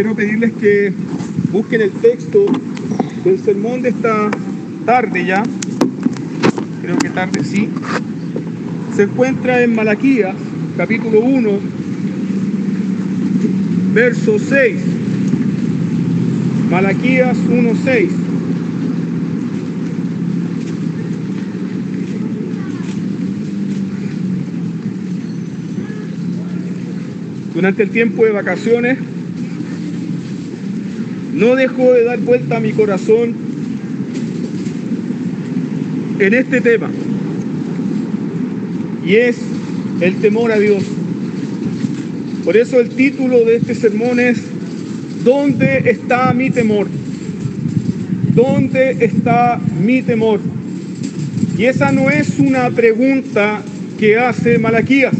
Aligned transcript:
quiero 0.00 0.14
pedirles 0.14 0.52
que 0.52 0.92
busquen 1.50 1.80
el 1.80 1.90
texto 1.90 2.46
del 3.24 3.36
sermón 3.40 3.82
de 3.82 3.88
esta 3.88 4.30
tarde 4.86 5.26
ya. 5.26 5.42
Creo 6.80 6.96
que 6.98 7.08
tarde 7.08 7.42
sí. 7.42 7.68
Se 8.94 9.02
encuentra 9.02 9.60
en 9.60 9.74
Malaquías, 9.74 10.36
capítulo 10.76 11.18
1, 11.18 11.50
verso 13.92 14.38
6. 14.38 14.76
Malaquías 16.70 17.36
1, 17.50 17.72
6. 17.84 18.10
Durante 27.52 27.82
el 27.82 27.90
tiempo 27.90 28.24
de 28.24 28.30
vacaciones 28.30 28.98
no 31.38 31.54
dejó 31.54 31.92
de 31.92 32.02
dar 32.02 32.18
vuelta 32.18 32.56
a 32.56 32.60
mi 32.60 32.72
corazón 32.72 33.32
en 36.18 36.34
este 36.34 36.60
tema. 36.60 36.90
Y 39.06 39.14
es 39.14 39.36
el 40.00 40.16
temor 40.16 40.50
a 40.50 40.58
Dios. 40.58 40.82
Por 42.44 42.56
eso 42.56 42.80
el 42.80 42.88
título 42.90 43.44
de 43.44 43.56
este 43.56 43.76
sermón 43.76 44.18
es 44.18 44.38
¿Dónde 45.22 45.90
está 45.90 46.32
mi 46.32 46.50
temor? 46.50 46.88
¿Dónde 48.34 48.96
está 49.00 49.60
mi 49.80 50.02
temor? 50.02 50.40
Y 51.56 51.66
esa 51.66 51.92
no 51.92 52.10
es 52.10 52.38
una 52.40 52.68
pregunta 52.70 53.62
que 53.98 54.16
hace 54.16 54.58
Malaquías. 54.58 55.14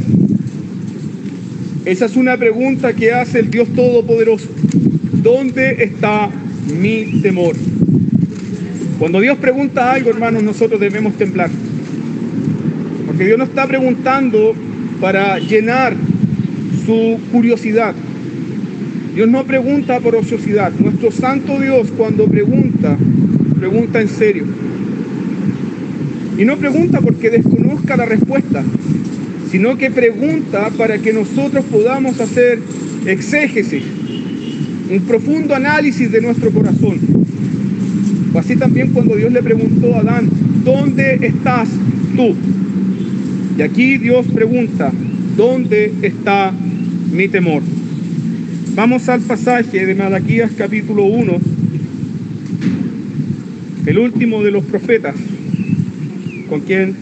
Esa 1.85 2.07
es 2.07 2.17
una 2.17 2.37
pregunta 2.37 2.93
que 2.93 3.13
hace 3.13 3.39
el 3.39 3.51
Dios 3.51 3.69
Todopoderoso. 3.75 4.58
¿Dónde 5.29 5.85
está 5.85 6.31
mi 6.81 7.21
temor? 7.21 7.55
Cuando 8.99 9.21
Dios 9.21 9.37
pregunta 9.37 9.93
algo, 9.93 10.09
hermanos, 10.09 10.43
nosotros 10.43 10.81
debemos 10.81 11.19
temblar. 11.19 11.51
Porque 13.07 13.27
Dios 13.27 13.37
no 13.37 13.45
está 13.45 13.67
preguntando 13.67 14.55
para 15.03 15.39
llenar 15.39 15.95
su 16.87 17.19
curiosidad. 17.31 17.95
Dios 19.15 19.29
no 19.29 19.45
pregunta 19.45 20.01
por 20.01 20.17
ociosidad. 20.17 20.73
Nuestro 20.79 21.13
santo 21.13 21.61
Dios 21.61 21.89
cuando 21.95 22.27
pregunta, 22.27 22.97
pregunta 23.59 24.01
en 24.01 24.09
serio. 24.09 24.45
Y 26.39 26.45
no 26.47 26.57
pregunta 26.57 27.03
porque 27.03 27.29
desconozca 27.29 27.99
la 27.99 28.07
respuesta, 28.07 28.65
sino 29.51 29.77
que 29.77 29.91
pregunta 29.91 30.71
para 30.79 30.97
que 30.97 31.13
nosotros 31.13 31.67
podamos 31.67 32.19
hacer 32.19 32.61
exégesis, 33.05 33.83
un 34.91 35.01
profundo 35.01 35.55
análisis 35.55 36.11
de 36.11 36.21
nuestro 36.21 36.51
corazón. 36.51 36.99
O 38.33 38.39
así 38.39 38.57
también 38.57 38.91
cuando 38.91 39.17
Dios 39.17 39.33
le 39.33 39.43
preguntó 39.43 39.95
a 39.95 40.01
Adán, 40.01 40.29
¿dónde 40.65 41.19
estás 41.23 41.69
tú? 42.17 42.35
Y 43.59 43.63
aquí 43.63 43.99
Dios 43.99 44.27
pregunta, 44.33 44.93
¿dónde 45.37 45.93
está 46.03 46.53
mi 47.13 47.29
temor? 47.29 47.63
Vamos 48.75 49.09
al 49.09 49.21
pasaje 49.23 49.85
de 49.85 49.95
Malaquías 49.95 50.53
capítulo 50.57 51.05
1, 51.05 51.33
el 53.87 53.99
último 53.99 54.43
de 54.43 54.53
los 54.53 54.65
profetas, 54.65 55.17
con 56.49 56.61
quien 56.61 56.95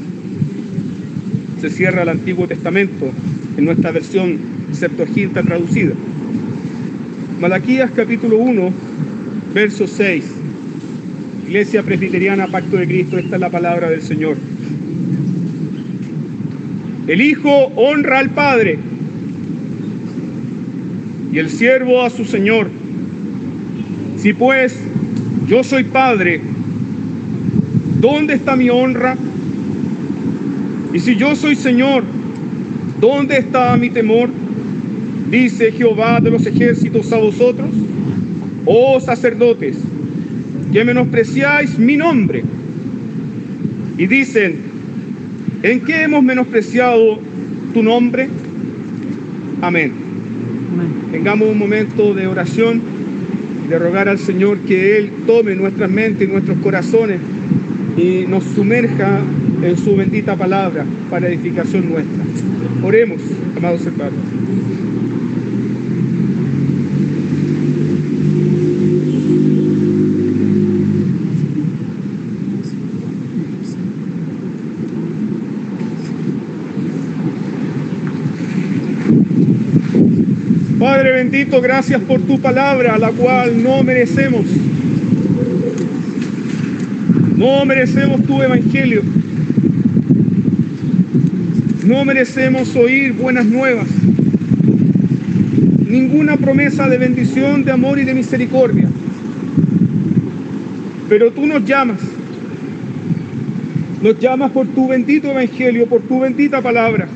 se 1.61 1.71
cierra 1.71 2.03
el 2.03 2.09
Antiguo 2.09 2.47
Testamento 2.47 3.11
en 3.57 3.65
nuestra 3.65 3.91
versión 3.91 4.39
Septuaginta 4.73 5.43
traducida. 5.43 5.93
Malaquías 7.41 7.91
capítulo 7.95 8.39
1, 8.39 8.73
verso 9.53 9.87
6. 9.87 10.25
Iglesia 11.47 11.83
Presbiteriana, 11.83 12.47
Pacto 12.47 12.79
de 12.79 12.87
Cristo, 12.87 13.19
esta 13.19 13.35
es 13.37 13.41
la 13.41 13.51
palabra 13.51 13.91
del 13.91 14.01
Señor. 14.01 14.39
El 17.07 17.21
Hijo 17.21 17.51
honra 17.77 18.21
al 18.21 18.31
Padre 18.31 18.79
y 21.31 21.39
el 21.39 21.51
siervo 21.51 22.03
a 22.03 22.09
su 22.09 22.25
Señor. 22.25 22.71
Si 24.17 24.33
pues 24.33 24.75
yo 25.47 25.63
soy 25.63 25.85
Padre, 25.85 26.41
¿dónde 28.01 28.33
está 28.33 28.57
mi 28.57 28.71
honra? 28.71 29.15
Y 30.95 31.01
si 31.01 31.17
yo 31.17 31.37
soy 31.37 31.55
Señor, 31.55 32.03
¿dónde 32.99 33.37
está 33.37 33.77
mi 33.77 33.91
temor? 33.91 34.31
Dice 35.37 35.71
Jehová 35.71 36.19
de 36.19 36.31
los 36.31 36.47
ejércitos 36.47 37.13
a 37.13 37.19
vosotros, 37.19 37.69
oh 38.65 38.99
sacerdotes, 38.99 39.77
que 40.73 40.83
menospreciáis 40.83 41.79
mi 41.79 41.95
nombre. 41.95 42.43
Y 43.99 44.07
dicen, 44.07 44.57
¿en 45.63 45.81
qué 45.83 46.05
hemos 46.05 46.25
menospreciado 46.25 47.19
tu 47.75 47.83
nombre? 47.83 48.31
Amén. 49.61 49.93
Tengamos 51.13 51.51
un 51.51 51.59
momento 51.59 52.15
de 52.15 52.27
oración 52.27 52.81
y 53.67 53.69
de 53.69 53.79
rogar 53.79 54.09
al 54.09 54.19
Señor 54.19 54.57
que 54.61 54.97
Él 54.97 55.11
tome 55.27 55.55
nuestras 55.55 55.91
mentes 55.91 56.27
y 56.27 56.33
nuestros 56.33 56.57
corazones 56.61 57.21
y 57.99 58.25
nos 58.27 58.43
sumerja 58.43 59.21
en 59.63 59.77
su 59.77 59.97
bendita 59.97 60.35
palabra 60.35 60.87
para 61.11 61.29
edificación 61.29 61.91
nuestra. 61.91 62.25
Oremos, 62.83 63.21
amados 63.55 63.85
hermanos. 63.85 64.15
Padre 80.79 81.16
bendito, 81.31 81.61
gracias 81.61 82.01
por 82.03 82.21
tu 82.21 82.39
palabra, 82.39 82.97
la 82.99 83.11
cual 83.11 83.61
no 83.61 83.83
merecemos. 83.83 84.47
No 87.37 87.65
merecemos 87.65 88.23
tu 88.23 88.41
evangelio. 88.41 89.03
No 91.85 92.05
merecemos 92.05 92.77
oír 92.77 93.13
buenas 93.13 93.45
nuevas. 93.45 93.89
Ninguna 95.89 96.37
promesa 96.37 96.89
de 96.89 96.97
bendición, 96.97 97.65
de 97.65 97.73
amor 97.73 97.99
y 97.99 98.05
de 98.05 98.15
misericordia. 98.15 98.89
Pero 101.09 101.33
tú 101.33 101.45
nos 101.45 101.65
llamas. 101.65 101.99
Nos 104.01 104.19
llamas 104.21 104.53
por 104.53 104.69
tu 104.69 104.87
bendito 104.87 105.29
evangelio, 105.29 105.89
por 105.89 106.03
tu 106.03 106.21
bendita 106.21 106.63
palabra. 106.63 107.09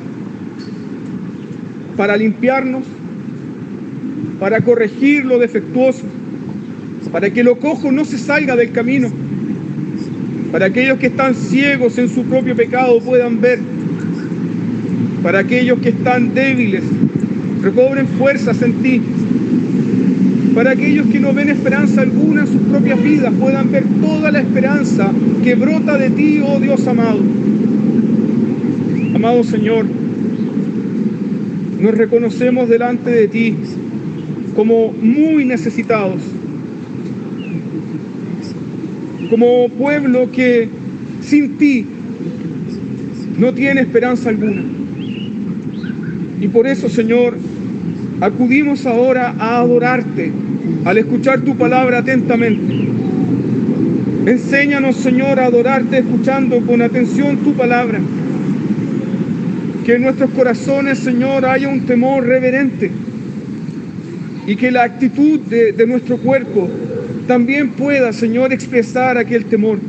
Para 1.95 2.17
limpiarnos, 2.17 2.83
para 4.41 4.59
corregir 4.61 5.23
lo 5.23 5.37
defectuoso, 5.37 6.01
para 7.11 7.29
que 7.29 7.43
lo 7.43 7.59
cojo 7.59 7.91
no 7.91 8.05
se 8.05 8.17
salga 8.17 8.55
del 8.55 8.71
camino, 8.71 9.07
para 10.51 10.65
aquellos 10.65 10.97
que 10.97 11.07
están 11.07 11.35
ciegos 11.35 11.99
en 11.99 12.09
su 12.09 12.23
propio 12.23 12.55
pecado 12.55 12.99
puedan 13.01 13.39
ver, 13.39 13.59
para 15.21 15.37
aquellos 15.37 15.77
que 15.77 15.89
están 15.89 16.33
débiles 16.33 16.83
recobren 17.61 18.07
fuerzas 18.07 18.59
en 18.63 18.73
ti, 18.81 18.99
para 20.55 20.71
aquellos 20.71 21.05
que 21.05 21.19
no 21.19 21.33
ven 21.33 21.49
esperanza 21.49 22.01
alguna 22.01 22.41
en 22.41 22.47
sus 22.47 22.61
propias 22.63 23.03
vidas 23.03 23.31
puedan 23.39 23.71
ver 23.71 23.83
toda 24.01 24.31
la 24.31 24.39
esperanza 24.39 25.11
que 25.43 25.53
brota 25.53 25.99
de 25.99 26.09
ti, 26.09 26.41
oh 26.43 26.59
Dios 26.59 26.87
amado. 26.87 27.19
Amado 29.13 29.43
Señor, 29.43 29.85
nos 31.79 31.93
reconocemos 31.93 32.67
delante 32.67 33.11
de 33.11 33.27
ti 33.27 33.55
como 34.55 34.91
muy 34.93 35.45
necesitados, 35.45 36.21
como 39.29 39.69
pueblo 39.69 40.29
que 40.31 40.67
sin 41.21 41.57
ti 41.57 41.85
no 43.37 43.53
tiene 43.53 43.81
esperanza 43.81 44.29
alguna. 44.29 44.61
Y 46.41 46.47
por 46.47 46.67
eso, 46.67 46.89
Señor, 46.89 47.37
acudimos 48.19 48.85
ahora 48.85 49.35
a 49.39 49.59
adorarte 49.59 50.31
al 50.85 50.97
escuchar 50.97 51.41
tu 51.41 51.55
palabra 51.55 51.99
atentamente. 51.99 52.87
Enséñanos, 54.25 54.97
Señor, 54.97 55.39
a 55.39 55.45
adorarte 55.45 55.99
escuchando 55.99 56.59
con 56.61 56.81
atención 56.81 57.37
tu 57.37 57.53
palabra. 57.53 57.99
Que 59.85 59.95
en 59.95 60.03
nuestros 60.03 60.29
corazones, 60.31 60.99
Señor, 60.99 61.45
haya 61.45 61.69
un 61.69 61.81
temor 61.81 62.25
reverente 62.25 62.91
y 64.47 64.55
que 64.55 64.71
la 64.71 64.83
actitud 64.83 65.39
de, 65.39 65.85
nuestro 65.85 66.17
cuerpo 66.17 66.69
también 67.27 67.71
pueda, 67.71 68.11
Señor, 68.11 68.51
expresar 68.51 69.17
aquel 69.17 69.45
temor. 69.45 69.79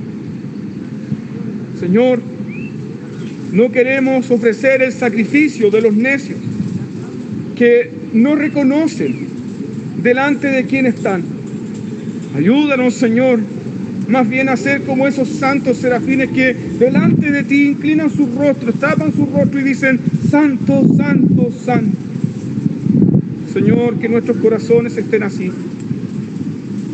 Señor, 1.80 2.20
no 3.52 3.70
queremos 3.72 4.30
ofrecer 4.30 4.82
el 4.82 4.92
sacrificio 4.92 5.70
de 5.70 5.80
los 5.80 5.94
necios 5.94 6.38
que 7.56 7.90
no 8.12 8.34
reconocen 8.34 9.26
delante 10.02 10.48
de 10.48 10.64
quien 10.64 10.86
están. 10.86 11.22
Ayúdanos, 12.36 12.94
Señor, 12.94 13.40
más 14.08 14.28
bien 14.28 14.48
a 14.48 14.56
ser 14.56 14.82
como 14.82 15.06
esos 15.06 15.28
santos 15.28 15.78
serafines 15.78 16.30
que 16.30 16.54
delante 16.54 17.30
de 17.30 17.42
ti 17.44 17.68
inclinan 17.68 18.10
sus 18.10 18.34
rostros, 18.34 18.74
tapan 18.78 19.12
su 19.12 19.26
rostro 19.26 19.60
y 19.60 19.62
dicen, 19.62 20.00
Santo, 20.30 20.84
Santo, 20.96 21.50
Santo. 21.64 22.11
Señor, 23.52 23.96
que 23.98 24.08
nuestros 24.08 24.38
corazones 24.38 24.96
estén 24.96 25.22
así, 25.22 25.50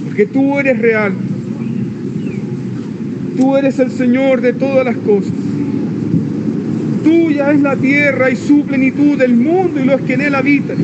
porque 0.04 0.26
tú 0.26 0.58
eres 0.58 0.78
real. 0.78 1.12
Tú 3.36 3.56
eres 3.56 3.78
el 3.78 3.92
Señor 3.92 4.40
de 4.40 4.52
todas 4.52 4.84
las 4.84 4.96
cosas. 4.96 5.32
Tuya 7.04 7.52
es 7.52 7.60
la 7.60 7.76
tierra 7.76 8.30
y 8.30 8.36
su 8.36 8.62
plenitud, 8.62 9.16
del 9.16 9.36
mundo 9.36 9.80
y 9.80 9.84
los 9.84 10.00
que 10.00 10.14
en 10.14 10.22
él 10.22 10.34
habitan. 10.34 10.76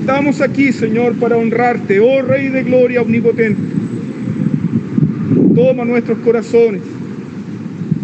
Estamos 0.00 0.40
aquí, 0.40 0.72
Señor, 0.72 1.14
para 1.14 1.36
honrarte, 1.36 2.00
oh 2.00 2.22
Rey 2.22 2.48
de 2.48 2.64
gloria 2.64 3.02
omnipotente. 3.02 3.62
Toma 5.54 5.84
nuestros 5.84 6.18
corazones 6.18 6.82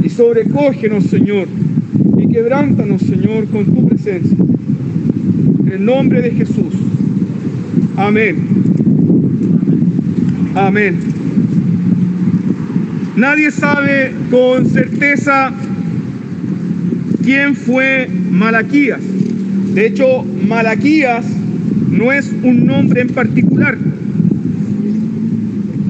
y 0.05 0.09
sobrecógenos, 0.09 1.05
Señor, 1.07 1.49
y 2.19 2.29
quebrántanos, 2.29 3.03
Señor, 3.03 3.49
con 3.49 3.65
tu 3.65 3.89
presencia. 3.89 4.37
En 5.67 5.73
el 5.73 5.85
nombre 5.85 6.23
de 6.23 6.31
Jesús. 6.31 6.75
Amén. 7.97 8.37
Amén. 10.55 10.97
Nadie 13.17 13.51
sabe 13.51 14.13
con 14.31 14.67
certeza 14.67 15.53
quién 17.25 17.57
fue 17.57 18.09
Malaquías. 18.31 19.01
De 19.75 19.87
hecho, 19.87 20.25
Malaquías 20.47 21.27
no 21.91 22.13
es 22.13 22.33
un 22.45 22.65
nombre 22.65 23.01
en 23.01 23.09
particular. 23.09 23.77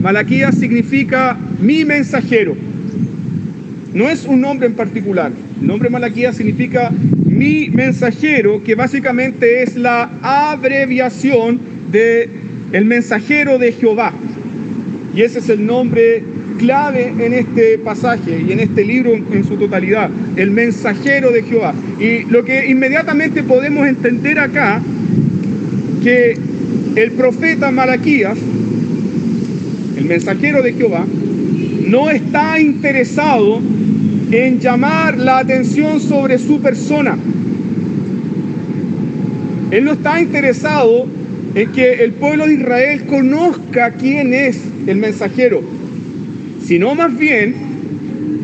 Malaquías 0.01 0.57
significa 0.57 1.37
mi 1.61 1.85
mensajero. 1.85 2.57
No 3.93 4.09
es 4.09 4.25
un 4.25 4.41
nombre 4.41 4.69
en 4.69 4.75
particular. 4.75 5.33
El 5.61 5.67
nombre 5.67 5.91
Malaquías 5.91 6.37
significa 6.37 6.91
mi 7.37 7.69
mensajero, 7.69 8.63
que 8.63 8.75
básicamente 8.75 9.63
es 9.63 9.77
la 9.77 10.11
abreviación 10.23 11.61
de 11.93 12.29
el 12.73 12.85
mensajero 12.87 13.59
de 13.59 13.73
Jehová. 13.73 14.13
Y 15.15 15.23
ese 15.23 15.41
es 15.41 15.49
el 15.51 15.65
nombre 15.65 16.23
clave 16.59 17.13
en 17.19 17.35
este 17.35 17.79
pasaje 17.79 18.43
y 18.47 18.53
en 18.53 18.61
este 18.61 18.85
libro 18.85 19.13
en 19.15 19.45
su 19.45 19.57
totalidad, 19.57 20.11
el 20.37 20.51
mensajero 20.51 21.31
de 21.31 21.43
Jehová. 21.43 21.75
Y 22.01 22.25
lo 22.31 22.45
que 22.45 22.67
inmediatamente 22.67 23.43
podemos 23.43 23.87
entender 23.87 24.39
acá, 24.39 24.81
que 26.03 26.39
el 26.97 27.13
profeta 27.13 27.71
Malaquías, 27.71 28.39
el 29.99 30.05
mensajero 30.07 30.63
de 30.63 30.73
Jehová, 30.73 31.05
no 31.87 32.09
está 32.11 32.59
interesado 32.59 33.61
en 34.31 34.59
llamar 34.61 35.17
la 35.19 35.39
atención 35.39 36.01
sobre 36.01 36.39
su 36.39 36.61
persona. 36.61 37.17
Él 39.71 39.85
no 39.85 39.93
está 39.93 40.21
interesado 40.21 41.07
en 41.55 41.73
que 41.73 42.05
el 42.05 42.13
pueblo 42.13 42.47
de 42.47 42.55
Israel 42.55 43.07
conozca 43.07 43.93
quién 43.93 44.35
es 44.35 44.61
el 44.87 44.99
mensajero, 44.99 45.63
sino 46.65 46.95
más 46.95 47.17
bien 47.17 47.55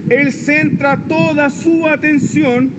él 0.08 0.32
centra 0.32 0.98
toda 1.08 1.50
su 1.50 1.86
atención 1.86 2.70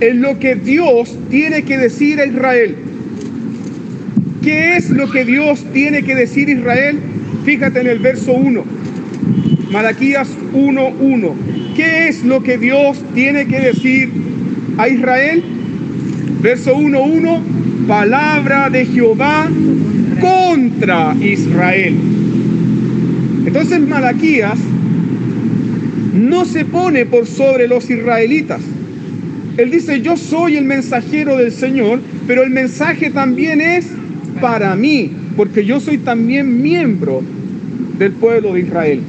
en 0.00 0.20
lo 0.20 0.38
que 0.38 0.56
Dios 0.56 1.16
tiene 1.30 1.62
que 1.62 1.78
decir 1.78 2.20
a 2.20 2.26
Israel. 2.26 2.76
¿Qué 4.42 4.76
es 4.76 4.90
lo 4.90 5.08
que 5.10 5.24
Dios 5.24 5.64
tiene 5.72 6.02
que 6.02 6.16
decir 6.16 6.48
a 6.48 6.52
Israel? 6.52 6.98
Fíjate 7.44 7.80
en 7.80 7.86
el 7.86 7.98
verso 8.00 8.32
1. 8.32 8.64
Malaquías 9.70 10.28
1.1. 10.52 11.51
¿Qué 11.76 12.08
es 12.08 12.22
lo 12.22 12.42
que 12.42 12.58
Dios 12.58 13.02
tiene 13.14 13.46
que 13.46 13.58
decir 13.58 14.10
a 14.76 14.88
Israel? 14.88 15.42
Verso 16.42 16.76
1.1. 16.76 17.86
Palabra 17.86 18.68
de 18.68 18.84
Jehová 18.84 19.48
contra 20.20 21.14
Israel. 21.20 21.94
Entonces 23.46 23.80
Malaquías 23.80 24.58
no 26.12 26.44
se 26.44 26.64
pone 26.64 27.06
por 27.06 27.26
sobre 27.26 27.66
los 27.66 27.88
israelitas. 27.88 28.60
Él 29.56 29.70
dice, 29.70 30.00
yo 30.02 30.16
soy 30.16 30.56
el 30.56 30.64
mensajero 30.64 31.36
del 31.36 31.52
Señor, 31.52 32.00
pero 32.26 32.42
el 32.42 32.50
mensaje 32.50 33.10
también 33.10 33.60
es 33.60 33.86
para 34.40 34.76
mí, 34.76 35.10
porque 35.36 35.64
yo 35.64 35.80
soy 35.80 35.98
también 35.98 36.62
miembro 36.62 37.22
del 37.98 38.12
pueblo 38.12 38.54
de 38.54 38.60
Israel. 38.60 39.00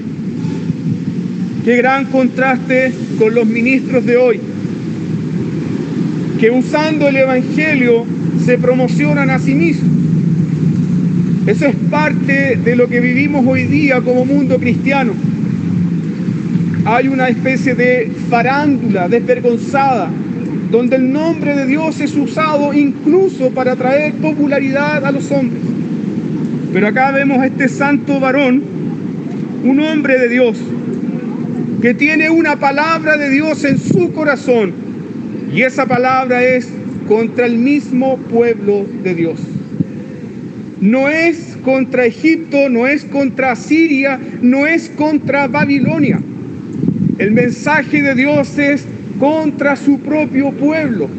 Qué 1.64 1.78
gran 1.78 2.06
contraste 2.06 2.92
con 3.18 3.34
los 3.34 3.46
ministros 3.46 4.06
de 4.06 4.18
hoy, 4.18 4.38
que 6.38 6.52
usando 6.52 7.08
el 7.08 7.16
Evangelio 7.16 8.06
se 8.44 8.58
promocionan 8.58 9.30
a 9.30 9.40
sí 9.40 9.56
mismos. 9.56 9.94
Eso 11.48 11.68
es 11.68 11.76
parte 11.90 12.58
de 12.58 12.76
lo 12.76 12.90
que 12.90 13.00
vivimos 13.00 13.46
hoy 13.48 13.64
día 13.64 14.02
como 14.02 14.26
mundo 14.26 14.58
cristiano. 14.60 15.14
Hay 16.84 17.08
una 17.08 17.30
especie 17.30 17.76
de 17.76 18.12
farándula 18.30 19.08
desvergonzada, 19.08 20.10
donde 20.70 20.98
el 20.98 21.14
nombre 21.14 21.56
de 21.56 21.66
Dios 21.66 22.02
es 22.02 22.14
usado 22.18 22.74
incluso 22.74 23.52
para 23.52 23.78
traer 23.78 24.16
popularidad 24.16 25.06
a 25.06 25.14
los 25.14 25.32
hombres. 25.32 25.62
Pero 26.74 26.88
acá 26.88 27.12
vemos 27.12 27.40
a 27.40 27.46
este 27.46 27.70
santo 27.70 28.20
varón, 28.20 28.62
un 29.64 29.80
hombre 29.80 30.20
de 30.20 30.28
Dios, 30.28 30.58
que 31.84 31.94
tiene 31.94 32.30
una 32.30 32.56
palabra 32.56 33.18
de 33.18 33.30
Dios 33.30 33.66
en 33.66 33.78
su 33.78 34.14
corazón. 34.14 34.72
Y 35.54 35.64
esa 35.64 35.86
palabra 35.86 36.42
es 36.42 36.70
contra 37.10 37.46
el 37.46 37.58
mismo 37.58 38.16
pueblo 38.20 38.86
de 39.04 39.14
Dios. 39.14 39.38
No 40.80 41.10
es 41.10 41.58
contra 41.62 42.06
Egipto, 42.06 42.70
no 42.70 42.88
es 42.88 43.04
contra 43.04 43.54
Siria, 43.58 44.18
no 44.42 44.66
es 44.66 44.88
contra 44.96 45.50
Babilonia. 45.50 46.22
El 47.18 47.32
mensaje 47.32 48.02
de 48.02 48.16
Dios 48.16 48.58
es 48.58 48.86
contra 49.20 49.76
su 49.76 50.00
propio 50.00 50.52
pueblo. 50.52 51.10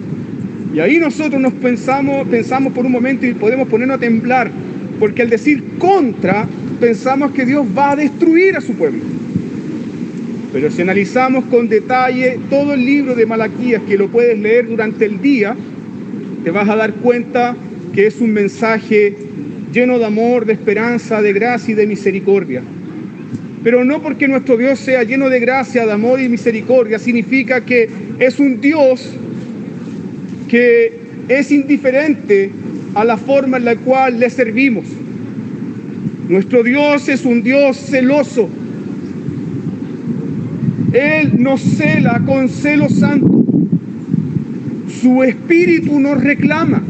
Y 0.75 0.81
ahí 0.81 0.99
nosotros 0.99 1.43
nos 1.43 1.53
pensamos, 1.53 2.27
pensamos 2.29 2.73
por 2.73 2.87
un 2.87 2.93
momento 2.93 3.27
y 3.27 3.35
podemos 3.35 3.69
ponernos 3.69 3.99
a 3.99 4.01
temblar, 4.01 4.51
porque 4.99 5.21
al 5.21 5.29
decir 5.29 5.63
contra, 5.79 6.47
pensamos 6.81 7.33
que 7.33 7.45
Dios 7.45 7.67
va 7.77 7.91
a 7.91 7.97
destruir 7.97 8.57
a 8.57 8.63
su 8.63 8.73
pueblo. 8.73 9.14
Pero 10.55 10.71
si 10.71 10.83
analizamos 10.83 11.47
con 11.47 11.69
detalle 11.69 12.39
todo 12.49 12.75
el 12.75 12.87
libro 12.87 13.17
de 13.17 13.27
Malaquías, 13.27 13.83
que 13.89 13.99
lo 13.99 14.09
puedes 14.09 14.39
leer 14.39 14.69
durante 14.69 15.05
el 15.05 15.21
día, 15.21 15.57
te 16.45 16.53
vas 16.53 16.69
a 16.69 16.77
dar 16.77 16.95
cuenta 16.95 17.57
que 17.93 18.07
es 18.07 18.21
un 18.21 18.33
mensaje 18.33 19.17
lleno 19.73 19.99
de 19.99 20.05
amor, 20.05 20.47
de 20.47 20.53
esperanza, 20.53 21.21
de 21.21 21.33
gracia 21.33 21.73
y 21.73 21.75
de 21.75 21.89
misericordia. 21.89 22.63
Pero 23.65 23.85
no 23.85 24.01
porque 24.01 24.29
nuestro 24.29 24.57
Dios 24.57 24.79
sea 24.79 25.03
lleno 25.03 25.29
de 25.29 25.41
gracia, 25.41 25.87
de 25.87 25.93
amor 25.93 26.21
y 26.21 26.29
misericordia, 26.29 27.01
significa 27.01 27.63
que 27.63 27.89
es 28.21 28.39
un 28.39 28.61
Dios 28.61 29.11
que 30.49 30.93
es 31.27 31.51
indiferente 31.51 32.53
a 32.95 33.05
la 33.05 33.17
forma 33.17 33.57
en 33.57 33.65
la 33.65 33.75
cual 33.75 34.21
le 34.21 34.31
servimos. 34.31 34.87
Nuestro 36.29 36.63
Dios 36.63 37.09
es 37.09 37.25
un 37.25 37.43
Dios 37.43 37.77
celoso. 37.77 38.49
Él 40.95 41.33
nos 41.39 41.61
cela 41.61 42.23
con 42.25 42.49
celo 42.49 42.89
santo. 42.89 43.45
Su 45.01 45.25
espíritu 45.25 45.99
nos 45.99 46.23
reclama 46.23 46.83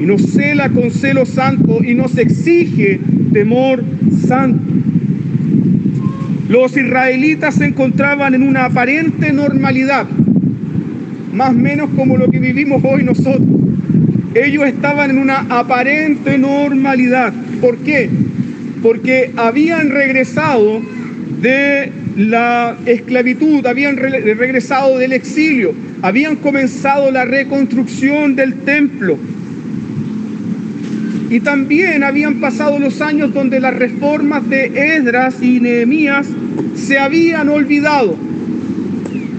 y 0.00 0.04
nos 0.04 0.22
cela 0.22 0.68
con 0.68 0.90
celo 0.90 1.24
santo 1.24 1.78
y 1.84 1.94
nos 1.94 2.18
exige 2.18 3.00
temor 3.32 3.84
santo. 4.26 4.60
Los 6.48 6.76
israelitas 6.76 7.54
se 7.54 7.66
encontraban 7.66 8.34
en 8.34 8.42
una 8.42 8.64
aparente 8.64 9.32
normalidad, 9.32 10.08
más 11.32 11.50
o 11.50 11.52
menos 11.52 11.90
como 11.94 12.16
lo 12.16 12.28
que 12.28 12.40
vivimos 12.40 12.82
hoy 12.84 13.04
nosotros. 13.04 13.46
Ellos 14.34 14.66
estaban 14.66 15.10
en 15.10 15.18
una 15.18 15.46
aparente 15.48 16.36
normalidad. 16.36 17.32
¿Por 17.60 17.78
qué? 17.78 18.10
Porque 18.82 19.30
habían 19.36 19.90
regresado 19.90 20.82
de 21.40 21.99
la 22.28 22.76
esclavitud, 22.84 23.64
habían 23.66 23.96
regresado 23.96 24.98
del 24.98 25.14
exilio, 25.14 25.72
habían 26.02 26.36
comenzado 26.36 27.10
la 27.10 27.24
reconstrucción 27.24 28.36
del 28.36 28.60
templo, 28.60 29.18
y 31.30 31.40
también 31.40 32.04
habían 32.04 32.40
pasado 32.40 32.78
los 32.78 33.00
años 33.00 33.32
donde 33.32 33.60
las 33.60 33.74
reformas 33.74 34.48
de 34.50 34.96
Esdras 34.96 35.36
y 35.40 35.60
Nehemías 35.60 36.26
se 36.74 36.98
habían 36.98 37.48
olvidado. 37.48 38.16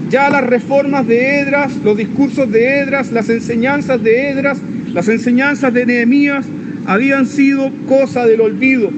Ya 0.08 0.28
las 0.30 0.44
reformas 0.44 1.06
de 1.06 1.40
Edras, 1.40 1.76
los 1.84 1.96
discursos 1.96 2.50
de 2.50 2.78
Edras, 2.78 3.12
las 3.12 3.28
enseñanzas 3.28 4.02
de 4.02 4.30
Edras, 4.30 4.58
las 4.92 5.06
enseñanzas 5.08 5.72
de 5.72 5.86
Nehemías 5.86 6.46
habían 6.86 7.26
sido 7.26 7.70
cosa 7.86 8.26
del 8.26 8.40
olvido. 8.40 8.90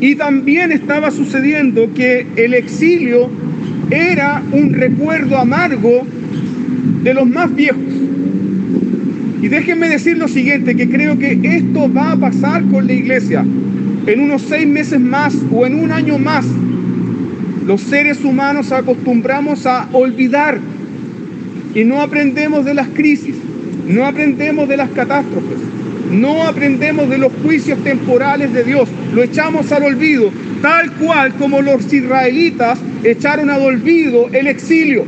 Y 0.00 0.14
también 0.14 0.72
estaba 0.72 1.10
sucediendo 1.10 1.92
que 1.94 2.26
el 2.36 2.54
exilio 2.54 3.30
era 3.90 4.42
un 4.52 4.72
recuerdo 4.72 5.38
amargo 5.38 6.06
de 7.02 7.14
los 7.14 7.26
más 7.26 7.54
viejos. 7.54 7.82
Y 9.40 9.48
déjenme 9.48 9.88
decir 9.88 10.18
lo 10.18 10.28
siguiente, 10.28 10.76
que 10.76 10.88
creo 10.88 11.18
que 11.18 11.38
esto 11.42 11.92
va 11.92 12.12
a 12.12 12.16
pasar 12.16 12.64
con 12.64 12.86
la 12.86 12.92
iglesia 12.92 13.44
en 14.06 14.20
unos 14.20 14.42
seis 14.42 14.66
meses 14.66 15.00
más 15.00 15.36
o 15.52 15.66
en 15.66 15.74
un 15.74 15.92
año 15.92 16.18
más. 16.18 16.46
Los 17.66 17.82
seres 17.82 18.24
humanos 18.24 18.72
acostumbramos 18.72 19.66
a 19.66 19.88
olvidar 19.92 20.58
y 21.74 21.84
no 21.84 22.00
aprendemos 22.00 22.64
de 22.64 22.74
las 22.74 22.88
crisis, 22.88 23.34
no 23.86 24.06
aprendemos 24.06 24.68
de 24.68 24.76
las 24.78 24.90
catástrofes, 24.90 25.58
no 26.10 26.42
aprendemos 26.44 27.08
de 27.08 27.18
los 27.18 27.32
juicios 27.42 27.82
temporales 27.84 28.52
de 28.52 28.64
Dios, 28.64 28.88
lo 29.14 29.22
echamos 29.22 29.70
al 29.72 29.84
olvido, 29.84 30.30
tal 30.62 30.92
cual 30.92 31.34
como 31.34 31.60
los 31.60 31.92
israelitas 31.92 32.78
echaron 33.04 33.50
al 33.50 33.62
olvido 33.62 34.28
el 34.32 34.46
exilio, 34.46 35.04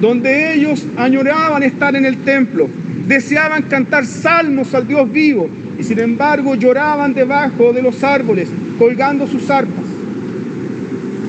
donde 0.00 0.54
ellos 0.54 0.84
añoraban 0.96 1.62
estar 1.62 1.96
en 1.96 2.04
el 2.04 2.18
templo, 2.18 2.68
deseaban 3.06 3.62
cantar 3.62 4.06
salmos 4.06 4.74
al 4.74 4.86
Dios 4.86 5.10
vivo 5.10 5.48
y 5.78 5.82
sin 5.82 5.98
embargo 5.98 6.54
lloraban 6.54 7.14
debajo 7.14 7.72
de 7.72 7.82
los 7.82 8.02
árboles, 8.02 8.48
colgando 8.78 9.26
sus 9.26 9.48
arpas. 9.50 9.84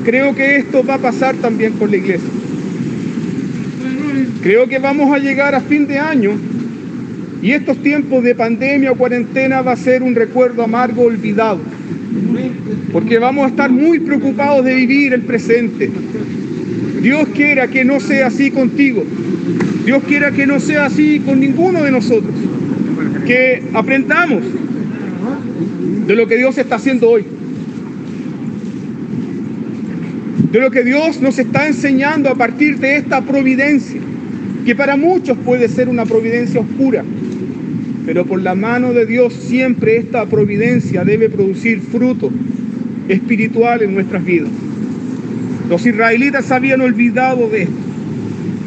Creo 0.04 0.36
que 0.36 0.58
esto 0.58 0.86
va 0.86 0.96
a 0.96 1.00
pasar 1.00 1.36
también 1.36 1.74
con 1.74 1.90
la 1.90 1.98
iglesia. 1.98 2.30
Creo 4.44 4.68
que 4.68 4.78
vamos 4.78 5.12
a 5.12 5.18
llegar 5.18 5.56
a 5.56 5.62
fin 5.62 5.88
de 5.88 5.98
año 5.98 6.38
y 7.46 7.52
estos 7.52 7.78
tiempos 7.78 8.24
de 8.24 8.34
pandemia 8.34 8.92
o 8.92 8.96
cuarentena 8.96 9.62
va 9.62 9.74
a 9.74 9.78
ser 9.78 10.02
un 10.02 10.16
recuerdo 10.16 10.64
amargo 10.64 11.04
olvidado. 11.04 11.60
Porque 12.92 13.20
vamos 13.20 13.46
a 13.46 13.50
estar 13.50 13.70
muy 13.70 14.00
preocupados 14.00 14.66
de 14.66 14.74
vivir 14.74 15.14
el 15.14 15.22
presente. 15.22 15.92
Dios 17.04 17.28
quiera 17.36 17.68
que 17.68 17.86
no 17.86 18.00
sea 18.00 18.26
así 18.26 18.50
contigo. 18.50 19.04
Dios 19.86 20.02
quiera 20.08 20.32
que 20.32 20.48
no 20.48 20.60
sea 20.60 20.88
así 20.88 21.20
con 21.20 21.40
ninguno 21.40 21.84
de 21.84 21.92
nosotros. 21.92 22.34
Que 23.28 23.62
aprendamos 23.76 24.42
de 26.08 26.16
lo 26.16 26.26
que 26.26 26.38
Dios 26.38 26.58
está 26.58 26.78
haciendo 26.78 27.12
hoy. 27.12 27.26
De 30.52 30.60
lo 30.60 30.72
que 30.72 30.84
Dios 30.84 31.22
nos 31.22 31.38
está 31.38 31.68
enseñando 31.68 32.28
a 32.28 32.34
partir 32.34 32.80
de 32.80 32.96
esta 32.96 33.22
providencia 33.22 34.02
que 34.66 34.76
para 34.76 34.98
muchos 34.98 35.38
puede 35.38 35.70
ser 35.70 35.88
una 35.88 36.06
providencia 36.06 36.60
oscura, 36.60 37.04
pero 38.06 38.26
por 38.26 38.42
la 38.42 38.56
mano 38.56 38.94
de 38.94 39.06
Dios 39.06 39.34
siempre 39.34 39.98
esta 39.98 40.26
providencia 40.26 41.04
debe 41.04 41.30
producir 41.30 41.82
fruto 41.82 42.30
espiritual 43.08 43.82
en 43.82 43.94
nuestras 43.94 44.24
vidas. 44.24 44.50
Los 45.70 45.86
israelitas 45.86 46.52
habían 46.52 46.82
olvidado 46.82 47.50
de 47.50 47.64
esto. 47.64 47.74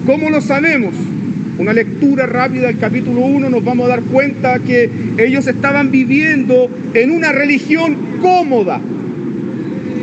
¿Cómo 0.06 0.30
lo 0.30 0.40
sabemos? 0.40 0.94
Una 1.58 1.72
lectura 1.72 2.26
rápida 2.26 2.68
del 2.68 2.78
capítulo 2.78 3.20
1 3.20 3.50
nos 3.50 3.64
vamos 3.64 3.86
a 3.86 3.88
dar 3.88 4.02
cuenta 4.02 4.58
que 4.58 4.90
ellos 5.18 5.46
estaban 5.46 5.90
viviendo 5.90 6.68
en 6.94 7.10
una 7.10 7.32
religión 7.32 7.96
cómoda, 8.20 8.80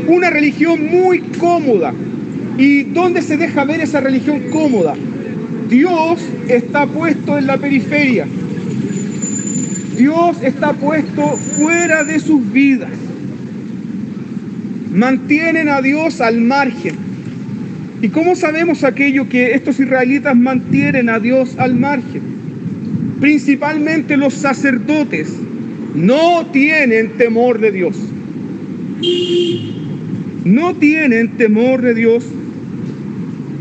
una 0.07 0.29
religión 0.29 0.85
muy 0.85 1.19
cómoda. 1.19 1.93
¿Y 2.57 2.83
dónde 2.83 3.21
se 3.21 3.35
deja 3.35 3.65
ver 3.65 3.81
esa 3.81 3.99
religión 3.99 4.43
cómoda? 4.51 4.95
Dios 5.69 6.21
está 6.47 6.85
puesto 6.87 7.37
en 7.37 7.47
la 7.47 7.57
periferia. 7.57 8.27
Dios 9.97 10.37
está 10.41 10.73
puesto 10.73 11.37
fuera 11.37 12.03
de 12.03 12.19
sus 12.19 12.51
vidas. 12.51 12.91
Mantienen 14.93 15.69
a 15.69 15.81
Dios 15.81 16.21
al 16.21 16.41
margen. 16.41 16.95
¿Y 18.01 18.09
cómo 18.09 18.35
sabemos 18.35 18.83
aquello 18.83 19.29
que 19.29 19.53
estos 19.53 19.79
israelitas 19.79 20.35
mantienen 20.35 21.09
a 21.09 21.19
Dios 21.19 21.55
al 21.57 21.75
margen? 21.75 22.21
Principalmente 23.19 24.17
los 24.17 24.33
sacerdotes 24.33 25.33
no 25.95 26.45
tienen 26.47 27.11
temor 27.17 27.59
de 27.59 27.71
Dios. 27.71 27.97
No 30.43 30.75
tienen 30.75 31.37
temor 31.37 31.81
de 31.81 31.93
Dios 31.93 32.25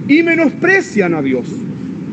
y 0.09 0.23
menosprecian 0.23 1.15
a 1.15 1.23
Dios. 1.23 1.47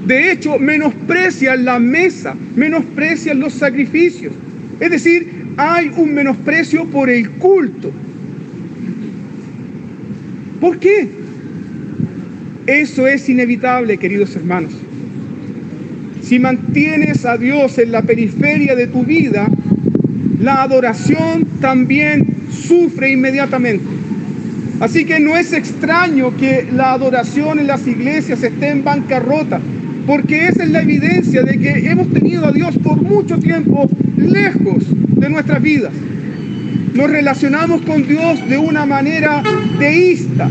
De 0.05 0.31
hecho, 0.31 0.58
menosprecian 0.58 1.63
la 1.63 1.79
mesa, 1.79 2.36
menosprecian 2.55 3.39
los 3.39 3.53
sacrificios. 3.53 4.34
Es 4.79 4.89
decir, 4.89 5.46
hay 5.58 5.91
un 5.96 6.13
menosprecio 6.13 6.86
por 6.86 7.10
el 7.10 7.29
culto. 7.31 7.91
¿Por 10.60 10.79
qué? 10.79 11.08
Eso 12.67 13.08
es 13.08 13.27
inevitable, 13.29 13.98
queridos 13.98 14.36
hermanos. 14.36 14.72
Si 16.22 16.39
mantienes 16.39 17.25
a 17.25 17.38
Dios 17.38 17.77
en 17.77 17.91
la 17.91 18.03
periferia 18.03 18.75
de 18.75 18.88
tu 18.88 19.03
vida, 19.03 19.50
la 20.39 20.63
adoración 20.63 21.46
también 21.60 22.25
sufre 22.51 23.12
inmediatamente. 23.12 23.86
Así 24.79 25.05
que 25.05 25.20
no 25.20 25.38
es 25.38 25.53
extraño 25.53 26.36
que 26.38 26.67
la 26.72 26.93
adoración 26.93 27.60
en 27.60 27.67
las 27.67 27.86
iglesias 27.86 28.41
esté 28.41 28.70
en 28.70 28.84
bancarrota, 28.84 29.60
porque 30.12 30.50
esa 30.50 30.65
es 30.65 30.72
la 30.72 30.82
evidencia 30.82 31.41
de 31.41 31.58
que 31.58 31.89
hemos 31.89 32.10
tenido 32.10 32.46
a 32.46 32.51
Dios 32.51 32.77
por 32.80 33.01
mucho 33.01 33.38
tiempo 33.39 33.89
lejos 34.18 34.84
de 35.15 35.30
nuestras 35.30 35.62
vidas. 35.62 35.94
Nos 36.94 37.10
relacionamos 37.10 37.82
con 37.84 38.06
Dios 38.06 38.46
de 38.50 38.58
una 38.58 38.86
manera 38.86 39.41
deísta. 39.80 40.50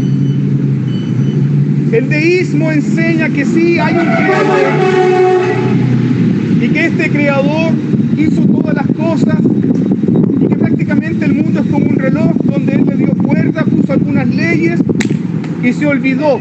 El 1.93 2.09
deísmo 2.09 2.73
enseña 2.73 3.29
que 3.29 3.45
sí 3.45 3.79
hay 3.79 3.97
un 3.97 4.07
creador 4.07 5.43
y 6.63 6.69
que 6.69 6.87
este 6.87 7.11
creador 7.11 7.73
hizo 8.17 8.41
todas 8.47 8.75
las 8.75 8.87
cosas 8.97 9.41
y 10.41 10.47
que 10.47 10.57
prácticamente 10.57 11.27
el 11.27 11.35
mundo 11.35 11.61
es 11.61 11.67
como 11.71 11.85
un 11.85 11.97
reloj 11.97 12.33
donde 12.45 12.77
él 12.77 12.87
le 12.87 12.97
dio 12.97 13.09
cuerda, 13.09 13.65
puso 13.65 13.93
algunas 13.93 14.27
leyes 14.27 14.81
y 15.63 15.71
se 15.75 15.85
olvidó. 15.87 16.41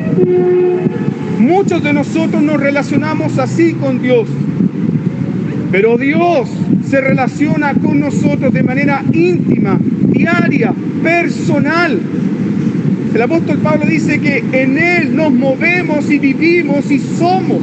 Muchos 1.40 1.82
de 1.82 1.94
nosotros 1.94 2.44
nos 2.44 2.60
relacionamos 2.60 3.40
así 3.40 3.72
con 3.74 4.02
Dios, 4.02 4.28
pero 5.72 5.98
Dios 5.98 6.50
se 6.86 7.00
relaciona 7.00 7.74
con 7.76 8.02
nosotros 8.02 8.54
de 8.54 8.62
manera 8.62 9.02
íntima, 9.14 9.80
diaria, 9.80 10.74
personal. 11.02 11.98
El 13.16 13.22
apóstol 13.22 13.58
Pablo 13.60 13.86
dice 13.86 14.20
que 14.20 14.44
en 14.52 14.78
Él 14.78 15.16
nos 15.16 15.32
movemos 15.32 16.12
y 16.12 16.20
vivimos 16.20 16.92
y 16.92 17.00
somos. 17.00 17.62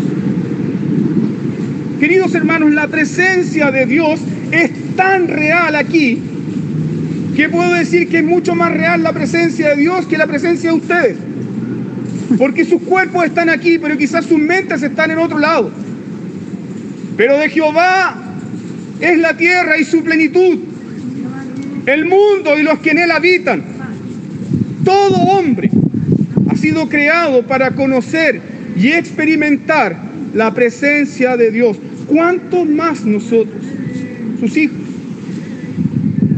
Queridos 2.00 2.34
hermanos, 2.34 2.72
la 2.72 2.88
presencia 2.88 3.70
de 3.70 3.84
Dios 3.84 4.20
es 4.52 4.70
tan 4.96 5.28
real 5.28 5.76
aquí 5.76 6.22
que 7.36 7.50
puedo 7.50 7.74
decir 7.74 8.08
que 8.08 8.18
es 8.18 8.24
mucho 8.24 8.54
más 8.54 8.72
real 8.72 9.02
la 9.02 9.12
presencia 9.12 9.68
de 9.68 9.76
Dios 9.76 10.06
que 10.06 10.16
la 10.16 10.26
presencia 10.26 10.70
de 10.70 10.76
ustedes. 10.76 11.16
Porque 12.38 12.64
sus 12.64 12.82
cuerpos 12.82 13.24
están 13.24 13.48
aquí, 13.48 13.78
pero 13.78 13.96
quizás 13.96 14.26
sus 14.26 14.38
mentes 14.38 14.82
están 14.82 15.10
en 15.10 15.18
otro 15.18 15.38
lado. 15.38 15.70
Pero 17.16 17.38
de 17.38 17.48
Jehová 17.48 18.16
es 19.00 19.18
la 19.18 19.36
tierra 19.36 19.78
y 19.78 19.84
su 19.84 20.02
plenitud, 20.02 20.58
el 21.86 22.04
mundo 22.04 22.58
y 22.58 22.62
los 22.62 22.78
que 22.80 22.90
en 22.90 22.98
él 22.98 23.10
habitan. 23.10 23.62
Todo 24.84 25.16
hombre 25.16 25.70
ha 26.48 26.56
sido 26.56 26.88
creado 26.88 27.46
para 27.46 27.70
conocer 27.72 28.40
y 28.76 28.88
experimentar 28.88 29.96
la 30.34 30.52
presencia 30.52 31.36
de 31.36 31.50
Dios. 31.50 31.78
¿Cuánto 32.06 32.64
más 32.64 33.04
nosotros, 33.04 33.64
sus 34.40 34.56
hijos? 34.56 34.76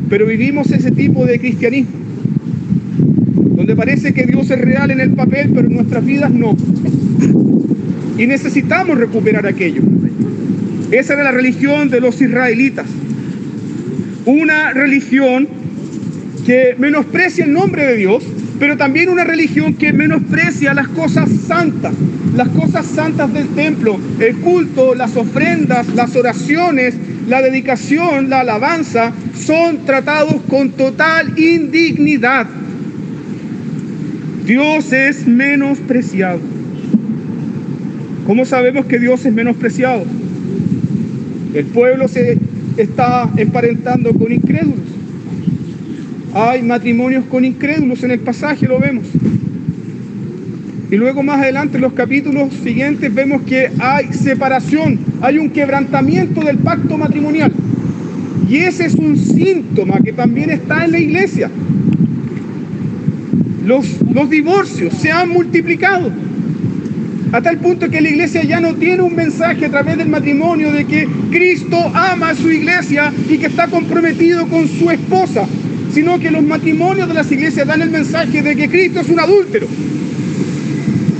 Pero 0.09 0.26
vivimos 0.26 0.71
ese 0.71 0.90
tipo 0.90 1.26
de 1.26 1.38
cristianismo 1.38 1.97
parece 3.78 4.12
que 4.12 4.26
Dios 4.26 4.50
es 4.50 4.61
real 4.61 4.90
en 4.90 4.99
el 4.99 5.11
papel, 5.11 5.52
pero 5.54 5.68
en 5.68 5.75
nuestras 5.75 6.04
vidas 6.04 6.32
no. 6.32 6.56
Y 8.18 8.26
necesitamos 8.26 8.99
recuperar 8.99 9.47
aquello. 9.47 9.82
Esa 10.90 11.14
era 11.14 11.23
la 11.23 11.30
religión 11.30 11.88
de 11.88 12.00
los 12.00 12.20
israelitas. 12.20 12.87
Una 14.26 14.73
religión 14.73 15.47
que 16.44 16.75
menosprecia 16.76 17.44
el 17.44 17.52
nombre 17.52 17.87
de 17.87 17.97
Dios, 17.97 18.25
pero 18.58 18.76
también 18.76 19.11
una 19.11 19.23
religión 19.23 19.75
que 19.75 19.92
menosprecia 19.92 20.75
las 20.75 20.88
cosas 20.88 21.30
santas, 21.47 21.94
las 22.35 22.49
cosas 22.49 22.85
santas 22.85 23.32
del 23.32 23.47
templo, 23.50 23.97
el 24.18 24.38
culto, 24.38 24.97
las 24.97 25.16
ofrendas, 25.16 25.87
las 25.94 26.16
oraciones, 26.16 26.94
la 27.28 27.42
dedicación, 27.42 28.28
la 28.28 28.40
alabanza, 28.40 29.12
son 29.37 29.85
tratados 29.85 30.35
con 30.50 30.70
total 30.70 31.38
indignidad. 31.38 32.49
Dios 34.48 34.94
es 34.94 35.26
menospreciado. 35.26 36.40
¿Cómo 38.26 38.46
sabemos 38.46 38.86
que 38.86 38.98
Dios 38.98 39.26
es 39.26 39.32
menospreciado? 39.34 40.06
El 41.52 41.66
pueblo 41.66 42.08
se 42.08 42.38
está 42.78 43.30
emparentando 43.36 44.10
con 44.14 44.32
incrédulos. 44.32 44.78
Hay 46.32 46.62
matrimonios 46.62 47.26
con 47.26 47.44
incrédulos 47.44 48.02
en 48.02 48.12
el 48.12 48.20
pasaje, 48.20 48.66
lo 48.66 48.78
vemos. 48.78 49.04
Y 50.90 50.96
luego 50.96 51.22
más 51.22 51.42
adelante 51.42 51.76
en 51.76 51.82
los 51.82 51.92
capítulos 51.92 52.50
siguientes 52.64 53.14
vemos 53.14 53.42
que 53.42 53.70
hay 53.78 54.14
separación, 54.14 54.98
hay 55.20 55.36
un 55.36 55.50
quebrantamiento 55.50 56.40
del 56.40 56.56
pacto 56.56 56.96
matrimonial. 56.96 57.52
Y 58.48 58.56
ese 58.56 58.86
es 58.86 58.94
un 58.94 59.14
síntoma 59.14 60.00
que 60.02 60.14
también 60.14 60.48
está 60.48 60.86
en 60.86 60.92
la 60.92 60.98
iglesia. 60.98 61.50
Los, 63.68 64.30
divorcios 64.30 64.94
se 64.94 65.12
han 65.12 65.28
multiplicado. 65.28 66.10
A 67.32 67.42
tal 67.42 67.58
punto 67.58 67.90
que 67.90 68.00
la 68.00 68.08
iglesia 68.08 68.42
ya 68.42 68.60
no 68.60 68.75
tiene 68.75 69.02
un 69.02 69.14
mensaje 69.14 69.66
a 69.66 69.68
través 69.68 69.98
del 69.98 70.08
matrimonio 70.08 70.72
de 70.72 70.87
que 70.87 71.06
Cristo 71.30 71.76
ama 71.92 72.30
a 72.30 72.34
su 72.34 72.50
iglesia 72.50 73.12
y 73.28 73.37
que 73.37 73.44
está 73.44 73.66
comprometido 73.66 74.46
con 74.48 74.66
su 74.66 74.90
esposa, 74.90 75.46
sino 75.92 76.18
que 76.18 76.30
los 76.30 76.42
matrimonios 76.42 77.08
de 77.08 77.12
las 77.12 77.30
iglesias 77.30 77.66
dan 77.66 77.82
el 77.82 77.90
mensaje 77.90 78.40
de 78.40 78.56
que 78.56 78.70
Cristo 78.70 79.00
es 79.00 79.10
un 79.10 79.20
adúltero. 79.20 79.66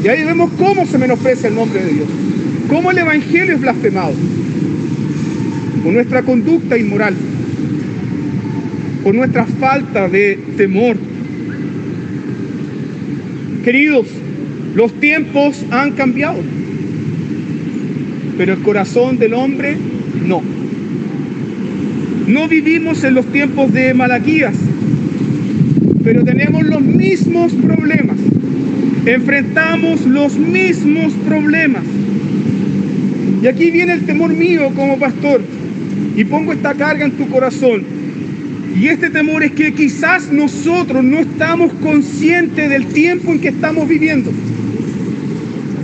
Y 0.03 0.09
ahí 0.09 0.25
vemos 0.25 0.51
cómo 0.57 0.87
se 0.87 0.97
menosprecia 0.97 1.51
el 1.51 1.55
nombre 1.55 1.85
de 1.85 1.93
Dios, 1.93 2.09
cómo 2.71 2.91
el 2.91 2.97
Evangelio 2.97 3.57
es 3.57 3.61
blasfemado, 3.61 4.15
con 5.83 5.93
nuestra 5.93 6.23
conducta 6.23 6.79
inmoral, 6.79 7.15
con 9.05 9.17
nuestra 9.17 9.45
falta 9.45 10.09
de 10.09 10.39
temor. 10.57 11.08
Queridos, 13.69 14.07
los 14.75 14.95
tiempos 14.95 15.63
han 15.71 15.93
cambiado, 15.93 16.39
pero 18.39 18.55
el 18.55 18.61
corazón 18.61 19.19
del 19.19 19.35
hombre 19.35 19.77
no. 20.27 20.41
No 22.27 22.49
vivimos 22.49 23.05
en 23.05 23.13
los 23.13 23.27
tiempos 23.27 23.71
de 23.75 23.93
Malaquías, 23.93 24.55
pero 26.03 26.25
tenemos 26.25 26.65
los 26.65 26.81
mismos 26.81 27.53
problemas. 27.53 28.17
Enfrentamos 29.05 30.07
los 30.07 30.39
mismos 30.39 31.13
problemas. 31.27 31.83
Y 33.43 33.49
aquí 33.49 33.71
viene 33.71 33.93
el 33.93 34.07
temor 34.07 34.33
mío 34.33 34.71
como 34.75 34.99
pastor. 34.99 35.43
Y 36.17 36.25
pongo 36.25 36.55
esta 36.55 36.73
carga 36.73 37.05
en 37.05 37.13
tu 37.13 37.29
corazón. 37.29 37.98
Y 38.75 38.89
este 38.89 39.11
temor 39.11 39.43
es 39.43 39.53
que 39.53 39.73
quizás 39.73 40.31
nosotros 40.31 41.03
no 41.03 41.19
estamos 41.19 41.73
conscientes 41.75 42.69
del 42.69 42.87
tiempo 42.87 43.33
en 43.33 43.41
que 43.41 43.49
estamos 43.49 43.89
viviendo. 43.89 44.31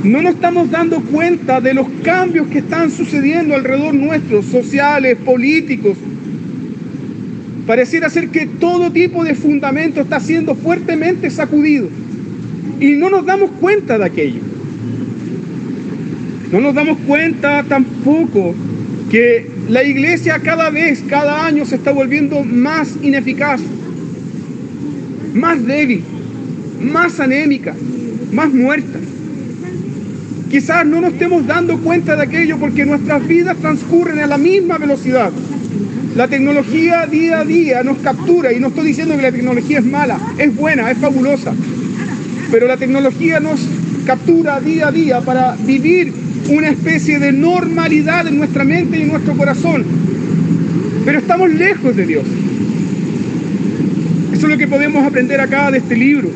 No 0.04 0.20
nos 0.20 0.34
estamos 0.34 0.70
dando 0.70 1.00
cuenta 1.00 1.60
de 1.62 1.72
los 1.72 1.88
cambios 2.02 2.46
que 2.48 2.58
están 2.58 2.90
sucediendo 2.90 3.54
alrededor 3.54 3.94
nuestro, 3.94 4.42
sociales, 4.42 5.16
políticos. 5.16 5.96
Pareciera 7.66 8.10
ser 8.10 8.28
que 8.28 8.46
todo 8.46 8.92
tipo 8.92 9.24
de 9.24 9.34
fundamento 9.34 10.02
está 10.02 10.20
siendo 10.20 10.54
fuertemente 10.54 11.30
sacudido. 11.30 11.88
Y 12.80 12.92
no 12.92 13.08
nos 13.08 13.24
damos 13.24 13.50
cuenta 13.52 13.96
de 13.96 14.04
aquello. 14.04 14.40
No 16.52 16.60
nos 16.60 16.74
damos 16.74 16.98
cuenta 17.06 17.64
tampoco 17.66 18.54
que 19.10 19.53
la 19.68 19.82
iglesia 19.82 20.40
cada 20.40 20.70
vez, 20.70 21.02
cada 21.08 21.46
año 21.46 21.64
se 21.64 21.76
está 21.76 21.90
volviendo 21.90 22.44
más 22.44 22.96
ineficaz, 23.02 23.60
más 25.34 25.64
débil, 25.64 26.02
más 26.80 27.18
anémica, 27.18 27.74
más 28.32 28.52
muerta. 28.52 28.98
Quizás 30.50 30.86
no 30.86 31.00
nos 31.00 31.14
estemos 31.14 31.46
dando 31.46 31.78
cuenta 31.78 32.14
de 32.14 32.22
aquello 32.22 32.58
porque 32.58 32.84
nuestras 32.84 33.26
vidas 33.26 33.56
transcurren 33.56 34.20
a 34.20 34.26
la 34.26 34.38
misma 34.38 34.78
velocidad. 34.78 35.32
La 36.14 36.28
tecnología 36.28 37.06
día 37.06 37.40
a 37.40 37.44
día 37.44 37.82
nos 37.82 37.98
captura 37.98 38.52
y 38.52 38.60
no 38.60 38.68
estoy 38.68 38.86
diciendo 38.86 39.16
que 39.16 39.22
la 39.22 39.32
tecnología 39.32 39.78
es 39.80 39.84
mala, 39.84 40.20
es 40.38 40.54
buena, 40.54 40.90
es 40.90 40.98
fabulosa. 40.98 41.52
Pero 42.52 42.68
la 42.68 42.76
tecnología 42.76 43.40
nos 43.40 43.60
captura 44.06 44.60
día 44.60 44.88
a 44.88 44.92
día 44.92 45.20
para 45.22 45.56
vivir 45.56 46.23
una 46.48 46.68
especie 46.68 47.18
de 47.18 47.32
normalidad 47.32 48.26
en 48.26 48.38
nuestra 48.38 48.64
mente 48.64 48.98
y 48.98 49.02
en 49.02 49.08
nuestro 49.08 49.34
corazón. 49.36 49.84
Pero 51.04 51.18
estamos 51.18 51.52
lejos 51.52 51.96
de 51.96 52.06
Dios. 52.06 52.24
Eso 54.32 54.46
es 54.46 54.52
lo 54.52 54.58
que 54.58 54.66
podemos 54.66 55.04
aprender 55.06 55.40
acá 55.40 55.70
de 55.70 55.78
este 55.78 55.96
libro. 55.96 56.28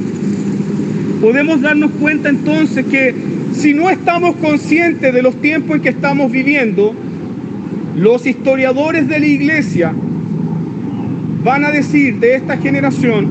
Podemos 1.20 1.60
darnos 1.60 1.90
cuenta 1.92 2.28
entonces 2.28 2.86
que 2.86 3.14
si 3.52 3.74
no 3.74 3.90
estamos 3.90 4.36
conscientes 4.36 5.12
de 5.12 5.22
los 5.22 5.40
tiempos 5.40 5.76
en 5.76 5.82
que 5.82 5.88
estamos 5.88 6.30
viviendo, 6.30 6.94
los 7.96 8.26
historiadores 8.26 9.08
de 9.08 9.18
la 9.18 9.26
iglesia 9.26 9.92
van 11.42 11.64
a 11.64 11.70
decir 11.70 12.20
de 12.20 12.36
esta 12.36 12.56
generación 12.56 13.28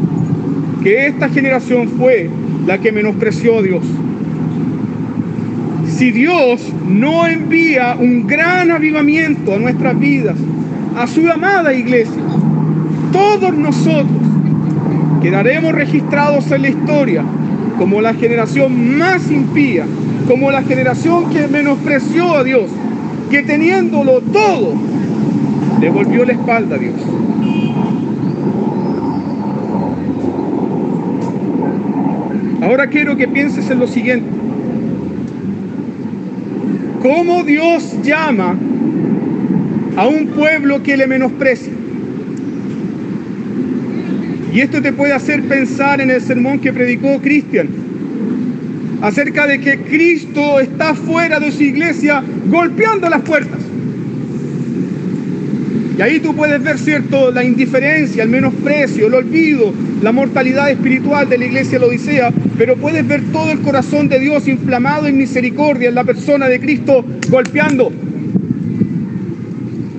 que 0.84 1.08
esta 1.08 1.30
generación 1.30 1.88
fue 1.98 2.30
la 2.66 2.78
que 2.78 2.92
menospreció 2.92 3.60
a 3.60 3.62
Dios. 3.62 3.86
Si 5.98 6.12
Dios 6.12 6.62
no 6.88 7.26
envía 7.26 7.98
un 8.00 8.28
gran 8.28 8.70
avivamiento 8.70 9.56
a 9.56 9.58
nuestras 9.58 10.00
vidas, 10.00 10.36
a 10.96 11.08
su 11.08 11.28
amada 11.28 11.74
iglesia, 11.74 12.22
todos 13.12 13.52
nosotros 13.58 14.22
quedaremos 15.24 15.74
registrados 15.74 16.52
en 16.52 16.62
la 16.62 16.70
historia 16.70 17.24
como 17.80 18.00
la 18.00 18.14
generación 18.14 18.96
más 18.96 19.32
impía, 19.32 19.88
como 20.28 20.52
la 20.52 20.62
generación 20.62 21.32
que 21.32 21.48
menospreció 21.48 22.36
a 22.36 22.44
Dios, 22.44 22.70
que 23.32 23.42
teniéndolo 23.42 24.22
todo, 24.22 24.76
le 25.82 25.90
volvió 25.90 26.26
la 26.26 26.34
espalda 26.34 26.76
a 26.76 26.78
Dios. 26.78 26.94
Ahora 32.62 32.86
quiero 32.86 33.18
que 33.18 33.28
pienses 33.28 33.68
en 33.72 33.80
lo 33.80 33.88
siguiente. 33.88 34.37
¿Cómo 37.02 37.44
Dios 37.44 37.96
llama 38.04 38.58
a 39.96 40.08
un 40.08 40.28
pueblo 40.28 40.82
que 40.82 40.98
le 40.98 41.08
menosprecia? 41.08 41.74
Y 44.54 44.62
esto 44.62 44.82
te 44.82 44.92
puede 44.94 45.14
hacer 45.14 45.44
pensar 45.44 46.02
en 46.02 46.10
el 46.10 46.22
sermón 46.22 46.60
que 46.60 46.74
predicó 46.74 47.20
Cristian 47.22 47.68
acerca 49.02 49.46
de 49.46 49.60
que 49.60 49.80
Cristo 49.82 50.60
está 50.60 50.96
fuera 50.96 51.40
de 51.40 51.52
su 51.52 51.64
iglesia 51.64 52.24
golpeando 52.48 53.10
las 53.10 53.22
puertas. 53.22 53.60
Y 55.98 56.02
ahí 56.02 56.20
tú 56.20 56.36
puedes 56.36 56.62
ver, 56.64 56.78
¿cierto?, 56.78 57.32
la 57.32 57.44
indiferencia, 57.44 58.24
el 58.24 58.30
menosprecio, 58.30 59.08
el 59.08 59.14
olvido, 59.16 59.74
la 60.02 60.12
mortalidad 60.12 60.70
espiritual 60.70 61.28
de 61.28 61.38
la 61.40 61.46
iglesia 61.46 61.80
Odisea, 61.80 62.32
pero 62.58 62.76
puedes 62.76 63.08
ver 63.08 63.22
todo 63.32 63.52
el 63.52 63.60
corazón 63.60 64.10
de 64.10 64.20
Dios 64.20 64.48
inflamado 64.48 65.06
en 65.06 65.18
misericordia 65.18 65.90
en 65.90 65.96
la 65.96 66.04
persona 66.04 66.48
de 66.48 66.60
Cristo 66.60 67.06
golpeando. 67.30 67.92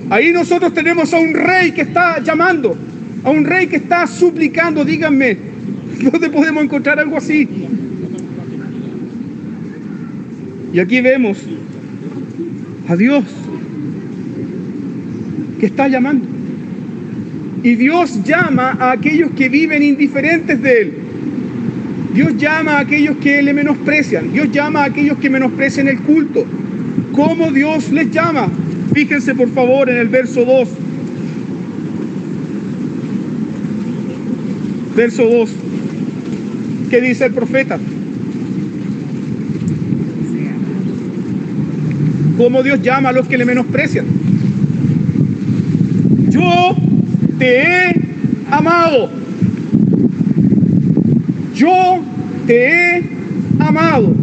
Ahí 0.09 0.33
nosotros 0.33 0.73
tenemos 0.73 1.13
a 1.13 1.19
un 1.19 1.33
rey 1.33 1.71
que 1.71 1.81
está 1.81 2.19
llamando, 2.21 2.75
a 3.23 3.29
un 3.29 3.45
rey 3.45 3.67
que 3.67 3.77
está 3.77 4.07
suplicando, 4.07 4.83
díganme, 4.83 5.37
¿dónde 6.11 6.29
podemos 6.29 6.63
encontrar 6.63 6.99
algo 6.99 7.17
así? 7.17 7.47
Y 10.73 10.79
aquí 10.79 10.99
vemos 11.01 11.37
a 12.87 12.95
Dios 12.95 13.23
que 15.59 15.65
está 15.65 15.87
llamando. 15.87 16.27
Y 17.63 17.75
Dios 17.75 18.23
llama 18.23 18.77
a 18.79 18.91
aquellos 18.91 19.31
que 19.31 19.49
viven 19.49 19.83
indiferentes 19.83 20.61
de 20.61 20.81
Él. 20.81 21.08
Dios 22.13 22.37
llama 22.37 22.73
a 22.73 22.79
aquellos 22.79 23.17
que 23.17 23.41
le 23.41 23.53
menosprecian. 23.53 24.31
Dios 24.31 24.51
llama 24.51 24.81
a 24.81 24.85
aquellos 24.85 25.17
que 25.19 25.29
menosprecian 25.29 25.87
el 25.87 25.99
culto. 25.99 26.45
¿Cómo 27.11 27.51
Dios 27.51 27.91
les 27.91 28.11
llama? 28.11 28.47
Fíjense 28.93 29.35
por 29.35 29.49
favor 29.49 29.89
en 29.89 29.97
el 29.97 30.07
verso 30.07 30.43
2. 30.43 30.69
Verso 34.95 35.23
2. 35.23 35.49
¿Qué 36.89 37.01
dice 37.01 37.25
el 37.25 37.33
profeta? 37.33 37.77
¿Cómo 42.37 42.63
Dios 42.63 42.81
llama 42.81 43.09
a 43.09 43.11
los 43.11 43.27
que 43.27 43.37
le 43.37 43.45
menosprecian? 43.45 44.05
Yo 46.29 46.75
te 47.37 47.61
he 47.61 48.01
amado. 48.49 49.18
Yo 51.59 52.01
te 52.47 52.69
he 52.69 53.03
amado. 53.59 54.15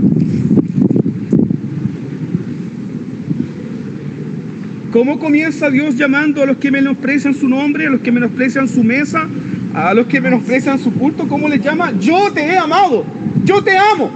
¿Cómo 4.91 5.19
comienza 5.19 5.69
Dios 5.69 5.97
llamando 5.97 6.43
a 6.43 6.47
los 6.47 6.57
que 6.57 6.71
menosprecian 6.71 7.35
su 7.35 7.47
nombre, 7.47 7.89
a 7.89 7.91
los 7.91 8.01
que 8.01 8.11
menosprecian 8.11 8.67
su 8.67 8.83
mesa, 8.83 9.29
a 9.75 9.93
los 9.93 10.07
que 10.07 10.19
menosprecian 10.19 10.79
su 10.79 10.95
culto? 10.95 11.29
¿Cómo 11.29 11.47
les 11.47 11.63
llama? 11.63 11.93
Yo 12.01 12.33
te 12.33 12.41
he 12.41 12.57
amado. 12.57 13.05
Yo 13.45 13.63
te 13.63 13.77
amo. 13.77 14.11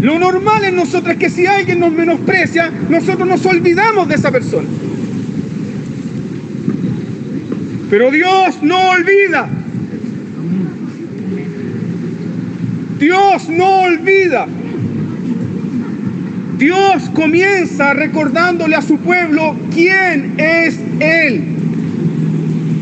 Lo 0.00 0.18
normal 0.18 0.64
en 0.64 0.74
nosotros 0.74 1.12
es 1.12 1.20
que 1.20 1.30
si 1.30 1.46
alguien 1.46 1.78
nos 1.78 1.92
menosprecia, 1.92 2.68
nosotros 2.88 3.28
nos 3.28 3.46
olvidamos 3.46 4.08
de 4.08 4.16
esa 4.16 4.32
persona. 4.32 4.66
Pero 7.88 8.10
Dios 8.10 8.60
no 8.60 8.90
olvida. 8.90 9.59
Dios 13.00 13.48
no 13.48 13.80
olvida. 13.84 14.46
Dios 16.58 17.08
comienza 17.14 17.94
recordándole 17.94 18.76
a 18.76 18.82
su 18.82 18.98
pueblo 18.98 19.56
quién 19.72 20.34
es 20.38 20.78
Él. 21.00 21.44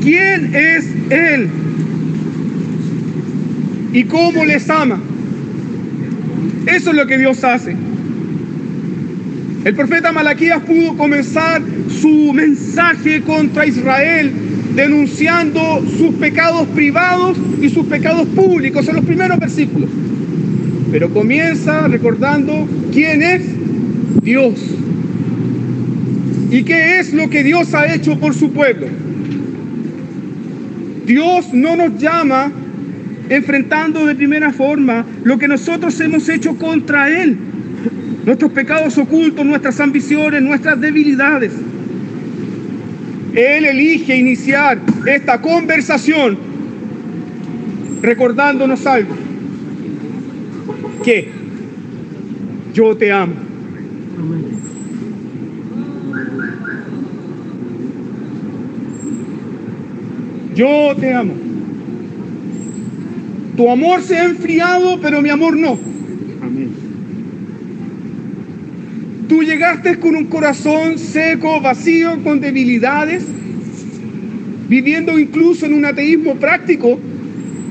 ¿Quién 0.02 0.54
es 0.56 0.86
Él? 1.10 1.48
Y 3.92 4.02
cómo 4.04 4.44
les 4.44 4.68
ama. 4.68 5.00
Eso 6.66 6.90
es 6.90 6.96
lo 6.96 7.06
que 7.06 7.16
Dios 7.16 7.44
hace. 7.44 7.76
El 9.64 9.74
profeta 9.76 10.10
Malaquías 10.10 10.62
pudo 10.64 10.96
comenzar 10.96 11.62
su 12.00 12.32
mensaje 12.32 13.22
contra 13.22 13.66
Israel 13.66 14.32
denunciando 14.74 15.84
sus 15.96 16.14
pecados 16.16 16.66
privados 16.68 17.36
y 17.60 17.68
sus 17.68 17.86
pecados 17.86 18.26
públicos 18.28 18.86
en 18.88 18.96
los 18.96 19.04
primeros 19.04 19.38
versículos. 19.38 19.88
Pero 20.90 21.10
comienza 21.10 21.86
recordando 21.88 22.66
quién 22.92 23.22
es 23.22 23.42
Dios 24.22 24.54
y 26.50 26.62
qué 26.62 26.98
es 26.98 27.12
lo 27.12 27.28
que 27.28 27.42
Dios 27.42 27.74
ha 27.74 27.92
hecho 27.94 28.18
por 28.18 28.34
su 28.34 28.52
pueblo. 28.52 28.86
Dios 31.06 31.52
no 31.52 31.76
nos 31.76 31.98
llama 31.98 32.52
enfrentando 33.28 34.06
de 34.06 34.14
primera 34.14 34.52
forma 34.52 35.04
lo 35.24 35.38
que 35.38 35.48
nosotros 35.48 35.98
hemos 36.00 36.28
hecho 36.28 36.56
contra 36.56 37.08
Él, 37.08 37.36
nuestros 38.24 38.52
pecados 38.52 38.96
ocultos, 38.98 39.44
nuestras 39.44 39.80
ambiciones, 39.80 40.42
nuestras 40.42 40.80
debilidades. 40.80 41.52
Él 43.34 43.64
elige 43.66 44.16
iniciar 44.16 44.78
esta 45.06 45.40
conversación 45.40 46.38
recordándonos 48.02 48.86
algo, 48.86 49.14
que 51.08 51.26
yo 52.74 52.94
te 52.94 53.10
amo. 53.10 53.32
Yo 60.54 60.94
te 61.00 61.14
amo. 61.14 61.32
Tu 63.56 63.70
amor 63.70 64.02
se 64.02 64.18
ha 64.18 64.24
enfriado, 64.24 65.00
pero 65.00 65.22
mi 65.22 65.30
amor 65.30 65.56
no. 65.56 65.78
Amén. 66.42 66.74
Tú 69.30 69.42
llegaste 69.42 69.98
con 69.98 70.14
un 70.14 70.26
corazón 70.26 70.98
seco, 70.98 71.62
vacío, 71.62 72.22
con 72.22 72.38
debilidades, 72.38 73.24
viviendo 74.68 75.18
incluso 75.18 75.64
en 75.64 75.72
un 75.72 75.86
ateísmo 75.86 76.34
práctico, 76.34 77.00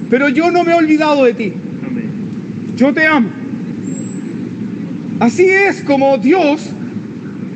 pero 0.10 0.28
yo 0.28 0.50
no 0.50 0.64
me 0.64 0.72
he 0.72 0.76
olvidado 0.76 1.24
de 1.26 1.34
ti. 1.36 1.54
Yo 2.78 2.94
te 2.94 3.06
amo. 3.06 3.30
Así 5.20 5.46
es 5.46 5.82
como 5.82 6.18
Dios 6.18 6.62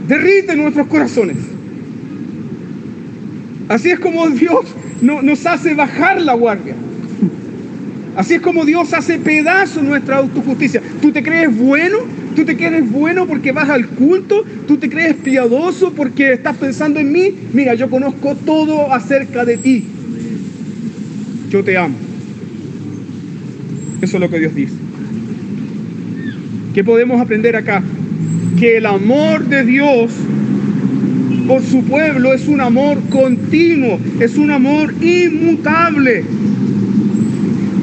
derrite 0.07 0.55
nuestros 0.55 0.88
corazones. 0.88 1.38
Así 3.69 3.89
es 3.91 3.99
como 3.99 4.27
Dios 4.29 4.65
no- 5.01 5.21
nos 5.21 5.45
hace 5.45 5.75
bajar 5.75 6.19
la 6.21 6.34
guardia. 6.34 6.75
Así 8.15 8.34
es 8.34 8.41
como 8.41 8.65
Dios 8.65 8.93
hace 8.93 9.19
pedazo 9.19 9.81
nuestra 9.81 10.17
autojusticia. 10.17 10.81
¿Tú 11.01 11.12
te 11.12 11.23
crees 11.23 11.55
bueno? 11.55 11.97
¿Tú 12.36 12.43
te 12.43 12.57
crees 12.57 12.89
bueno 12.91 13.25
porque 13.27 13.51
vas 13.51 13.69
al 13.69 13.88
culto? 13.88 14.43
¿Tú 14.67 14.77
te 14.77 14.89
crees 14.89 15.15
piadoso 15.15 15.93
porque 15.93 16.34
estás 16.34 16.57
pensando 16.57 16.99
en 16.99 17.12
mí? 17.12 17.31
Mira, 17.53 17.73
yo 17.75 17.89
conozco 17.89 18.36
todo 18.36 18.91
acerca 18.91 19.45
de 19.45 19.57
ti. 19.57 19.86
Yo 21.49 21.63
te 21.63 21.77
amo. 21.77 21.95
Eso 24.01 24.17
es 24.17 24.21
lo 24.21 24.29
que 24.29 24.39
Dios 24.39 24.55
dice. 24.55 24.81
¿Qué 26.73 26.86
podemos 26.86 27.19
aprender 27.19 27.55
acá? 27.57 27.84
Que 28.57 28.77
el 28.77 28.86
amor 28.86 29.45
de 29.45 29.65
Dios 29.65 30.12
por 31.45 31.62
su 31.63 31.84
pueblo 31.84 32.34
es 32.34 32.47
un 32.47 32.62
amor 32.62 32.97
continuo, 33.10 33.99
es 34.21 34.38
un 34.38 34.51
amor 34.51 34.93
inmutable. 35.01 36.23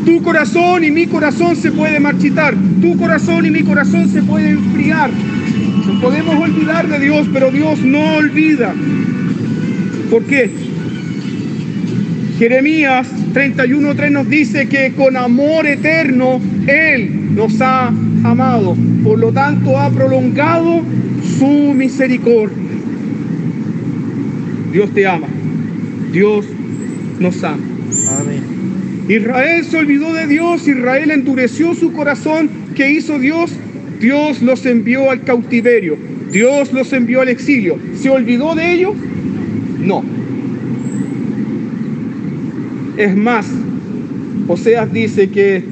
Tu 0.07 0.23
corazón 0.23 0.85
y 0.85 0.91
mi 0.91 1.07
corazón 1.07 1.55
se 1.55 1.71
puede 1.71 2.01
marchitar, 2.01 2.55
tu 2.81 2.97
corazón 2.97 3.45
y 3.45 3.51
mi 3.51 3.63
corazón 3.63 4.09
se 4.09 4.23
puede 4.23 4.51
enfriar. 4.51 5.11
Podemos 6.01 6.37
olvidar 6.37 6.89
de 6.89 6.99
Dios, 6.99 7.29
pero 7.31 7.51
Dios 7.51 7.81
no 7.81 8.15
olvida. 8.17 8.73
¿Por 10.11 10.25
qué? 10.25 10.51
Jeremías 12.39 13.07
31.3 13.35 14.11
nos 14.13 14.31
dice 14.31 14.67
que 14.69 14.93
con 14.93 15.17
amor 15.17 15.67
eterno 15.67 16.41
Él 16.67 17.35
nos 17.35 17.61
ha 17.61 17.93
amado. 18.31 18.77
Por 19.03 19.19
lo 19.19 19.33
tanto, 19.33 19.79
ha 19.79 19.91
prolongado 19.91 20.81
su 21.39 21.75
misericordia. 21.75 22.57
Dios 24.73 24.91
te 24.93 25.07
ama. 25.07 25.27
Dios 26.13 26.47
nos 27.19 27.43
ama. 27.45 27.59
Amén. 28.21 28.59
Israel 29.09 29.65
se 29.65 29.79
olvidó 29.79 30.13
de 30.13 30.27
Dios, 30.27 30.69
Israel 30.69 31.11
endureció 31.11 31.75
su 31.75 31.93
corazón. 31.93 32.51
¿Qué 32.75 32.93
hizo 32.93 33.19
Dios? 33.19 33.53
Dios 34.01 34.43
los 34.43 34.65
envió 34.67 35.11
al 35.11 35.23
cautiverio, 35.23 35.97
Dios 36.31 36.73
los 36.73 36.93
envió 36.93 37.23
al 37.23 37.29
exilio. 37.29 37.79
¿Se 37.95 38.11
olvidó 38.11 38.55
de 38.55 38.73
ellos? 38.73 38.95
No. 39.81 40.05
Es 42.99 43.17
más, 43.17 43.47
Oseas 44.47 44.93
dice 44.93 45.31
que 45.31 45.65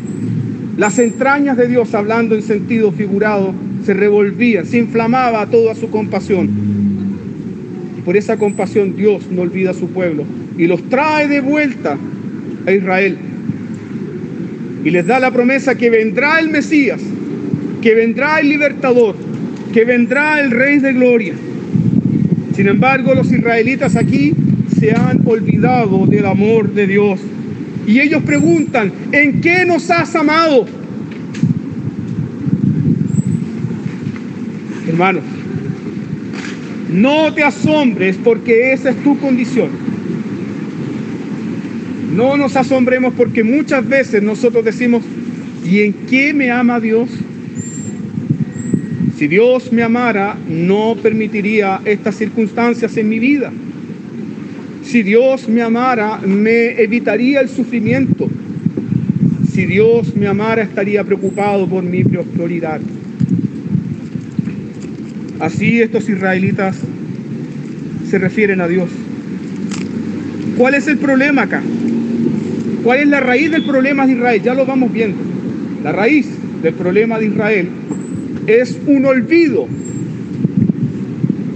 las 0.76 0.98
entrañas 0.98 1.56
de 1.56 1.68
Dios, 1.68 1.94
hablando 1.94 2.34
en 2.34 2.42
sentido 2.42 2.92
figurado, 2.92 3.54
se 3.84 3.94
revolvían, 3.94 4.66
se 4.66 4.78
inflamaba 4.78 5.46
toda 5.46 5.74
su 5.74 5.90
compasión. 5.90 6.50
Y 7.98 8.02
por 8.02 8.16
esa 8.16 8.36
compasión 8.36 8.94
Dios 8.94 9.30
no 9.30 9.42
olvida 9.42 9.70
a 9.70 9.74
su 9.74 9.88
pueblo 9.88 10.24
y 10.58 10.66
los 10.66 10.82
trae 10.88 11.28
de 11.28 11.40
vuelta 11.40 11.96
a 12.66 12.72
Israel. 12.72 13.16
Y 14.84 14.90
les 14.90 15.06
da 15.06 15.18
la 15.18 15.30
promesa 15.30 15.76
que 15.76 15.90
vendrá 15.90 16.38
el 16.38 16.50
Mesías, 16.50 17.00
que 17.80 17.94
vendrá 17.94 18.40
el 18.40 18.48
libertador, 18.48 19.16
que 19.72 19.84
vendrá 19.84 20.40
el 20.40 20.50
Rey 20.50 20.78
de 20.78 20.92
Gloria. 20.92 21.34
Sin 22.54 22.68
embargo, 22.68 23.14
los 23.14 23.32
israelitas 23.32 23.96
aquí 23.96 24.32
se 24.78 24.92
han 24.92 25.22
olvidado 25.26 26.06
del 26.06 26.26
amor 26.26 26.72
de 26.72 26.86
Dios. 26.86 27.20
Y 27.86 28.00
ellos 28.00 28.22
preguntan, 28.24 28.92
¿en 29.12 29.40
qué 29.40 29.64
nos 29.64 29.90
has 29.90 30.14
amado? 30.16 30.66
Hermanos, 34.88 35.22
no 36.92 37.32
te 37.32 37.42
asombres 37.42 38.16
porque 38.22 38.72
esa 38.72 38.90
es 38.90 38.96
tu 39.02 39.18
condición. 39.18 39.70
No 42.14 42.36
nos 42.36 42.56
asombremos 42.56 43.14
porque 43.14 43.44
muchas 43.44 43.86
veces 43.86 44.22
nosotros 44.22 44.64
decimos, 44.64 45.04
¿y 45.64 45.82
en 45.82 45.92
qué 45.92 46.32
me 46.32 46.50
ama 46.50 46.80
Dios? 46.80 47.10
Si 49.16 49.28
Dios 49.28 49.72
me 49.72 49.82
amara, 49.82 50.36
no 50.48 50.96
permitiría 51.02 51.80
estas 51.84 52.16
circunstancias 52.16 52.96
en 52.96 53.08
mi 53.08 53.18
vida. 53.18 53.52
Si 54.86 55.02
Dios 55.02 55.48
me 55.48 55.62
amara, 55.62 56.18
me 56.24 56.80
evitaría 56.80 57.40
el 57.40 57.48
sufrimiento. 57.48 58.30
Si 59.52 59.66
Dios 59.66 60.14
me 60.14 60.28
amara, 60.28 60.62
estaría 60.62 61.02
preocupado 61.02 61.68
por 61.68 61.82
mi 61.82 62.04
prosperidad. 62.04 62.80
Así 65.40 65.82
estos 65.82 66.08
israelitas 66.08 66.78
se 68.08 68.18
refieren 68.18 68.60
a 68.60 68.68
Dios. 68.68 68.88
¿Cuál 70.56 70.74
es 70.74 70.86
el 70.86 70.98
problema 70.98 71.42
acá? 71.42 71.62
¿Cuál 72.84 73.00
es 73.00 73.08
la 73.08 73.18
raíz 73.18 73.50
del 73.50 73.64
problema 73.64 74.06
de 74.06 74.12
Israel? 74.12 74.40
Ya 74.44 74.54
lo 74.54 74.66
vamos 74.66 74.92
viendo. 74.92 75.18
La 75.82 75.90
raíz 75.90 76.28
del 76.62 76.74
problema 76.74 77.18
de 77.18 77.26
Israel 77.26 77.68
es 78.46 78.78
un 78.86 79.04
olvido 79.04 79.66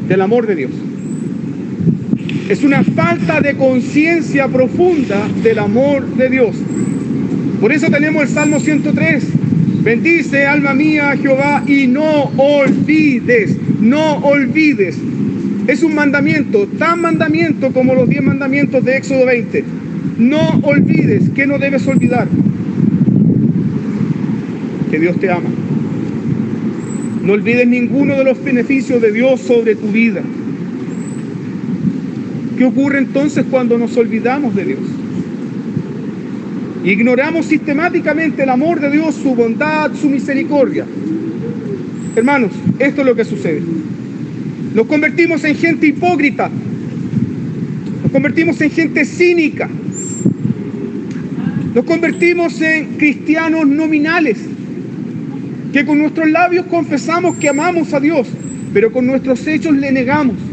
del 0.08 0.20
amor 0.20 0.48
de 0.48 0.56
Dios. 0.56 0.89
Es 2.50 2.64
una 2.64 2.82
falta 2.82 3.40
de 3.40 3.54
conciencia 3.54 4.48
profunda 4.48 5.28
del 5.40 5.60
amor 5.60 6.04
de 6.16 6.28
Dios. 6.28 6.56
Por 7.60 7.70
eso 7.70 7.88
tenemos 7.92 8.24
el 8.24 8.28
Salmo 8.28 8.58
103. 8.58 9.24
Bendice 9.84 10.46
alma 10.46 10.74
mía 10.74 11.16
Jehová 11.16 11.62
y 11.64 11.86
no 11.86 12.24
olvides, 12.36 13.56
no 13.80 14.16
olvides. 14.16 14.98
Es 15.68 15.84
un 15.84 15.94
mandamiento, 15.94 16.66
tan 16.76 17.00
mandamiento 17.00 17.72
como 17.72 17.94
los 17.94 18.08
diez 18.08 18.24
mandamientos 18.24 18.84
de 18.84 18.96
Éxodo 18.96 19.26
20. 19.26 19.64
No 20.18 20.58
olvides, 20.64 21.30
que 21.30 21.46
no 21.46 21.56
debes 21.56 21.86
olvidar? 21.86 22.26
Que 24.90 24.98
Dios 24.98 25.20
te 25.20 25.30
ama. 25.30 25.50
No 27.22 27.32
olvides 27.34 27.68
ninguno 27.68 28.16
de 28.16 28.24
los 28.24 28.42
beneficios 28.42 29.00
de 29.00 29.12
Dios 29.12 29.40
sobre 29.40 29.76
tu 29.76 29.86
vida. 29.92 30.22
¿Qué 32.60 32.66
ocurre 32.66 32.98
entonces 32.98 33.46
cuando 33.50 33.78
nos 33.78 33.96
olvidamos 33.96 34.54
de 34.54 34.66
Dios? 34.66 34.80
Ignoramos 36.84 37.46
sistemáticamente 37.46 38.42
el 38.42 38.50
amor 38.50 38.80
de 38.80 38.90
Dios, 38.90 39.14
su 39.14 39.34
bondad, 39.34 39.92
su 39.98 40.10
misericordia. 40.10 40.84
Hermanos, 42.14 42.52
esto 42.78 43.00
es 43.00 43.06
lo 43.06 43.16
que 43.16 43.24
sucede. 43.24 43.62
Nos 44.74 44.86
convertimos 44.88 45.42
en 45.44 45.56
gente 45.56 45.86
hipócrita. 45.86 46.50
Nos 48.02 48.12
convertimos 48.12 48.60
en 48.60 48.70
gente 48.70 49.06
cínica. 49.06 49.66
Nos 51.74 51.84
convertimos 51.86 52.60
en 52.60 52.98
cristianos 52.98 53.66
nominales. 53.66 54.36
Que 55.72 55.86
con 55.86 55.98
nuestros 55.98 56.28
labios 56.28 56.66
confesamos 56.66 57.38
que 57.38 57.48
amamos 57.48 57.94
a 57.94 58.00
Dios, 58.00 58.28
pero 58.74 58.92
con 58.92 59.06
nuestros 59.06 59.46
hechos 59.46 59.74
le 59.74 59.90
negamos. 59.92 60.49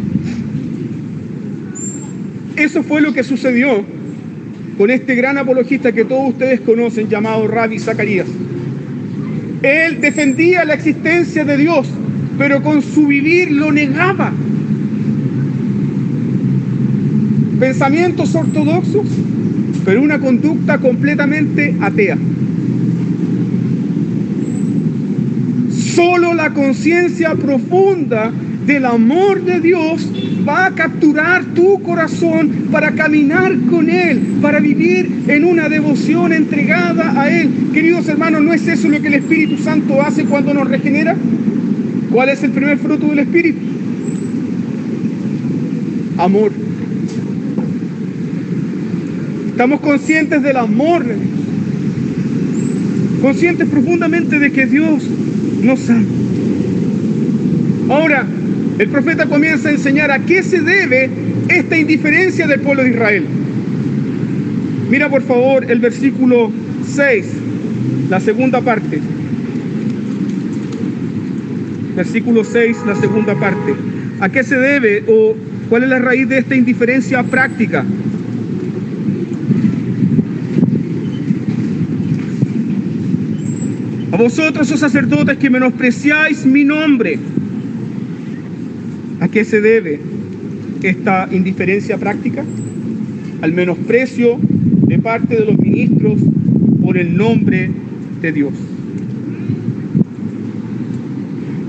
Eso 2.58 2.82
fue 2.82 3.02
lo 3.02 3.14
que 3.14 3.24
sucedió 3.24 3.86
con 4.80 4.90
este 4.90 5.14
gran 5.14 5.38
apologista 5.38 5.92
que 5.92 6.06
todos 6.06 6.30
ustedes 6.30 6.60
conocen 6.62 7.08
llamado 7.08 7.48
Rabbi 7.48 7.78
Zacarías. 7.78 8.28
Él 9.62 10.02
defendía 10.02 10.66
la 10.66 10.74
existencia 10.74 11.46
de 11.46 11.56
Dios, 11.56 11.88
pero 12.38 12.64
con 12.64 12.82
su 12.82 13.06
vivir 13.06 13.52
lo 13.52 13.72
negaba. 13.72 14.32
Pensamientos 17.60 18.34
ortodoxos, 18.34 19.08
pero 19.86 20.02
una 20.02 20.20
conducta 20.20 20.80
completamente 20.80 21.76
atea. 21.80 22.18
Solo 25.96 26.34
la 26.34 26.54
conciencia 26.54 27.36
profunda 27.36 28.32
del 28.68 28.86
amor 28.86 29.44
de 29.44 29.62
Dios 29.62 30.12
va 30.48 30.68
a 30.68 30.76
capturar 30.76 31.46
tu 31.56 31.82
corazón 31.82 32.68
para 32.70 32.92
caminar 32.92 33.56
con 33.70 33.90
Él, 33.90 34.38
para 34.42 34.60
vivir 34.60 35.24
en 35.28 35.46
una 35.46 35.70
devoción 35.70 36.34
entregada 36.34 37.20
a 37.20 37.30
Él. 37.30 37.50
Queridos 37.74 38.08
hermanos, 38.10 38.44
¿no 38.44 38.54
es 38.54 38.68
eso 38.68 38.90
lo 38.90 39.02
que 39.02 39.08
el 39.08 39.16
Espíritu 39.16 39.58
Santo 39.58 40.02
hace 40.02 40.26
cuando 40.26 40.54
nos 40.54 40.68
regenera? 40.68 41.16
¿Cuál 42.12 42.30
es 42.30 42.44
el 42.44 42.52
primer 42.52 42.78
fruto 42.78 43.08
del 43.08 43.20
Espíritu? 43.20 43.60
Amor. 46.18 46.52
Estamos 49.50 49.80
conscientes 49.80 50.44
del 50.44 50.58
amor 50.58 51.06
de 51.06 51.16
Dios. 51.16 51.28
Conscientes 53.22 53.68
profundamente 53.70 54.40
de 54.40 54.52
que 54.52 54.66
Dios 54.66 55.04
nos 55.64 55.90
ama. 55.90 56.06
Ahora, 57.90 58.28
el 58.80 58.90
profeta 58.90 59.26
comienza 59.26 59.70
a 59.70 59.72
enseñar 59.72 60.12
a 60.12 60.20
qué 60.20 60.44
se 60.44 60.62
debe 60.62 61.10
esta 61.50 61.78
indiferencia 61.78 62.46
del 62.46 62.60
pueblo 62.60 62.84
de 62.84 62.90
Israel. 62.90 63.26
Mira 64.90 65.10
por 65.10 65.24
favor 65.24 65.70
el 65.70 65.80
versículo 65.80 66.52
6, 66.86 67.26
la 68.10 68.20
segunda 68.20 68.62
parte. 68.62 69.00
Versículo 71.96 72.44
6, 72.44 72.78
la 72.86 72.96
segunda 72.96 73.34
parte. 73.36 73.74
¿A 74.20 74.30
qué 74.30 74.44
se 74.44 74.58
debe 74.58 75.04
o 75.08 75.36
cuál 75.70 75.84
es 75.84 75.90
la 75.90 76.00
raíz 76.00 76.30
de 76.30 76.38
esta 76.38 76.56
indiferencia 76.56 77.24
práctica? 77.24 77.84
A 84.12 84.18
vosotros, 84.18 84.72
oh 84.72 84.78
sacerdotes, 84.78 85.38
que 85.38 85.50
menospreciáis 85.50 86.46
mi 86.46 86.64
nombre 86.64 87.20
¿A 89.20 89.28
qué 89.28 89.44
se 89.46 89.62
debe 89.62 90.00
esta 90.84 91.28
indiferencia 91.32 91.98
práctica? 91.98 92.44
Al 93.42 93.54
menosprecio 93.54 94.38
de 94.42 95.00
parte 95.00 95.36
de 95.36 95.46
los 95.46 95.58
ministros 95.58 96.20
por 96.84 96.98
el 96.98 97.18
nombre 97.18 97.70
de 98.22 98.32
Dios. 98.32 98.54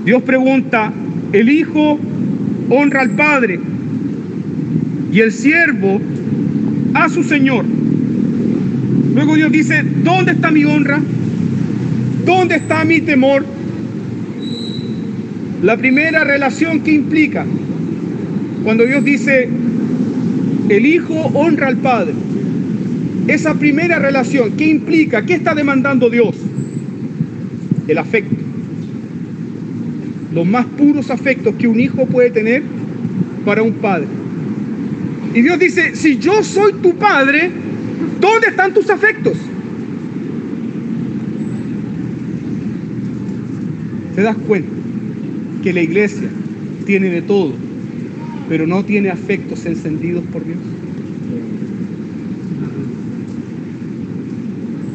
Dios 0.05 0.23
pregunta, 0.23 0.93
el 1.33 1.49
Hijo 1.49 1.99
honra 2.71 3.03
al 3.03 3.11
Padre 3.11 3.59
y 5.13 5.21
el 5.21 5.33
siervo 5.33 6.01
a 6.95 7.09
su 7.09 7.23
Señor. 7.23 7.65
Luego 9.15 9.35
Dios 9.35 9.51
dice, 9.51 9.83
¿dónde 10.05 10.33
está 10.33 10.51
mi 10.51 10.65
honra? 10.65 11.01
¿Dónde 12.25 12.57
está 12.57 12.85
mi 12.85 13.01
temor? 13.01 13.45
La 15.63 15.77
primera 15.77 16.25
relación 16.25 16.81
que 16.81 16.93
implica, 16.93 17.45
cuando 18.65 18.85
Dios 18.85 19.05
dice, 19.05 19.49
el 20.69 20.87
Hijo 20.87 21.15
honra 21.35 21.69
al 21.69 21.79
Padre, 21.79 22.13
esa 23.29 23.55
primera 23.55 23.99
relación, 23.99 24.53
¿qué 24.57 24.67
implica? 24.67 25.23
¿Qué 25.27 25.35
está 25.35 25.55
demandando 25.55 26.09
Dios? 26.09 26.35
El 27.87 27.99
afecto. 27.99 28.37
Los 30.33 30.47
más 30.47 30.65
puros 30.65 31.11
afectos 31.11 31.55
que 31.57 31.69
un 31.69 31.79
hijo 31.79 32.07
puede 32.07 32.31
tener 32.31 32.63
para 33.45 33.63
un 33.63 33.75
padre. 33.75 34.07
Y 35.35 35.43
Dios 35.43 35.59
dice, 35.59 35.95
si 35.95 36.19
yo 36.19 36.43
soy 36.43 36.75
tu 36.75 36.97
padre, 36.97 37.51
¿dónde 38.21 38.49
están 38.49 38.73
tus 38.73 38.89
afectos? 38.89 39.37
¿Te 44.17 44.23
das 44.23 44.37
cuenta? 44.47 44.78
Que 45.63 45.73
la 45.73 45.81
iglesia 45.81 46.29
tiene 46.87 47.11
de 47.11 47.23
todo, 47.23 47.53
pero 48.49 48.67
no 48.67 48.85
tiene 48.85 49.11
afectos 49.11 49.67
encendidos 49.67 50.25
por 50.33 50.45
Dios. 50.45 50.59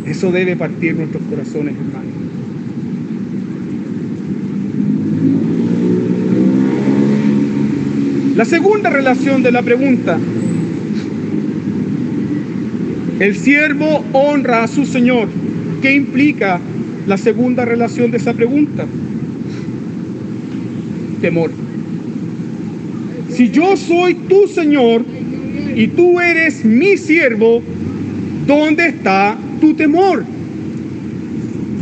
Eso 0.06 0.32
debe 0.32 0.56
partir 0.56 0.95
nuestros 0.95 1.23
corazones, 1.23 1.76
hermanos. 1.76 2.13
La 8.36 8.45
segunda 8.45 8.89
relación 8.89 9.43
de 9.43 9.52
la 9.52 9.62
pregunta. 9.62 10.17
El 13.19 13.36
siervo 13.36 14.04
honra 14.12 14.63
a 14.63 14.67
su 14.67 14.86
Señor. 14.86 15.30
¿Qué 15.82 15.93
implica 15.95 16.60
la 17.06 17.17
segunda 17.17 17.63
relación 17.63 18.10
de 18.10 18.17
esa 18.17 18.34
pregunta? 18.34 18.86
Temor. 21.23 21.51
Si 23.29 23.49
yo 23.49 23.77
soy 23.77 24.13
tu 24.13 24.45
Señor 24.47 25.05
y 25.73 25.88
tú 25.88 26.19
eres 26.19 26.65
mi 26.65 26.97
siervo, 26.97 27.63
¿dónde 28.45 28.89
está 28.89 29.38
tu 29.62 29.73
temor? 29.73 30.25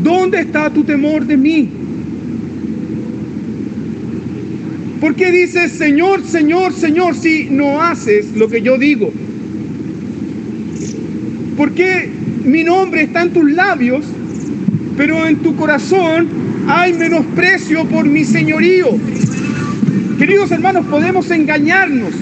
¿Dónde 0.03 0.41
está 0.41 0.69
tu 0.69 0.83
temor 0.83 1.25
de 1.25 1.37
mí? 1.37 1.69
¿Por 5.01 5.15
qué 5.15 5.31
dices, 5.31 5.71
Señor, 5.71 6.23
Señor, 6.23 6.71
Señor, 6.73 7.15
si 7.15 7.47
no 7.49 7.81
haces 7.81 8.35
lo 8.35 8.47
que 8.47 8.61
yo 8.61 8.77
digo? 8.77 9.11
¿Por 11.57 11.71
qué 11.71 12.07
mi 12.45 12.63
nombre 12.63 13.01
está 13.01 13.23
en 13.23 13.33
tus 13.33 13.51
labios, 13.51 14.05
pero 14.95 15.25
en 15.25 15.37
tu 15.37 15.55
corazón 15.55 16.27
hay 16.67 16.93
menosprecio 16.93 17.85
por 17.85 18.05
mi 18.05 18.23
señorío? 18.23 18.89
Queridos 20.21 20.51
hermanos, 20.51 20.85
podemos 20.85 21.31
engañarnos 21.31 22.13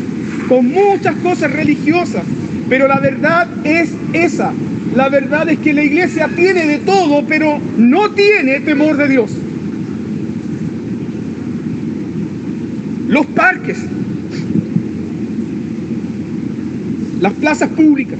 con 0.48 0.72
muchas 0.72 1.18
cosas 1.18 1.52
religiosas, 1.52 2.24
pero 2.70 2.88
la 2.88 2.98
verdad 3.02 3.46
es 3.66 3.90
esa. 4.14 4.54
La 4.96 5.10
verdad 5.10 5.50
es 5.50 5.60
que 5.60 5.74
la 5.74 5.84
iglesia 5.84 6.30
tiene 6.34 6.66
de 6.66 6.78
todo, 6.78 7.26
pero 7.28 7.60
no 7.78 8.12
tiene 8.12 8.62
temor 8.62 8.96
de 8.96 9.10
Dios. 9.10 9.32
Los 13.10 13.26
parques, 13.26 13.80
las 17.20 17.34
plazas 17.34 17.70
públicas, 17.72 18.20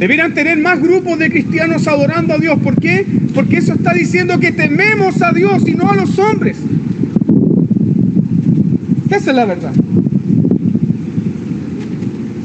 Deberían 0.00 0.32
tener 0.32 0.58
más 0.58 0.80
grupos 0.80 1.18
de 1.18 1.28
cristianos 1.28 1.88
adorando 1.88 2.34
a 2.34 2.38
Dios. 2.38 2.58
¿Por 2.60 2.80
qué? 2.80 3.04
Porque 3.34 3.56
eso 3.56 3.74
está 3.74 3.92
diciendo 3.92 4.38
que 4.38 4.52
tememos 4.52 5.20
a 5.22 5.32
Dios 5.32 5.66
y 5.66 5.74
no 5.74 5.90
a 5.90 5.96
los 5.96 6.16
hombres. 6.20 6.56
Esa 9.18 9.30
es 9.30 9.36
la 9.36 9.44
verdad. 9.46 9.72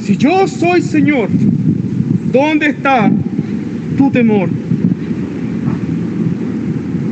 Si 0.02 0.18
yo 0.18 0.48
soy 0.48 0.82
Señor, 0.82 1.30
¿dónde 2.32 2.66
está 2.66 3.12
tu 3.96 4.10
temor? 4.10 4.50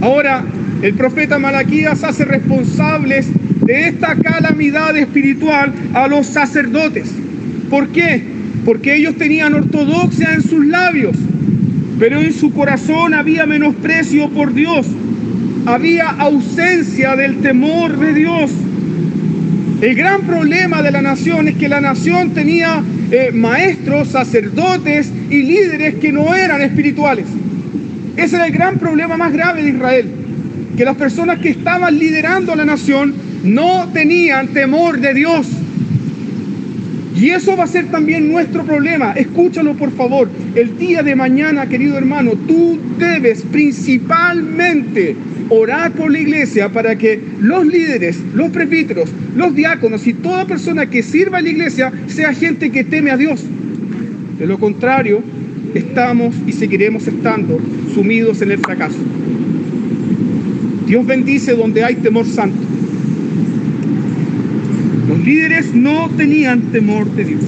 Ahora, 0.01 0.43
el 0.81 0.95
profeta 0.95 1.37
Malaquías 1.37 2.03
hace 2.03 2.25
responsables 2.25 3.27
de 3.63 3.89
esta 3.89 4.15
calamidad 4.15 4.97
espiritual 4.97 5.71
a 5.93 6.07
los 6.07 6.25
sacerdotes. 6.25 7.11
¿Por 7.69 7.89
qué? 7.89 8.23
Porque 8.65 8.95
ellos 8.95 9.15
tenían 9.15 9.53
ortodoxia 9.53 10.33
en 10.33 10.41
sus 10.41 10.65
labios, 10.65 11.15
pero 11.99 12.19
en 12.19 12.33
su 12.33 12.51
corazón 12.51 13.13
había 13.13 13.45
menosprecio 13.45 14.27
por 14.31 14.55
Dios. 14.55 14.87
había 15.67 16.09
ausencia 16.09 17.15
del 17.15 17.37
temor 17.41 17.99
de 17.99 18.13
Dios. 18.15 18.51
El 19.81 19.95
gran 19.95 20.21
problema 20.21 20.83
de 20.83 20.91
la 20.91 21.01
nación 21.01 21.47
es 21.47 21.55
que 21.55 21.67
la 21.67 21.81
nación 21.81 22.35
tenía 22.35 22.83
eh, 23.09 23.31
maestros, 23.33 24.09
sacerdotes 24.09 25.11
y 25.31 25.41
líderes 25.41 25.95
que 25.95 26.11
no 26.11 26.35
eran 26.35 26.61
espirituales. 26.61 27.25
Ese 28.15 28.35
era 28.35 28.45
el 28.45 28.53
gran 28.53 28.77
problema 28.77 29.17
más 29.17 29.33
grave 29.33 29.63
de 29.63 29.69
Israel, 29.69 30.11
que 30.77 30.85
las 30.85 30.95
personas 30.95 31.39
que 31.39 31.49
estaban 31.49 31.97
liderando 31.97 32.55
la 32.55 32.63
nación 32.63 33.15
no 33.43 33.89
tenían 33.91 34.49
temor 34.49 34.99
de 34.99 35.15
Dios. 35.15 35.47
Y 37.15 37.31
eso 37.31 37.57
va 37.57 37.63
a 37.63 37.67
ser 37.67 37.87
también 37.87 38.31
nuestro 38.31 38.63
problema. 38.63 39.13
Escúchalo 39.13 39.73
por 39.73 39.91
favor. 39.95 40.29
El 40.53 40.77
día 40.77 41.01
de 41.01 41.15
mañana, 41.15 41.67
querido 41.67 41.97
hermano, 41.97 42.33
tú 42.47 42.79
debes 42.99 43.41
principalmente 43.51 45.15
orar 45.51 45.91
por 45.91 46.09
la 46.09 46.19
iglesia 46.19 46.69
para 46.69 46.97
que 46.97 47.19
los 47.41 47.67
líderes, 47.67 48.17
los 48.33 48.51
presbíteros, 48.51 49.09
los 49.35 49.53
diáconos 49.53 50.07
y 50.07 50.13
toda 50.13 50.47
persona 50.47 50.89
que 50.89 51.03
sirva 51.03 51.39
en 51.39 51.45
la 51.45 51.51
iglesia 51.51 51.91
sea 52.07 52.33
gente 52.33 52.71
que 52.71 52.85
teme 52.85 53.11
a 53.11 53.17
Dios. 53.17 53.43
De 54.39 54.47
lo 54.47 54.57
contrario, 54.57 55.21
estamos 55.75 56.33
y 56.47 56.53
seguiremos 56.53 57.05
estando 57.05 57.59
sumidos 57.93 58.41
en 58.41 58.51
el 58.51 58.59
fracaso. 58.59 58.97
Dios 60.87 61.05
bendice 61.05 61.53
donde 61.53 61.83
hay 61.83 61.95
temor 61.95 62.25
santo. 62.25 62.57
Los 65.09 65.25
líderes 65.25 65.75
no 65.75 66.09
tenían 66.15 66.61
temor 66.71 67.11
de 67.11 67.25
Dios. 67.25 67.41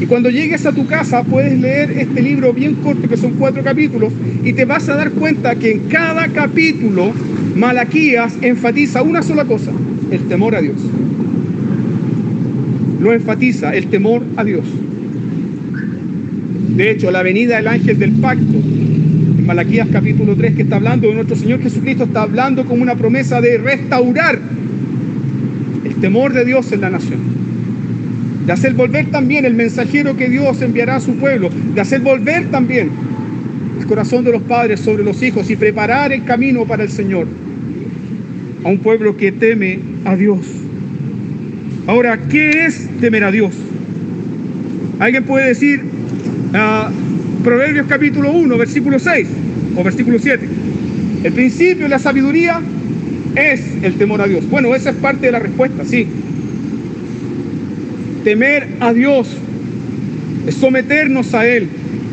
Y 0.00 0.06
cuando 0.06 0.30
llegues 0.30 0.64
a 0.66 0.72
tu 0.72 0.86
casa 0.86 1.24
puedes 1.24 1.58
leer 1.58 1.90
este 1.90 2.22
libro 2.22 2.52
bien 2.52 2.76
corto, 2.76 3.08
que 3.08 3.16
son 3.16 3.32
cuatro 3.32 3.64
capítulos, 3.64 4.12
y 4.44 4.52
te 4.52 4.64
vas 4.64 4.88
a 4.88 4.96
dar 4.96 5.10
cuenta 5.12 5.54
que 5.56 5.72
en 5.72 5.80
cada 5.88 6.28
capítulo 6.28 7.12
Malaquías 7.56 8.36
enfatiza 8.40 9.02
una 9.02 9.22
sola 9.22 9.44
cosa, 9.44 9.72
el 10.10 10.20
temor 10.28 10.54
a 10.54 10.60
Dios. 10.60 10.76
Lo 13.00 13.12
enfatiza, 13.12 13.74
el 13.74 13.88
temor 13.88 14.22
a 14.36 14.44
Dios. 14.44 14.64
De 16.76 16.90
hecho, 16.90 17.10
la 17.10 17.22
venida 17.22 17.56
del 17.56 17.68
ángel 17.68 17.98
del 17.98 18.12
pacto, 18.12 18.44
en 18.44 19.46
Malaquías 19.46 19.88
capítulo 19.90 20.36
3, 20.36 20.54
que 20.54 20.62
está 20.62 20.76
hablando 20.76 21.08
de 21.08 21.14
nuestro 21.14 21.36
Señor 21.36 21.60
Jesucristo, 21.60 22.04
está 22.04 22.22
hablando 22.22 22.64
como 22.64 22.82
una 22.82 22.94
promesa 22.94 23.40
de 23.40 23.58
restaurar 23.58 24.38
el 25.84 25.94
temor 25.96 26.32
de 26.32 26.44
Dios 26.44 26.70
en 26.72 26.80
la 26.80 26.90
nación. 26.90 27.18
De 28.46 28.52
hacer 28.52 28.74
volver 28.74 29.06
también 29.06 29.44
el 29.44 29.54
mensajero 29.54 30.16
que 30.16 30.28
Dios 30.28 30.62
enviará 30.62 30.96
a 30.96 31.00
su 31.00 31.16
pueblo. 31.16 31.50
De 31.74 31.80
hacer 31.80 32.00
volver 32.00 32.46
también 32.50 33.07
el 33.78 33.86
corazón 33.86 34.24
de 34.24 34.32
los 34.32 34.42
padres 34.42 34.80
sobre 34.80 35.04
los 35.04 35.22
hijos 35.22 35.48
y 35.50 35.56
preparar 35.56 36.12
el 36.12 36.24
camino 36.24 36.66
para 36.66 36.82
el 36.82 36.90
Señor. 36.90 37.26
A 38.64 38.68
un 38.68 38.78
pueblo 38.78 39.16
que 39.16 39.32
teme 39.32 39.78
a 40.04 40.16
Dios. 40.16 40.40
Ahora, 41.86 42.18
¿qué 42.28 42.66
es 42.66 42.88
temer 43.00 43.24
a 43.24 43.30
Dios? 43.30 43.52
Alguien 44.98 45.24
puede 45.24 45.48
decir, 45.48 45.82
uh, 46.52 47.42
Proverbios 47.42 47.86
capítulo 47.88 48.32
1, 48.32 48.58
versículo 48.58 48.98
6 48.98 49.28
o 49.76 49.84
versículo 49.84 50.18
7. 50.18 50.46
El 51.24 51.32
principio 51.32 51.84
de 51.84 51.88
la 51.88 51.98
sabiduría 51.98 52.60
es 53.36 53.62
el 53.82 53.94
temor 53.94 54.20
a 54.20 54.26
Dios. 54.26 54.48
Bueno, 54.50 54.74
esa 54.74 54.90
es 54.90 54.96
parte 54.96 55.26
de 55.26 55.32
la 55.32 55.38
respuesta, 55.38 55.84
sí. 55.84 56.06
Temer 58.24 58.68
a 58.80 58.92
Dios 58.92 59.28
es 60.46 60.56
someternos 60.56 61.32
a 61.34 61.46
Él. 61.46 61.68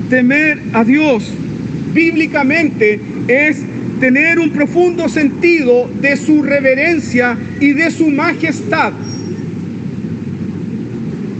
Temer 0.09 0.61
a 0.73 0.83
Dios 0.83 1.31
bíblicamente 1.95 2.99
es 3.27 3.63
tener 3.99 4.37
un 4.37 4.51
profundo 4.51 5.09
sentido 5.09 5.89
de 6.01 6.17
su 6.17 6.43
reverencia 6.43 7.35
y 7.59 7.71
de 7.73 7.89
su 7.89 8.09
majestad. 8.09 8.91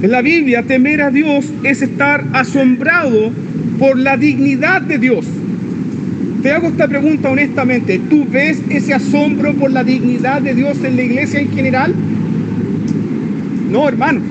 En 0.02 0.12
la 0.12 0.22
Biblia, 0.22 0.64
temer 0.64 1.02
a 1.02 1.12
Dios 1.12 1.46
es 1.64 1.82
estar 1.82 2.24
asombrado 2.34 3.32
por 3.78 4.00
la 4.00 4.18
dignidad 4.18 4.82
de 4.82 4.98
Dios. 4.98 5.26
Te 6.42 6.52
hago 6.52 6.68
esta 6.68 6.88
pregunta 6.88 7.30
honestamente. 7.30 8.00
¿Tú 8.10 8.26
ves 8.30 8.62
ese 8.70 8.94
asombro 8.94 9.54
por 9.54 9.72
la 9.72 9.84
dignidad 9.84 10.42
de 10.42 10.54
Dios 10.54 10.78
en 10.84 10.96
la 10.96 11.02
iglesia 11.02 11.40
en 11.40 11.52
general? 11.52 11.94
No, 13.72 13.88
hermano. 13.88 14.22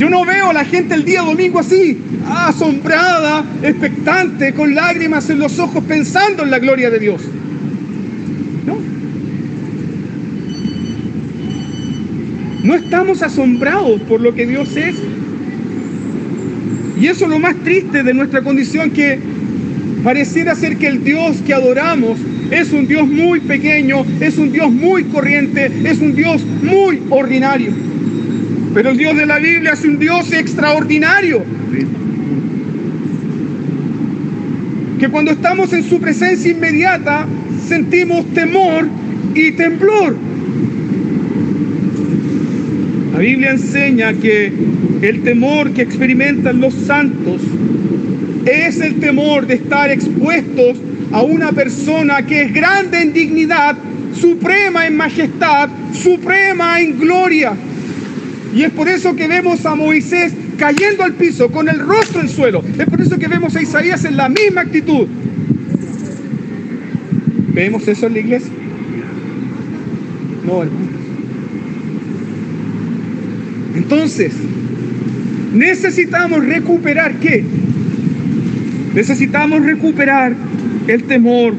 Yo 0.00 0.08
no 0.08 0.24
veo 0.24 0.48
a 0.48 0.54
la 0.54 0.64
gente 0.64 0.94
el 0.94 1.04
día 1.04 1.20
domingo 1.20 1.58
así, 1.58 1.98
asombrada, 2.26 3.44
expectante, 3.62 4.54
con 4.54 4.74
lágrimas 4.74 5.28
en 5.28 5.38
los 5.38 5.58
ojos, 5.58 5.84
pensando 5.84 6.42
en 6.42 6.50
la 6.50 6.58
gloria 6.58 6.88
de 6.88 6.98
Dios. 6.98 7.20
No. 8.64 8.78
No 12.64 12.74
estamos 12.74 13.22
asombrados 13.22 14.00
por 14.08 14.22
lo 14.22 14.34
que 14.34 14.46
Dios 14.46 14.74
es. 14.74 14.96
Y 16.98 17.06
eso 17.06 17.24
es 17.26 17.30
lo 17.30 17.38
más 17.38 17.56
triste 17.56 18.02
de 18.02 18.14
nuestra 18.14 18.40
condición, 18.40 18.92
que 18.92 19.18
pareciera 20.02 20.54
ser 20.54 20.78
que 20.78 20.86
el 20.86 21.04
Dios 21.04 21.42
que 21.46 21.52
adoramos 21.52 22.18
es 22.50 22.72
un 22.72 22.88
Dios 22.88 23.06
muy 23.06 23.40
pequeño, 23.40 24.06
es 24.18 24.38
un 24.38 24.50
Dios 24.50 24.72
muy 24.72 25.04
corriente, 25.04 25.70
es 25.84 26.00
un 26.00 26.16
Dios 26.16 26.42
muy 26.62 27.02
ordinario. 27.10 27.89
Pero 28.72 28.90
el 28.90 28.98
Dios 28.98 29.16
de 29.16 29.26
la 29.26 29.38
Biblia 29.38 29.72
es 29.72 29.84
un 29.84 29.98
Dios 29.98 30.32
extraordinario. 30.32 31.42
Que 34.98 35.08
cuando 35.08 35.32
estamos 35.32 35.72
en 35.72 35.82
su 35.82 36.00
presencia 36.00 36.50
inmediata 36.50 37.26
sentimos 37.66 38.26
temor 38.34 38.86
y 39.34 39.52
temblor. 39.52 40.16
La 43.12 43.18
Biblia 43.18 43.50
enseña 43.50 44.12
que 44.14 44.52
el 45.02 45.22
temor 45.22 45.72
que 45.72 45.82
experimentan 45.82 46.60
los 46.60 46.74
santos 46.74 47.40
es 48.46 48.80
el 48.80 49.00
temor 49.00 49.46
de 49.46 49.54
estar 49.54 49.90
expuestos 49.90 50.78
a 51.12 51.22
una 51.22 51.52
persona 51.52 52.24
que 52.24 52.42
es 52.42 52.52
grande 52.54 53.02
en 53.02 53.12
dignidad, 53.12 53.76
suprema 54.14 54.86
en 54.86 54.96
majestad, 54.96 55.68
suprema 55.92 56.80
en 56.80 56.98
gloria. 56.98 57.52
Y 58.54 58.62
es 58.62 58.70
por 58.72 58.88
eso 58.88 59.14
que 59.14 59.28
vemos 59.28 59.64
a 59.64 59.74
Moisés 59.74 60.32
cayendo 60.58 61.04
al 61.04 61.14
piso 61.14 61.50
con 61.50 61.68
el 61.68 61.78
rostro 61.78 62.20
en 62.20 62.26
el 62.26 62.32
suelo. 62.32 62.62
Es 62.78 62.86
por 62.86 63.00
eso 63.00 63.18
que 63.18 63.28
vemos 63.28 63.54
a 63.56 63.62
Isaías 63.62 64.04
en 64.04 64.16
la 64.16 64.28
misma 64.28 64.62
actitud. 64.62 65.06
¿Vemos 67.52 67.86
eso 67.86 68.06
en 68.06 68.12
la 68.12 68.18
iglesia? 68.18 68.52
No, 70.46 70.62
hermano. 70.62 70.88
Entonces, 73.74 74.32
necesitamos 75.52 76.44
recuperar 76.44 77.14
qué? 77.16 77.44
Necesitamos 78.94 79.64
recuperar 79.64 80.34
el 80.88 81.04
temor 81.04 81.54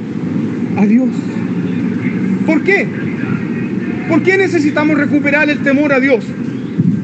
a 0.78 0.86
Dios. 0.86 1.10
¿Por 2.46 2.64
qué? 2.64 2.86
¿Por 4.10 4.24
qué 4.24 4.38
necesitamos 4.38 4.98
recuperar 4.98 5.50
el 5.50 5.60
temor 5.60 5.94
a 5.94 6.00
Dios? 6.00 6.26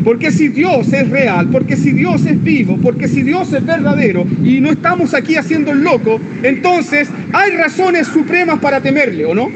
Porque 0.08 0.32
si 0.32 0.48
Dios 0.48 0.94
es 0.94 1.10
real, 1.10 1.50
porque 1.52 1.76
si 1.76 1.92
Dios 1.92 2.26
es 2.26 2.42
vivo, 2.42 2.80
porque 2.82 3.10
si 3.10 3.24
Dios 3.24 3.52
es 3.52 3.66
verdadero 3.66 4.26
y 4.42 4.62
no 4.62 4.72
estamos 4.72 5.14
aquí 5.14 5.36
haciendo 5.36 5.74
el 5.74 5.82
loco, 5.82 6.18
entonces 6.44 7.10
hay 7.34 7.52
razones 7.58 8.08
supremas 8.08 8.60
para 8.60 8.80
temerle, 8.80 9.26
¿o 9.26 9.36
no? 9.36 9.52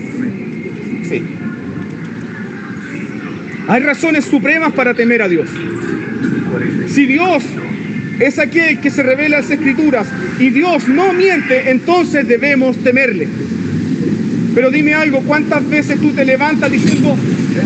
Sí. 1.08 1.24
Hay 3.70 3.82
razones 3.82 4.26
supremas 4.26 4.74
para 4.74 4.94
temer 4.94 5.22
a 5.22 5.30
Dios. 5.30 5.48
Si 6.90 7.06
Dios 7.06 7.46
es 8.20 8.38
aquel 8.38 8.82
que 8.82 8.92
se 8.92 9.04
revela 9.04 9.38
en 9.38 9.44
las 9.44 9.52
escrituras 9.52 10.06
y 10.38 10.50
Dios 10.50 10.86
no 10.90 11.14
miente, 11.14 11.72
entonces 11.72 12.28
debemos 12.28 12.76
temerle. 12.84 13.30
Pero 14.54 14.70
dime 14.70 14.96
algo, 14.96 15.22
¿cuántas 15.22 15.66
veces 15.70 15.98
tú 16.02 16.12
te 16.12 16.26
levantas 16.26 16.70
diciendo, 16.70 17.16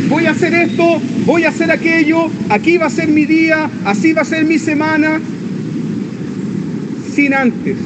voy 0.10 0.26
a 0.26 0.32
hacer 0.32 0.54
esto, 0.54 1.02
voy 1.26 1.44
a 1.44 1.50
hacer 1.50 1.72
aquello, 1.72 2.30
aquí 2.50 2.78
va 2.78 2.88
a 2.88 2.90
ser 2.90 3.08
mi 3.08 3.26
día, 3.26 3.70
así 3.86 4.14
va 4.14 4.22
a 4.22 4.26
ser 4.26 4.46
mi 4.46 4.60
semana, 4.60 5.20
sin 7.14 7.34
antes 7.34 7.78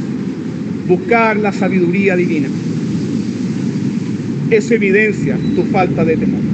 buscar 0.87 1.37
la 1.37 1.51
sabiduría 1.51 2.15
divina? 2.15 2.47
Eso 4.49 4.73
evidencia 4.73 5.37
tu 5.55 5.63
falta 5.65 6.03
de 6.03 6.17
temor. 6.17 6.49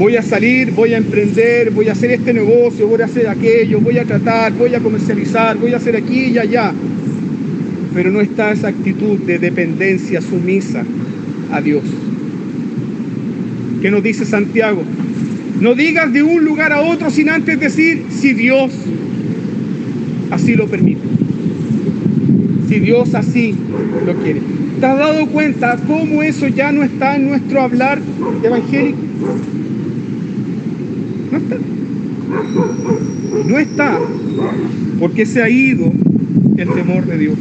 voy 0.00 0.16
a 0.16 0.22
salir, 0.22 0.70
voy 0.70 0.94
a 0.94 0.96
emprender, 0.96 1.70
voy 1.72 1.90
a 1.90 1.92
hacer 1.92 2.10
este 2.12 2.32
negocio, 2.32 2.86
voy 2.86 3.02
a 3.02 3.04
hacer 3.04 3.28
aquello, 3.28 3.80
voy 3.80 3.98
a 3.98 4.04
tratar, 4.06 4.50
voy 4.54 4.74
a 4.74 4.80
comercializar, 4.80 5.58
voy 5.58 5.74
a 5.74 5.76
hacer 5.76 5.94
aquí 5.94 6.28
y 6.32 6.38
allá. 6.38 6.72
Pero 7.94 8.10
no 8.10 8.22
está 8.22 8.50
esa 8.50 8.68
actitud 8.68 9.18
de 9.18 9.38
dependencia 9.38 10.22
sumisa 10.22 10.86
a 11.52 11.60
Dios. 11.60 11.82
¿Qué 13.82 13.90
nos 13.90 14.02
dice 14.02 14.24
Santiago? 14.24 14.82
No 15.60 15.74
digas 15.74 16.12
de 16.12 16.22
un 16.22 16.44
lugar 16.44 16.72
a 16.72 16.80
otro 16.80 17.10
sin 17.10 17.28
antes 17.28 17.58
decir 17.58 18.06
si 18.10 18.32
Dios 18.32 18.72
así 20.30 20.54
lo 20.54 20.66
permite. 20.66 21.00
si 22.68 22.78
Dios 22.78 23.14
así 23.14 23.54
lo 24.06 24.14
quiere. 24.22 24.40
¿Te 24.78 24.86
has 24.86 24.98
dado 24.98 25.26
cuenta 25.26 25.76
cómo 25.86 26.22
eso 26.22 26.46
ya 26.48 26.72
no 26.72 26.82
está 26.82 27.16
en 27.16 27.28
nuestro 27.28 27.60
hablar 27.60 28.00
evangélico? 28.42 28.98
No 31.30 31.38
está. 31.38 31.56
No 33.48 33.58
está 33.58 33.98
porque 35.00 35.26
se 35.26 35.42
ha 35.42 35.48
ido 35.48 35.92
el 36.56 36.68
temor 36.72 37.06
de 37.06 37.18
Dios. 37.18 37.38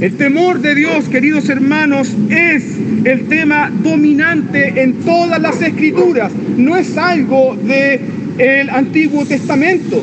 El 0.00 0.16
temor 0.16 0.60
de 0.60 0.76
Dios, 0.76 1.08
queridos 1.08 1.48
hermanos, 1.48 2.14
es 2.30 2.64
el 3.02 3.26
tema 3.26 3.68
dominante 3.82 4.80
en 4.80 4.94
todas 5.00 5.42
las 5.42 5.60
escrituras. 5.60 6.32
No 6.56 6.76
es 6.76 6.96
algo 6.96 7.56
del 7.56 8.70
Antiguo 8.70 9.26
Testamento. 9.26 10.00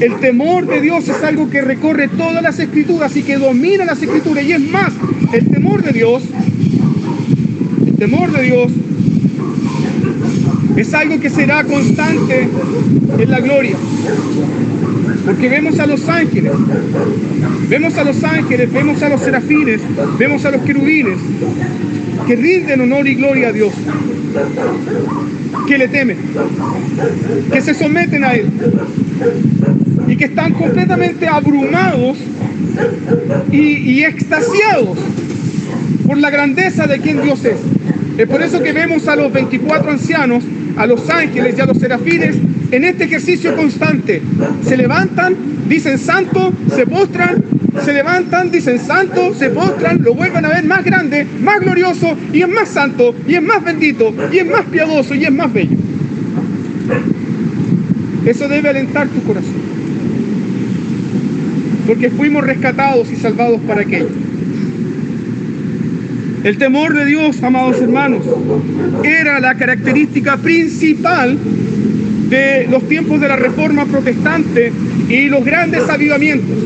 El 0.00 0.20
temor 0.20 0.66
de 0.66 0.82
Dios 0.82 1.08
es 1.08 1.22
algo 1.22 1.48
que 1.48 1.62
recorre 1.62 2.08
todas 2.08 2.42
las 2.42 2.58
escrituras 2.58 3.16
y 3.16 3.22
que 3.22 3.38
domina 3.38 3.86
las 3.86 4.02
escrituras. 4.02 4.44
Y 4.44 4.52
es 4.52 4.60
más, 4.60 4.92
el 5.32 5.48
temor 5.48 5.82
de 5.82 5.92
Dios, 5.92 6.24
el 7.86 7.94
temor 7.94 8.32
de 8.32 8.42
Dios 8.42 8.70
es 10.76 10.92
algo 10.92 11.18
que 11.20 11.30
será 11.30 11.64
constante 11.64 12.48
en 13.18 13.30
la 13.30 13.40
gloria. 13.40 13.76
Porque 15.24 15.48
vemos 15.48 15.78
a 15.78 15.86
los 15.86 16.08
ángeles, 16.08 16.52
vemos 17.68 17.96
a 17.96 18.04
los 18.04 18.24
ángeles, 18.24 18.72
vemos 18.72 19.02
a 19.02 19.08
los 19.08 19.20
serafines, 19.20 19.80
vemos 20.18 20.44
a 20.44 20.50
los 20.50 20.62
querubines, 20.62 21.18
que 22.26 22.36
rinden 22.36 22.80
honor 22.80 23.06
y 23.06 23.14
gloria 23.14 23.48
a 23.48 23.52
Dios, 23.52 23.72
que 25.66 25.78
le 25.78 25.88
temen, 25.88 26.18
que 27.52 27.60
se 27.60 27.74
someten 27.74 28.24
a 28.24 28.32
Él 28.34 28.46
y 30.08 30.16
que 30.16 30.24
están 30.24 30.52
completamente 30.54 31.28
abrumados 31.28 32.18
y, 33.52 34.02
extasiados 34.02 34.98
por 36.06 36.18
la 36.18 36.30
grandeza 36.30 36.86
de 36.86 36.98
quien 36.98 37.22
Dios 37.22 37.44
es. 37.44 37.58
Es 38.18 38.28
por 38.28 38.42
eso 38.42 38.62
que 38.62 38.72
vemos 38.72 39.06
a 39.08 39.16
los 39.16 39.32
24 39.32 39.92
ancianos, 39.92 40.44
a 40.76 40.86
los 40.86 41.08
ángeles 41.08 41.54
y 41.56 41.60
a 41.60 41.66
los 41.66 41.78
serafines 41.78 42.36
en 42.72 42.84
este 42.84 43.04
ejercicio 43.04 43.54
constante. 43.54 44.20
Se 44.64 44.76
levantan, 44.76 45.36
dicen 45.68 45.98
santo, 45.98 46.52
se 46.74 46.86
postran, 46.86 47.44
se 47.84 47.92
levantan, 47.92 48.50
dicen 48.50 48.80
santo, 48.80 49.34
se 49.34 49.50
postran, 49.50 50.02
lo 50.02 50.14
vuelven 50.14 50.44
a 50.46 50.48
ver 50.48 50.64
más 50.64 50.84
grande, 50.84 51.26
más 51.40 51.60
glorioso 51.60 52.16
y 52.32 52.42
es 52.42 52.48
más 52.48 52.68
santo 52.68 53.14
y 53.28 53.34
es 53.34 53.42
más 53.42 53.62
bendito 53.62 54.12
y 54.32 54.38
es 54.38 54.46
más 54.46 54.64
piadoso 54.64 55.14
y 55.14 55.24
es 55.24 55.32
más 55.32 55.52
bello. 55.52 55.76
Eso 58.24 58.48
debe 58.48 58.70
alentar 58.70 59.08
tu 59.08 59.22
corazón. 59.22 59.62
Porque 61.86 62.10
fuimos 62.10 62.44
rescatados 62.44 63.10
y 63.12 63.16
salvados 63.16 63.60
para 63.62 63.82
aquello. 63.82 64.08
El 66.44 66.56
temor 66.58 66.94
de 66.94 67.04
Dios, 67.04 67.42
amados 67.42 67.80
hermanos, 67.80 68.24
era 69.04 69.40
la 69.40 69.56
característica 69.56 70.36
principal 70.38 71.38
de 72.32 72.66
los 72.70 72.88
tiempos 72.88 73.20
de 73.20 73.28
la 73.28 73.36
reforma 73.36 73.84
protestante 73.84 74.72
y 75.06 75.26
los 75.26 75.44
grandes 75.44 75.86
avivamientos. 75.86 76.56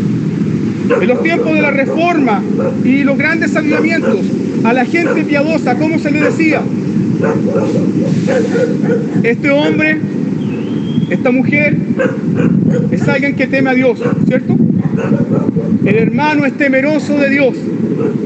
En 1.03 1.09
los 1.09 1.23
tiempos 1.25 1.55
de 1.55 1.61
la 1.61 1.73
reforma 1.73 2.41
y 2.85 3.03
los 3.03 3.19
grandes 3.19 3.57
avivamientos, 3.57 4.21
a 4.63 4.73
la 4.73 4.85
gente 4.85 5.25
piadosa, 5.25 5.75
¿cómo 5.77 5.99
se 5.99 6.13
le 6.13 6.21
decía? 6.21 6.63
Este 9.25 9.51
hombre, 9.51 9.99
esta 11.11 11.33
mujer, 11.33 11.77
es 12.93 13.09
alguien 13.09 13.35
que 13.35 13.49
teme 13.49 13.71
a 13.71 13.75
Dios, 13.75 13.99
¿cierto? 14.29 14.57
El 15.85 15.97
hermano 15.97 16.45
es 16.47 16.53
temeroso 16.53 17.19
de 17.19 17.29
Dios. 17.29 17.57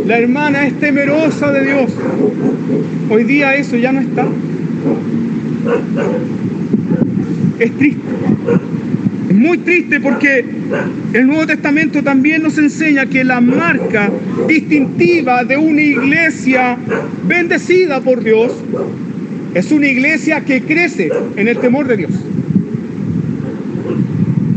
La 0.06 0.18
hermana 0.18 0.66
es 0.66 0.78
temerosa 0.78 1.50
de 1.52 1.64
Dios. 1.64 1.90
Hoy 3.08 3.24
día 3.24 3.54
eso 3.54 3.76
ya 3.76 3.92
no 3.92 4.00
está 4.00 4.26
es 7.60 7.76
triste. 7.76 8.02
Es 9.28 9.36
muy 9.36 9.58
triste 9.58 10.00
porque 10.00 10.44
el 11.12 11.26
Nuevo 11.26 11.46
Testamento 11.46 12.02
también 12.02 12.42
nos 12.42 12.58
enseña 12.58 13.06
que 13.06 13.22
la 13.22 13.40
marca 13.40 14.10
distintiva 14.48 15.44
de 15.44 15.56
una 15.56 15.80
iglesia 15.80 16.76
bendecida 17.28 18.00
por 18.00 18.24
Dios 18.24 18.52
es 19.54 19.70
una 19.70 19.86
iglesia 19.86 20.40
que 20.40 20.62
crece 20.62 21.10
en 21.36 21.46
el 21.46 21.58
temor 21.58 21.86
de 21.86 21.96
Dios. 21.98 22.10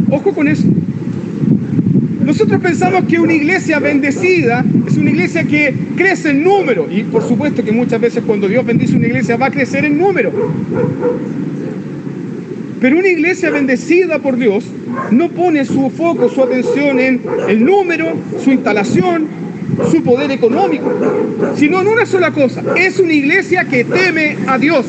Ojo 0.10 0.34
con 0.34 0.48
eso. 0.48 0.68
Nosotros 2.26 2.62
pensamos 2.62 3.04
que 3.04 3.20
una 3.20 3.34
iglesia 3.34 3.80
bendecida 3.80 4.64
es 4.88 4.98
una 4.98 5.10
iglesia 5.10 5.44
que 5.44 5.74
crece 5.96 6.30
en 6.32 6.44
número. 6.44 6.88
Y 6.90 7.04
por 7.04 7.22
supuesto 7.22 7.64
que 7.64 7.72
muchas 7.72 8.00
veces 8.00 8.24
cuando 8.26 8.48
Dios 8.48 8.66
bendice 8.66 8.96
una 8.96 9.08
iglesia 9.08 9.36
va 9.36 9.48
a 9.48 9.52
crecer 9.52 9.86
en 9.86 9.98
número. 9.98 10.32
Pero 12.84 12.98
una 12.98 13.08
iglesia 13.08 13.50
bendecida 13.50 14.20
por 14.20 14.36
Dios 14.36 14.66
no 15.10 15.30
pone 15.30 15.64
su 15.64 15.90
foco, 15.90 16.28
su 16.28 16.44
atención 16.44 17.00
en 17.00 17.22
el 17.48 17.64
número, 17.64 18.12
su 18.44 18.52
instalación, 18.52 19.26
su 19.90 20.04
poder 20.04 20.32
económico, 20.32 20.92
sino 21.56 21.80
en 21.80 21.88
una 21.88 22.06
sola 22.06 22.32
cosa. 22.32 22.62
Es 22.76 23.00
una 23.00 23.14
iglesia 23.14 23.64
que 23.70 23.86
teme 23.86 24.36
a 24.48 24.58
Dios. 24.58 24.86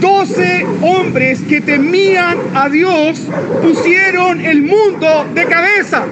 Doce 0.00 0.64
hombres 0.82 1.40
que 1.48 1.60
temían 1.60 2.38
a 2.54 2.68
Dios 2.68 3.20
pusieron 3.60 4.40
el 4.40 4.62
mundo 4.62 5.26
de 5.34 5.44
cabeza. 5.46 6.04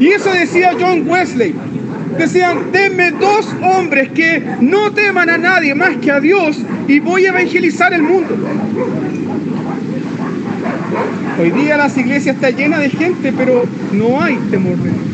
Y 0.00 0.08
eso 0.08 0.32
decía 0.32 0.72
John 0.80 1.08
Wesley. 1.08 1.54
Decían, 2.18 2.72
denme 2.72 3.12
dos 3.12 3.48
hombres 3.62 4.10
que 4.10 4.42
no 4.60 4.92
teman 4.92 5.30
a 5.30 5.38
nadie 5.38 5.76
más 5.76 5.96
que 5.98 6.10
a 6.10 6.18
Dios 6.18 6.58
y 6.88 7.00
voy 7.00 7.26
a 7.26 7.30
evangelizar 7.30 7.92
el 7.92 8.02
mundo. 8.02 8.36
Hoy 11.40 11.50
día 11.50 11.76
las 11.76 11.96
iglesias 11.96 12.36
están 12.36 12.56
llenas 12.56 12.80
de 12.80 12.90
gente, 12.90 13.32
pero 13.36 13.64
no 13.92 14.22
hay 14.22 14.36
temor 14.50 14.76
de 14.76 14.90
Dios. 14.90 15.04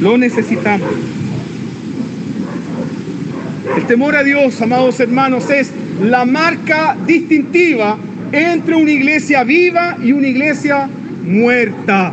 Lo 0.00 0.18
necesitamos. 0.18 0.88
El 3.76 3.86
temor 3.86 4.16
a 4.16 4.22
Dios, 4.22 4.60
amados 4.60 5.00
hermanos, 5.00 5.50
es 5.50 5.70
la 6.02 6.24
marca 6.24 6.96
distintiva 7.06 7.98
entre 8.32 8.74
una 8.74 8.90
iglesia 8.90 9.44
viva 9.44 9.96
y 10.02 10.12
una 10.12 10.28
iglesia 10.28 10.88
muerta. 11.24 12.12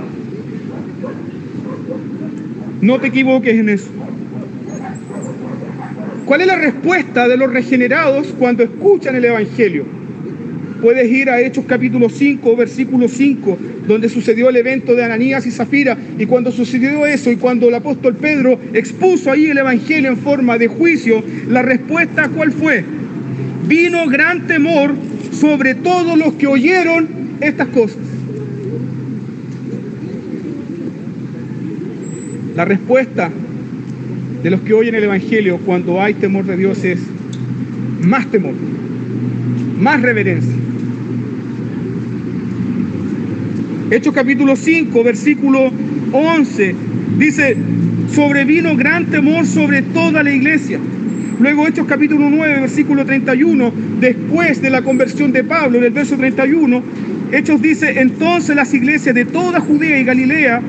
No 2.81 2.99
te 2.99 3.07
equivoques 3.07 3.55
en 3.55 3.69
eso. 3.69 3.92
¿Cuál 6.25 6.39
es 6.41 6.47
la 6.47 6.55
respuesta 6.55 7.27
de 7.27 7.35
los 7.35 7.51
regenerados 7.51 8.27
cuando 8.39 8.63
escuchan 8.63 9.15
el 9.15 9.25
Evangelio? 9.25 9.85
Puedes 10.81 11.11
ir 11.11 11.29
a 11.29 11.41
Hechos 11.41 11.65
capítulo 11.67 12.09
5, 12.09 12.55
versículo 12.55 13.07
5, 13.09 13.57
donde 13.87 14.07
sucedió 14.07 14.49
el 14.49 14.55
evento 14.55 14.95
de 14.95 15.03
Ananías 15.03 15.45
y 15.45 15.51
Zafira. 15.51 15.97
Y 16.17 16.25
cuando 16.25 16.51
sucedió 16.51 17.05
eso 17.05 17.29
y 17.29 17.35
cuando 17.35 17.67
el 17.67 17.75
apóstol 17.75 18.15
Pedro 18.15 18.57
expuso 18.73 19.31
ahí 19.31 19.47
el 19.47 19.57
Evangelio 19.57 20.09
en 20.09 20.17
forma 20.17 20.57
de 20.57 20.67
juicio, 20.67 21.23
la 21.49 21.61
respuesta 21.61 22.29
cuál 22.29 22.53
fue? 22.53 22.83
Vino 23.67 24.07
gran 24.07 24.47
temor 24.47 24.93
sobre 25.31 25.75
todos 25.75 26.17
los 26.17 26.33
que 26.33 26.47
oyeron 26.47 27.07
estas 27.41 27.67
cosas. 27.67 27.97
La 32.55 32.65
respuesta 32.65 33.29
de 34.43 34.51
los 34.51 34.59
que 34.61 34.73
oyen 34.73 34.93
el 34.93 35.05
Evangelio 35.05 35.57
cuando 35.59 36.01
hay 36.01 36.13
temor 36.15 36.45
de 36.45 36.57
Dios 36.57 36.83
es 36.83 36.99
más 38.01 38.29
temor, 38.29 38.53
más 39.79 40.01
reverencia. 40.01 40.53
Hechos 43.89 44.13
capítulo 44.13 44.57
5, 44.57 45.03
versículo 45.03 45.71
11, 46.11 46.75
dice, 47.17 47.55
sobrevino 48.13 48.75
gran 48.75 49.05
temor 49.05 49.45
sobre 49.45 49.81
toda 49.81 50.21
la 50.23 50.31
iglesia. 50.31 50.77
Luego 51.39 51.65
Hechos 51.65 51.87
capítulo 51.87 52.29
9, 52.29 52.59
versículo 52.59 53.05
31, 53.05 53.71
después 54.01 54.61
de 54.61 54.69
la 54.69 54.81
conversión 54.81 55.31
de 55.31 55.45
Pablo, 55.45 55.77
en 55.77 55.85
el 55.85 55.91
verso 55.91 56.17
31, 56.17 56.83
Hechos 57.31 57.61
dice, 57.61 58.01
entonces 58.01 58.55
las 58.55 58.73
iglesias 58.73 59.15
de 59.15 59.23
toda 59.23 59.61
Judea 59.61 59.99
y 59.99 60.03
Galilea 60.03 60.61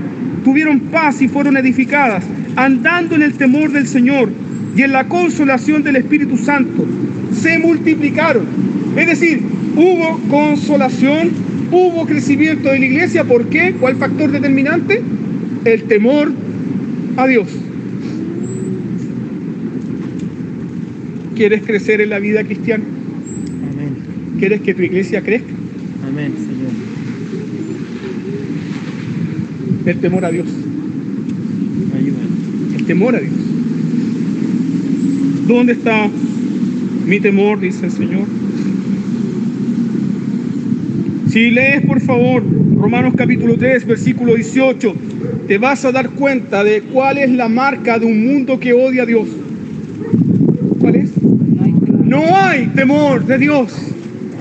tuvieron 0.44 0.78
paz 0.78 1.20
y 1.20 1.28
fueron 1.28 1.56
edificadas, 1.56 2.24
andando 2.56 3.14
en 3.14 3.22
el 3.22 3.34
temor 3.34 3.72
del 3.72 3.86
Señor 3.86 4.30
y 4.76 4.82
en 4.82 4.92
la 4.92 5.08
consolación 5.08 5.82
del 5.82 5.96
Espíritu 5.96 6.36
Santo. 6.36 6.86
Se 7.32 7.58
multiplicaron. 7.58 8.46
Es 8.96 9.06
decir, 9.06 9.40
hubo 9.76 10.20
consolación, 10.28 11.30
hubo 11.70 12.06
crecimiento 12.06 12.70
de 12.70 12.78
la 12.78 12.86
iglesia. 12.86 13.24
¿Por 13.24 13.48
qué? 13.48 13.74
¿Cuál 13.78 13.96
factor 13.96 14.30
determinante? 14.30 15.02
El 15.64 15.82
temor 15.84 16.32
a 17.16 17.26
Dios. 17.26 17.48
¿Quieres 21.34 21.62
crecer 21.62 22.00
en 22.00 22.10
la 22.10 22.20
vida 22.20 22.44
cristiana? 22.44 22.84
Amén. 23.72 23.96
¿Quieres 24.38 24.60
que 24.60 24.74
tu 24.74 24.82
iglesia 24.82 25.20
crezca? 25.22 25.52
Amén, 26.06 26.32
Señor. 26.36 26.70
El 29.86 30.00
temor 30.00 30.24
a 30.24 30.30
Dios. 30.30 30.46
Temor 32.86 33.16
a 33.16 33.20
Dios. 33.20 33.32
¿Dónde 35.46 35.72
está 35.72 36.08
mi 37.06 37.20
temor? 37.20 37.60
Dice 37.60 37.86
el 37.86 37.92
Señor. 37.92 38.26
Si 41.30 41.50
lees 41.50 41.84
por 41.86 42.00
favor 42.00 42.42
Romanos 42.76 43.14
capítulo 43.16 43.56
3, 43.56 43.86
versículo 43.86 44.34
18, 44.34 44.94
te 45.48 45.58
vas 45.58 45.84
a 45.84 45.92
dar 45.92 46.10
cuenta 46.10 46.62
de 46.62 46.82
cuál 46.82 47.18
es 47.18 47.30
la 47.30 47.48
marca 47.48 47.98
de 47.98 48.06
un 48.06 48.24
mundo 48.24 48.60
que 48.60 48.72
odia 48.72 49.02
a 49.02 49.06
Dios. 49.06 49.28
¿Cuál 50.80 50.96
es? 50.96 51.10
No 52.04 52.36
hay 52.36 52.66
temor 52.66 53.24
de 53.24 53.38
Dios 53.38 53.72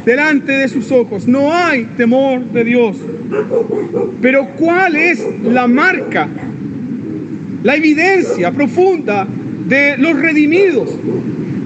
delante 0.05 0.51
de 0.51 0.67
sus 0.67 0.91
ojos. 0.91 1.27
No 1.27 1.53
hay 1.53 1.85
temor 1.97 2.43
de 2.51 2.63
Dios. 2.63 2.97
Pero 4.21 4.49
¿cuál 4.57 4.95
es 4.95 5.25
la 5.43 5.67
marca, 5.67 6.27
la 7.63 7.75
evidencia 7.75 8.51
profunda 8.51 9.25
de 9.67 9.97
los 9.97 10.19
redimidos? 10.19 10.89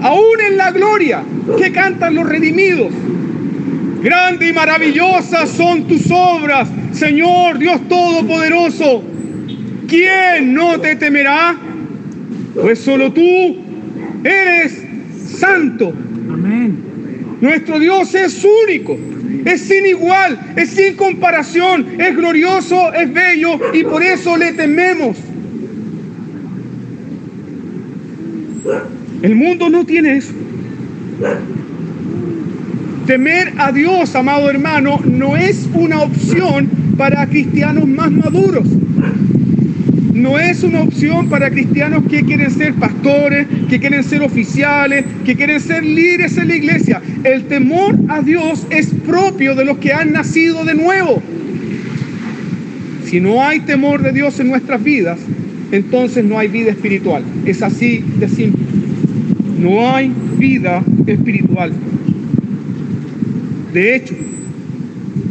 Aún 0.00 0.40
en 0.48 0.56
la 0.56 0.70
gloria 0.70 1.22
que 1.58 1.72
cantan 1.72 2.14
los 2.14 2.28
redimidos. 2.28 2.92
Grande 4.02 4.48
y 4.48 4.52
maravillosas 4.52 5.50
son 5.50 5.88
tus 5.88 6.08
obras, 6.10 6.68
Señor 6.92 7.58
Dios 7.58 7.80
Todopoderoso. 7.88 9.02
¿Quién 9.88 10.54
no 10.54 10.80
te 10.80 10.94
temerá? 10.96 11.56
Pues 12.54 12.78
solo 12.78 13.12
tú 13.12 13.56
eres 14.22 14.82
santo. 15.38 15.92
Amén. 16.30 16.88
Nuestro 17.40 17.78
Dios 17.78 18.14
es 18.14 18.44
único, 18.66 18.98
es 19.44 19.62
sin 19.62 19.86
igual, 19.86 20.38
es 20.56 20.70
sin 20.70 20.94
comparación, 20.94 21.86
es 21.98 22.16
glorioso, 22.16 22.92
es 22.92 23.12
bello 23.12 23.60
y 23.72 23.84
por 23.84 24.02
eso 24.02 24.36
le 24.36 24.52
tememos. 24.52 25.16
El 29.22 29.34
mundo 29.34 29.68
no 29.68 29.84
tiene 29.84 30.16
eso. 30.16 30.32
Temer 33.06 33.54
a 33.56 33.72
Dios, 33.72 34.14
amado 34.14 34.50
hermano, 34.50 35.00
no 35.04 35.36
es 35.36 35.68
una 35.72 36.02
opción 36.02 36.68
para 36.96 37.26
cristianos 37.26 37.86
más 37.86 38.10
maduros. 38.10 38.68
No 40.12 40.38
es 40.38 40.62
una 40.62 40.82
opción 40.82 41.28
para 41.28 41.48
cristianos 41.48 42.02
que 42.10 42.24
quieren 42.24 42.50
ser 42.50 42.74
pastores, 42.74 43.46
que 43.68 43.78
quieren 43.78 44.02
ser 44.02 44.22
oficiales, 44.22 45.04
que 45.24 45.36
quieren 45.36 45.60
ser 45.60 45.84
líderes 45.84 46.36
en 46.36 46.48
la 46.48 46.56
iglesia. 46.56 47.00
El 47.24 47.44
temor 47.44 47.96
a 48.08 48.20
Dios 48.20 48.66
es 48.70 48.88
propio 49.06 49.54
de 49.54 49.64
los 49.64 49.78
que 49.78 49.92
han 49.92 50.12
nacido 50.12 50.64
de 50.64 50.74
nuevo. 50.74 51.22
Si 53.04 53.20
no 53.20 53.42
hay 53.42 53.60
temor 53.60 54.02
de 54.02 54.12
Dios 54.12 54.38
en 54.40 54.48
nuestras 54.48 54.82
vidas, 54.82 55.18
entonces 55.70 56.24
no 56.24 56.38
hay 56.38 56.48
vida 56.48 56.70
espiritual. 56.70 57.22
Es 57.44 57.62
así 57.62 58.04
de 58.18 58.28
simple. 58.28 58.62
No 59.58 59.90
hay 59.94 60.12
vida 60.38 60.82
espiritual. 61.06 61.72
De 63.72 63.96
hecho, 63.96 64.14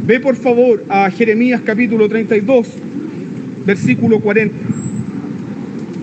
ve 0.05 0.19
por 0.19 0.35
favor 0.35 0.83
a 0.89 1.09
Jeremías 1.09 1.61
capítulo 1.65 2.07
32, 2.07 2.67
versículo 3.65 4.19
40. 4.19 4.55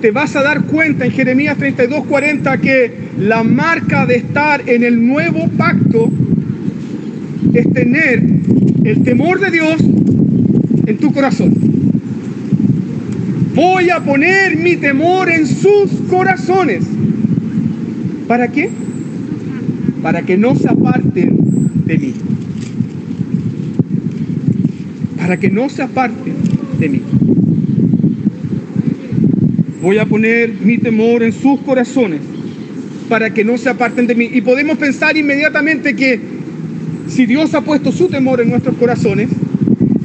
Te 0.01 0.11
vas 0.11 0.35
a 0.37 0.43
dar 0.43 0.64
cuenta 0.64 1.07
en 1.07 1.12
Jeremías 1.12 1.57
32, 1.57 2.05
40 2.07 2.59
que 2.59 2.93
la 3.18 3.43
marca 3.43 4.05
de 4.05 4.16
estar 4.16 4.68
en 4.68 4.82
el 4.82 5.07
nuevo 5.07 5.49
pacto 5.57 6.11
es 7.55 7.72
tener 7.72 8.22
el 8.85 9.03
temor 9.03 9.41
de 9.41 9.51
Dios 9.51 9.76
en 10.87 10.97
tu 10.99 11.12
corazón. 11.12 11.55
Voy 13.67 13.89
a 13.89 14.01
poner 14.01 14.59
mi 14.59 14.77
temor 14.77 15.31
en 15.31 15.47
sus 15.47 15.91
corazones. 16.11 16.85
¿Para 18.29 18.49
qué? 18.49 18.69
Para 20.03 20.21
que 20.21 20.37
no 20.37 20.55
se 20.55 20.69
aparten 20.69 21.39
de 21.87 21.97
mí. 21.97 22.15
Para 25.17 25.39
que 25.39 25.49
no 25.49 25.71
se 25.71 25.83
aparten 25.83 26.35
de 26.79 26.89
mí. 26.91 27.03
Voy 29.81 29.97
a 29.97 30.05
poner 30.05 30.53
mi 30.62 30.77
temor 30.77 31.23
en 31.23 31.33
sus 31.33 31.59
corazones 31.61 32.21
para 33.09 33.33
que 33.33 33.45
no 33.45 33.57
se 33.57 33.71
aparten 33.71 34.07
de 34.07 34.15
mí. 34.15 34.29
Y 34.31 34.43
podemos 34.43 34.77
pensar 34.77 35.17
inmediatamente 35.17 35.97
que 35.97 36.21
si 37.09 37.25
Dios 37.25 37.55
ha 37.55 37.62
puesto 37.62 37.93
su 37.93 38.09
temor 38.09 38.43
en 38.43 38.51
nuestros 38.51 38.77
corazones, 38.77 39.31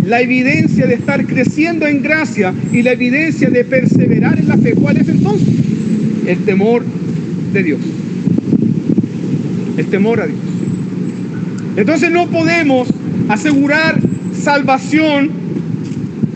la 0.05 0.21
evidencia 0.21 0.87
de 0.87 0.95
estar 0.95 1.25
creciendo 1.25 1.87
en 1.87 2.01
gracia 2.01 2.53
y 2.71 2.81
la 2.81 2.93
evidencia 2.93 3.49
de 3.49 3.63
perseverar 3.63 4.39
en 4.39 4.47
la 4.47 4.57
fe, 4.57 4.73
¿cuál 4.73 4.97
es 4.97 5.07
entonces? 5.09 5.47
El 6.25 6.39
temor 6.39 6.83
de 7.53 7.63
Dios. 7.63 7.79
El 9.77 9.85
temor 9.87 10.21
a 10.21 10.27
Dios. 10.27 10.39
Entonces 11.75 12.11
no 12.11 12.27
podemos 12.27 12.89
asegurar 13.27 13.99
salvación 14.33 15.31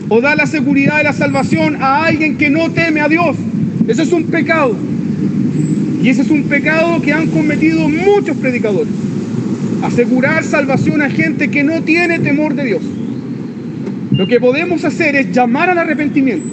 o 0.09 0.21
dar 0.21 0.37
la 0.37 0.45
seguridad 0.45 0.97
de 0.97 1.05
la 1.05 1.13
salvación 1.13 1.77
a 1.81 2.05
alguien 2.05 2.37
que 2.37 2.49
no 2.49 2.69
teme 2.71 3.01
a 3.01 3.07
Dios. 3.07 3.35
Eso 3.87 4.03
es 4.03 4.11
un 4.11 4.25
pecado. 4.25 4.75
Y 6.01 6.09
ese 6.09 6.21
es 6.21 6.29
un 6.29 6.43
pecado 6.43 7.01
que 7.01 7.13
han 7.13 7.27
cometido 7.27 7.87
muchos 7.89 8.35
predicadores. 8.37 8.93
Asegurar 9.81 10.43
salvación 10.43 11.01
a 11.01 11.09
gente 11.09 11.49
que 11.49 11.63
no 11.63 11.81
tiene 11.81 12.19
temor 12.19 12.55
de 12.55 12.65
Dios. 12.65 12.81
Lo 14.15 14.27
que 14.27 14.39
podemos 14.39 14.85
hacer 14.85 15.15
es 15.15 15.31
llamar 15.31 15.69
al 15.69 15.77
arrepentimiento. 15.79 16.47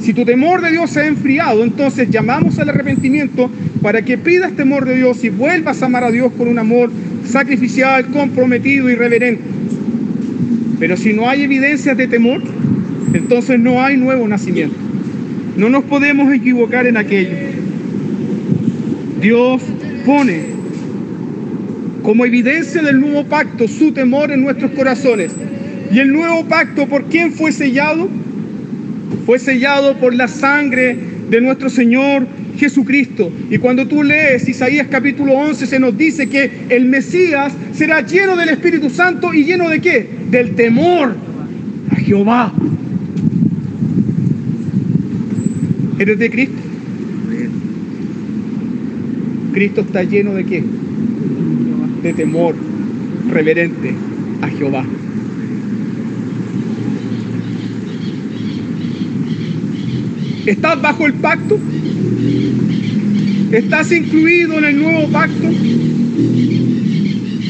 Si 0.00 0.12
tu 0.12 0.24
temor 0.24 0.60
de 0.60 0.72
Dios 0.72 0.90
se 0.90 1.00
ha 1.00 1.06
enfriado, 1.06 1.62
entonces 1.62 2.10
llamamos 2.10 2.58
al 2.58 2.68
arrepentimiento 2.68 3.50
para 3.80 4.02
que 4.02 4.18
pidas 4.18 4.52
temor 4.52 4.84
de 4.84 4.96
Dios 4.96 5.22
y 5.24 5.30
vuelvas 5.30 5.82
a 5.82 5.86
amar 5.86 6.04
a 6.04 6.10
Dios 6.10 6.32
con 6.36 6.48
un 6.48 6.58
amor 6.58 6.90
sacrificial, 7.24 8.06
comprometido 8.06 8.90
y 8.90 8.94
reverente. 8.96 9.42
Pero 10.78 10.96
si 10.96 11.12
no 11.12 11.28
hay 11.28 11.42
evidencias 11.42 11.96
de 11.96 12.08
temor, 12.08 12.42
entonces 13.14 13.58
no 13.58 13.82
hay 13.82 13.96
nuevo 13.96 14.26
nacimiento. 14.26 14.76
No 15.56 15.68
nos 15.70 15.84
podemos 15.84 16.32
equivocar 16.32 16.86
en 16.86 16.96
aquello. 16.96 17.36
Dios 19.20 19.62
pone 20.04 20.56
como 22.02 22.24
evidencia 22.24 22.82
del 22.82 23.00
nuevo 23.00 23.24
pacto 23.24 23.66
su 23.66 23.92
temor 23.92 24.30
en 24.30 24.42
nuestros 24.42 24.72
corazones. 24.72 25.32
Y 25.92 25.98
el 25.98 26.12
nuevo 26.12 26.44
pacto, 26.46 26.86
¿por 26.86 27.04
quién 27.04 27.32
fue 27.32 27.52
sellado? 27.52 28.08
Fue 29.24 29.38
sellado 29.38 29.96
por 29.96 30.14
la 30.14 30.28
sangre 30.28 30.96
de 31.30 31.40
nuestro 31.40 31.70
Señor 31.70 32.26
Jesucristo. 32.56 33.30
Y 33.50 33.58
cuando 33.58 33.86
tú 33.86 34.02
lees 34.02 34.48
Isaías 34.48 34.88
capítulo 34.90 35.32
11 35.34 35.66
se 35.66 35.78
nos 35.78 35.96
dice 35.96 36.28
que 36.28 36.50
el 36.68 36.86
Mesías 36.86 37.52
será 37.72 38.00
lleno 38.00 38.36
del 38.36 38.48
Espíritu 38.48 38.90
Santo 38.90 39.32
y 39.34 39.44
lleno 39.44 39.68
de 39.68 39.80
qué? 39.80 40.08
Del 40.30 40.54
temor 40.54 41.16
a 41.90 41.96
Jehová. 41.96 42.52
¿Eres 45.98 46.18
de 46.18 46.30
Cristo? 46.30 46.62
Cristo 49.52 49.80
está 49.80 50.02
lleno 50.02 50.34
de 50.34 50.44
qué? 50.44 50.62
De 52.02 52.12
temor 52.12 52.54
reverente 53.30 53.94
a 54.42 54.48
Jehová. 54.48 54.84
¿Estás 60.46 60.80
bajo 60.80 61.06
el 61.06 61.14
pacto? 61.14 61.58
¿Estás 63.50 63.90
incluido 63.90 64.58
en 64.58 64.64
el 64.64 64.78
nuevo 64.80 65.08
pacto? 65.08 65.48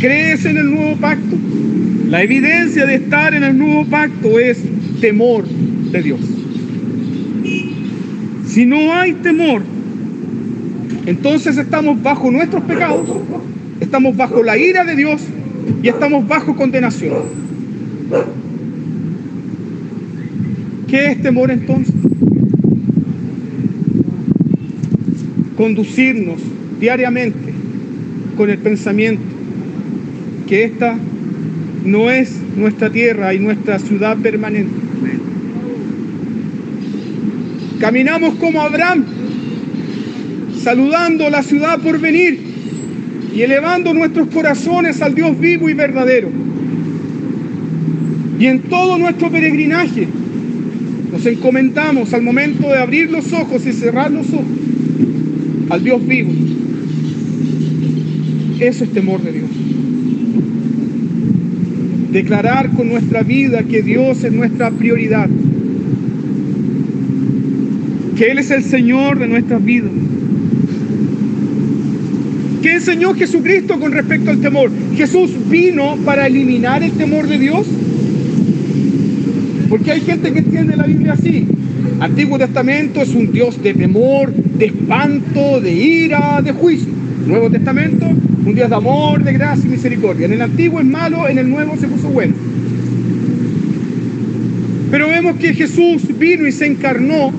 ¿Crees 0.01 0.47
en 0.47 0.57
el 0.57 0.71
nuevo 0.71 0.97
pacto? 0.97 1.37
La 2.09 2.23
evidencia 2.23 2.87
de 2.87 2.95
estar 2.95 3.35
en 3.35 3.45
el 3.45 3.59
nuevo 3.59 3.85
pacto 3.85 4.39
es 4.39 4.59
temor 5.01 5.47
de 5.47 6.03
Dios. 6.03 6.21
Si 8.47 8.65
no 8.65 8.95
hay 8.95 9.13
temor, 9.13 9.63
entonces 11.05 11.59
estamos 11.59 12.03
bajo 12.03 12.31
nuestros 12.31 12.63
pecados, 12.63 13.07
estamos 13.81 14.17
bajo 14.17 14.43
la 14.43 14.57
ira 14.57 14.85
de 14.85 14.97
Dios 14.97 15.21
y 15.83 15.89
estamos 15.89 16.27
bajo 16.27 16.57
condenación. 16.57 17.15
¿Qué 20.89 21.13
es 21.13 21.23
temor 21.23 21.51
entonces? 21.51 21.95
Conducirnos 25.57 26.41
diariamente 26.79 27.53
con 28.37 28.51
el 28.51 28.59
pensamiento 28.59 29.23
que 30.47 30.65
esta 30.65 30.97
no 31.85 32.11
es 32.11 32.37
nuestra 32.57 32.91
tierra 32.91 33.33
y 33.35 33.39
nuestra 33.39 33.79
ciudad 33.79 34.17
permanente 34.19 34.87
Caminamos 37.81 38.37
como 38.37 38.63
Abraham, 38.63 39.05
saludando 40.63 41.29
la 41.29 41.43
ciudad 41.43 41.79
por 41.79 42.01
venir 42.01 42.41
y 43.35 43.43
elevando 43.43 43.93
nuestros 43.93 44.29
corazones 44.29 45.03
al 45.03 45.15
Dios 45.15 45.39
vivo 45.39 45.69
y 45.69 45.75
verdadero. 45.75 46.31
Y 48.39 48.47
en 48.47 48.63
todo 48.63 48.99
nuestro 48.99 49.31
peregrinaje 49.31 50.07
Nos 51.11 51.25
encomendamos 51.25 52.13
al 52.13 52.21
momento 52.21 52.69
de 52.69 52.77
abrir 52.77 53.11
los 53.11 53.33
ojos 53.33 53.65
y 53.67 53.73
cerrar 53.73 54.11
los 54.11 54.27
ojos 54.29 54.56
al 55.71 55.83
Dios 55.83 56.07
vivo. 56.07 56.33
Eso 58.61 58.85
es 58.85 58.93
temor 58.93 59.23
de 59.23 59.33
Dios. 59.33 59.51
Declarar 62.13 62.71
con 62.71 62.89
nuestra 62.89 63.23
vida 63.23 63.63
que 63.65 63.83
Dios 63.83 64.25
es 64.25 64.33
nuestra 64.33 64.71
prioridad. 64.71 65.29
Que 68.17 68.31
Él 68.31 68.39
es 68.39 68.51
el 68.51 68.65
Señor 68.65 69.19
de 69.19 69.29
nuestras 69.29 69.63
vidas. 69.63 69.91
¿Qué 72.63 72.75
enseñó 72.75 73.15
Jesucristo 73.15 73.79
con 73.79 73.93
respecto 73.93 74.31
al 74.31 74.41
temor? 74.41 74.71
Jesús 74.97 75.31
vino 75.51 75.97
para 76.05 76.27
eliminar 76.27 76.83
el 76.83 76.93
temor 76.93 77.29
de 77.29 77.39
Dios. 77.39 77.67
Porque 79.69 79.93
hay 79.93 80.01
gente 80.01 80.33
que 80.33 80.39
entiende 80.39 80.77
la 80.77 80.87
Biblia 80.87 81.13
así. 81.13 81.47
Antiguo 82.01 82.39
Testamento 82.39 83.01
es 83.01 83.15
un 83.15 83.33
Dios 83.33 83.63
de 83.63 83.73
temor, 83.73 84.33
de 84.33 84.67
espanto, 84.67 85.61
de 85.61 85.73
ira, 85.73 86.43
de 86.43 86.53
juicio. 86.53 86.93
Nuevo 87.27 87.51
Testamento, 87.51 88.07
un 88.07 88.55
Dios 88.55 88.69
de 88.69 88.77
amor, 88.77 89.25
de 89.25 89.33
gracia 89.33 89.67
y 89.67 89.71
misericordia. 89.71 90.27
En 90.27 90.33
el 90.33 90.43
Antiguo 90.43 90.81
es 90.81 90.87
malo, 90.87 91.29
en 91.29 91.39
el 91.39 91.49
Nuevo 91.49 91.77
se 91.77 91.89
puso 91.89 92.09
bueno. 92.09 92.35
Pero 94.91 95.09
vemos 95.09 95.37
que 95.37 95.55
Jesús 95.55 96.03
vino 96.19 96.47
y 96.47 96.53
se 96.53 96.67
encarnó 96.67 97.33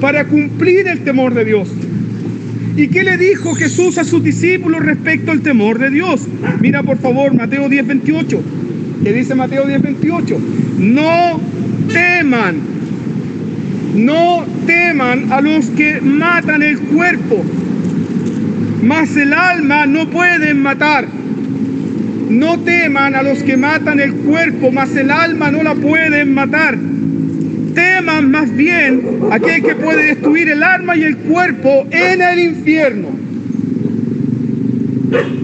para 0.00 0.26
cumplir 0.26 0.88
el 0.88 1.00
temor 1.00 1.32
de 1.34 1.44
Dios. 1.44 1.68
¿Y 2.76 2.88
qué 2.88 3.04
le 3.04 3.16
dijo 3.16 3.54
Jesús 3.54 3.96
a 3.96 4.04
sus 4.04 4.22
discípulos 4.22 4.84
respecto 4.84 5.32
al 5.32 5.40
temor 5.40 5.78
de 5.78 5.90
Dios? 5.90 6.26
Mira 6.60 6.82
por 6.82 6.98
favor 6.98 7.32
Mateo 7.32 7.68
10, 7.68 7.86
28. 7.86 8.42
¿Qué 9.02 9.12
dice 9.12 9.34
Mateo 9.34 9.66
10, 9.66 9.80
28? 9.80 10.38
No 10.78 11.40
teman, 11.90 12.75
no 13.96 14.44
teman 14.66 15.32
a 15.32 15.40
los 15.40 15.66
que 15.70 16.00
matan 16.00 16.62
el 16.62 16.78
cuerpo, 16.78 17.44
mas 18.82 19.16
el 19.16 19.32
alma 19.32 19.86
no 19.86 20.08
pueden 20.10 20.62
matar. 20.62 21.06
No 22.28 22.58
teman 22.60 23.14
a 23.14 23.22
los 23.22 23.42
que 23.42 23.56
matan 23.56 24.00
el 24.00 24.12
cuerpo, 24.12 24.70
mas 24.72 24.94
el 24.96 25.10
alma 25.10 25.50
no 25.50 25.62
la 25.62 25.74
pueden 25.74 26.34
matar 26.34 26.76
teman 27.76 28.30
más 28.30 28.50
bien 28.56 29.02
aquel 29.30 29.62
que 29.62 29.74
puede 29.74 30.06
destruir 30.06 30.48
el 30.48 30.62
alma 30.62 30.96
y 30.96 31.04
el 31.04 31.16
cuerpo 31.18 31.86
en 31.90 32.22
el 32.22 32.38
infierno. 32.38 33.08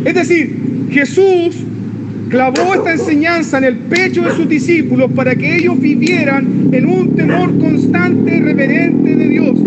Es 0.04 0.14
decir, 0.14 0.88
Jesús 0.90 1.62
clavó 2.32 2.72
esta 2.74 2.92
enseñanza 2.92 3.58
en 3.58 3.64
el 3.64 3.76
pecho 3.76 4.22
de 4.22 4.30
sus 4.30 4.48
discípulos 4.48 5.12
para 5.12 5.36
que 5.36 5.54
ellos 5.54 5.78
vivieran 5.78 6.70
en 6.72 6.86
un 6.86 7.14
temor 7.14 7.58
constante 7.58 8.38
y 8.38 8.40
reverente 8.40 9.14
de 9.16 9.28
Dios. 9.28 9.58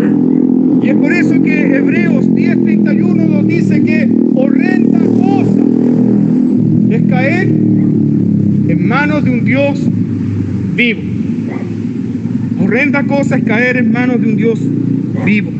Y 0.82 0.88
es 0.88 0.96
por 0.96 1.12
eso 1.12 1.40
que 1.44 1.76
Hebreos 1.76 2.28
10:31 2.34 3.28
nos 3.28 3.46
dice 3.46 3.82
que 3.84 4.10
horrenda 4.34 4.98
cosa 4.98 5.60
es 6.90 7.02
caer 7.08 7.48
en 8.68 8.88
manos 8.88 9.24
de 9.24 9.30
un 9.30 9.44
Dios 9.44 9.78
vivo. 10.74 11.02
Horrenda 12.60 13.04
cosa 13.04 13.36
es 13.36 13.44
caer 13.44 13.76
en 13.76 13.92
manos 13.92 14.20
de 14.20 14.28
un 14.28 14.36
Dios 14.36 14.58
vivo. 15.24 15.52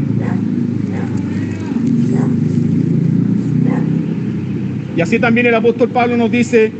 Y 4.96 5.00
así 5.02 5.20
también 5.20 5.46
el 5.46 5.54
apóstol 5.54 5.90
Pablo 5.90 6.16
nos 6.16 6.32
dice, 6.32 6.72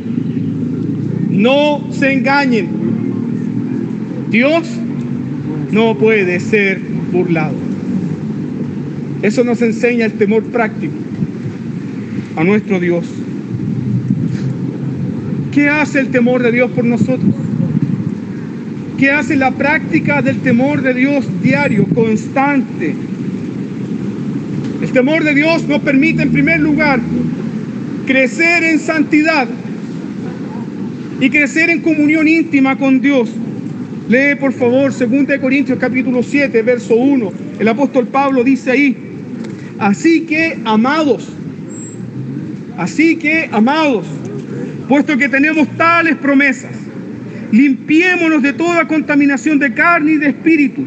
no 1.37 1.87
se 1.91 2.11
engañen, 2.11 2.67
Dios 4.29 4.67
no 5.71 5.97
puede 5.97 6.39
ser 6.39 6.81
burlado. 7.11 7.55
Eso 9.21 9.43
nos 9.43 9.61
enseña 9.61 10.05
el 10.05 10.13
temor 10.13 10.43
práctico 10.43 10.93
a 12.35 12.43
nuestro 12.43 12.79
Dios. 12.79 13.05
¿Qué 15.53 15.69
hace 15.69 15.99
el 15.99 16.09
temor 16.09 16.43
de 16.43 16.51
Dios 16.51 16.69
por 16.71 16.83
nosotros? 16.83 17.33
que 18.97 19.11
hace 19.11 19.35
la 19.35 19.51
práctica 19.51 20.21
del 20.21 20.39
temor 20.39 20.81
de 20.81 20.93
Dios 20.93 21.25
diario, 21.41 21.85
constante. 21.93 22.95
El 24.81 24.91
temor 24.91 25.23
de 25.23 25.35
Dios 25.35 25.67
nos 25.67 25.81
permite 25.81 26.23
en 26.23 26.31
primer 26.31 26.59
lugar 26.59 26.99
crecer 28.05 28.63
en 28.63 28.79
santidad 28.79 29.47
y 31.19 31.29
crecer 31.29 31.69
en 31.69 31.81
comunión 31.81 32.27
íntima 32.27 32.77
con 32.77 33.01
Dios. 33.01 33.29
Lee 34.09 34.35
por 34.39 34.53
favor 34.53 34.91
2 34.91 35.39
Corintios 35.41 35.77
capítulo 35.79 36.23
7, 36.23 36.61
verso 36.61 36.95
1. 36.95 37.33
El 37.59 37.67
apóstol 37.67 38.07
Pablo 38.07 38.43
dice 38.43 38.71
ahí, 38.71 38.95
así 39.79 40.21
que 40.21 40.59
amados, 40.63 41.27
así 42.77 43.17
que 43.17 43.49
amados, 43.51 44.05
puesto 44.87 45.17
que 45.17 45.27
tenemos 45.27 45.67
tales 45.75 46.15
promesas, 46.15 46.71
Limpiémonos 47.51 48.41
de 48.41 48.53
toda 48.53 48.87
contaminación 48.87 49.57
de 49.59 49.73
carne 49.73 50.13
y 50.13 50.17
de 50.17 50.29
espíritu. 50.29 50.85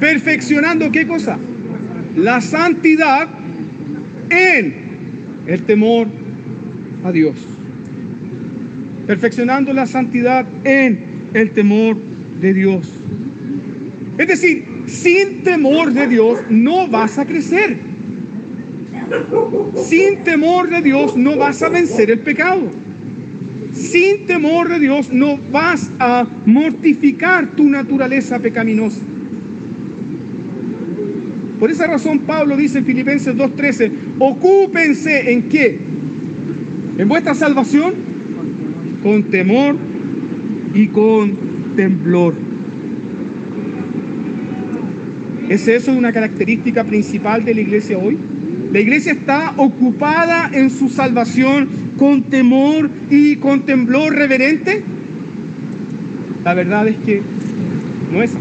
Perfeccionando 0.00 0.90
qué 0.90 1.06
cosa? 1.06 1.38
La 2.16 2.40
santidad 2.40 3.28
en 4.30 4.74
el 5.46 5.62
temor 5.62 6.08
a 7.04 7.12
Dios. 7.12 7.53
Perfeccionando 9.06 9.72
la 9.72 9.86
santidad 9.86 10.46
en 10.64 10.98
el 11.34 11.50
temor 11.50 11.96
de 12.40 12.54
Dios. 12.54 12.92
Es 14.18 14.28
decir, 14.28 14.64
sin 14.86 15.42
temor 15.42 15.92
de 15.92 16.06
Dios 16.06 16.38
no 16.50 16.88
vas 16.88 17.18
a 17.18 17.26
crecer. 17.26 17.76
Sin 19.86 20.24
temor 20.24 20.70
de 20.70 20.80
Dios 20.80 21.16
no 21.16 21.36
vas 21.36 21.62
a 21.62 21.68
vencer 21.68 22.10
el 22.10 22.20
pecado 22.20 22.70
sin 23.74 24.26
temor 24.26 24.68
de 24.68 24.78
Dios 24.78 25.12
no 25.12 25.38
vas 25.50 25.90
a 25.98 26.26
mortificar 26.46 27.48
tu 27.48 27.68
naturaleza 27.68 28.38
pecaminosa. 28.38 29.00
Por 31.58 31.70
esa 31.70 31.86
razón 31.86 32.20
Pablo 32.20 32.56
dice 32.56 32.78
en 32.78 32.84
Filipenses 32.84 33.34
2.13, 33.34 33.90
ocúpense 34.18 35.32
en 35.32 35.48
qué? 35.48 35.78
En 36.98 37.08
vuestra 37.08 37.34
salvación 37.34 37.94
con 39.04 39.24
temor 39.24 39.76
y 40.74 40.88
con 40.88 41.36
temblor. 41.76 42.34
¿Es 45.48 45.68
eso 45.68 45.92
una 45.92 46.10
característica 46.10 46.82
principal 46.84 47.44
de 47.44 47.54
la 47.54 47.60
iglesia 47.60 47.98
hoy? 47.98 48.16
La 48.72 48.80
iglesia 48.80 49.12
está 49.12 49.52
ocupada 49.58 50.50
en 50.52 50.70
su 50.70 50.88
salvación 50.88 51.68
con 51.98 52.22
temor 52.22 52.90
y 53.10 53.36
con 53.36 53.60
temblor 53.66 54.14
reverente? 54.14 54.82
La 56.42 56.54
verdad 56.54 56.88
es 56.88 56.96
que 56.96 57.20
no 58.10 58.22
es 58.22 58.30
así. 58.30 58.38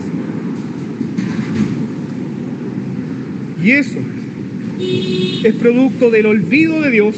Y 3.64 3.72
eso 3.72 4.00
es 5.44 5.54
producto 5.56 6.10
del 6.10 6.26
olvido 6.26 6.82
de 6.82 6.90
Dios, 6.90 7.16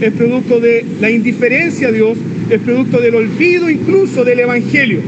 es 0.00 0.12
producto 0.12 0.60
de 0.60 0.84
la 1.00 1.10
indiferencia 1.10 1.88
a 1.88 1.92
Dios, 1.92 2.18
es 2.50 2.60
producto 2.62 3.00
del 3.00 3.14
olvido 3.14 3.70
incluso 3.70 4.24
del 4.24 4.40
Evangelio. 4.40 5.00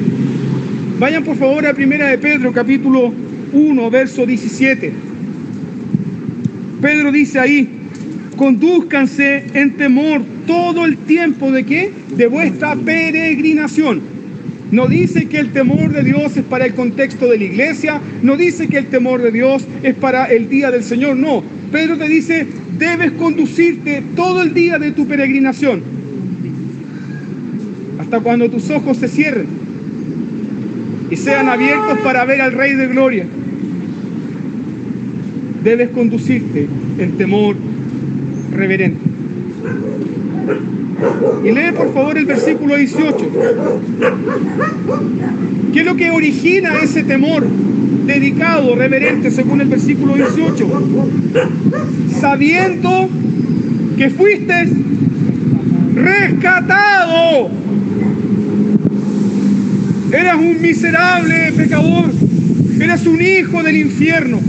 Vayan 0.99 1.25
por 1.25 1.37
favor 1.37 1.67
a 1.67 1.75
Primera 1.75 2.09
de 2.09 2.19
Pedro, 2.19 2.53
capítulo 2.53 3.13
1, 3.53 3.91
verso 3.91 4.25
17. 4.25 4.93
Pedro 6.81 7.11
dice 7.11 7.41
ahí, 7.41 7.69
conduzcanse 8.37 9.45
en 9.55 9.77
temor 9.77 10.23
todo 10.47 10.85
el 10.85 10.97
tiempo 10.99 11.51
de 11.51 11.65
qué? 11.65 11.91
De 12.17 12.29
vuestra 12.29 12.77
peregrinación. 12.77 14.01
No 14.71 14.87
dice 14.87 15.27
que 15.27 15.39
el 15.39 15.53
temor 15.53 15.93
de 15.93 16.03
Dios 16.03 16.37
es 16.37 16.45
para 16.45 16.65
el 16.65 16.75
contexto 16.75 17.27
de 17.27 17.39
la 17.39 17.45
iglesia, 17.45 18.01
no 18.23 18.37
dice 18.37 18.69
que 18.69 18.79
el 18.79 18.87
temor 18.87 19.21
de 19.21 19.33
Dios 19.33 19.67
es 19.83 19.95
para 19.95 20.27
el 20.27 20.49
día 20.49 20.71
del 20.71 20.85
Señor, 20.85 21.17
no. 21.17 21.43
Pedro 21.73 21.99
te 21.99 22.09
dice, 22.09 22.47
debes 22.79 23.11
conducirte 23.13 24.03
todo 24.15 24.43
el 24.43 24.55
día 24.55 24.79
de 24.79 24.93
tu 24.93 25.07
peregrinación, 25.07 26.02
hasta 28.13 28.23
cuando 28.23 28.51
tus 28.51 28.69
ojos 28.69 28.99
se 28.99 29.09
cierren 29.09 29.47
y 31.11 31.17
sean 31.17 31.49
abiertos 31.49 31.99
para 32.05 32.27
ver 32.27 32.43
al 32.43 32.53
Rey 32.53 32.75
de 32.75 32.87
Gloria. 32.89 33.25
Debes 35.65 35.89
conducirte 35.91 36.69
en 36.99 37.13
temor 37.13 37.57
reverente. 38.55 39.01
Y 41.43 41.53
lee 41.53 41.73
por 41.75 41.95
favor 41.95 42.19
el 42.19 42.27
versículo 42.27 42.77
18. 42.77 43.17
¿Qué 45.73 45.81
es 45.81 45.87
lo 45.87 45.97
que 45.97 46.11
origina 46.11 46.81
ese 46.83 47.05
temor 47.05 47.47
dedicado, 48.05 48.75
reverente, 48.75 49.31
según 49.31 49.63
el 49.63 49.69
versículo 49.69 50.17
18? 50.17 50.69
Sabiendo 52.21 53.09
que 53.97 54.11
fuiste 54.11 54.69
rescatado 55.95 57.63
Eras 60.13 60.37
un 60.37 60.61
miserable 60.61 61.53
pecador. 61.57 62.13
Eras 62.79 63.07
un 63.07 63.23
hijo 63.23 63.63
del 63.63 63.77
infierno. 63.77 64.41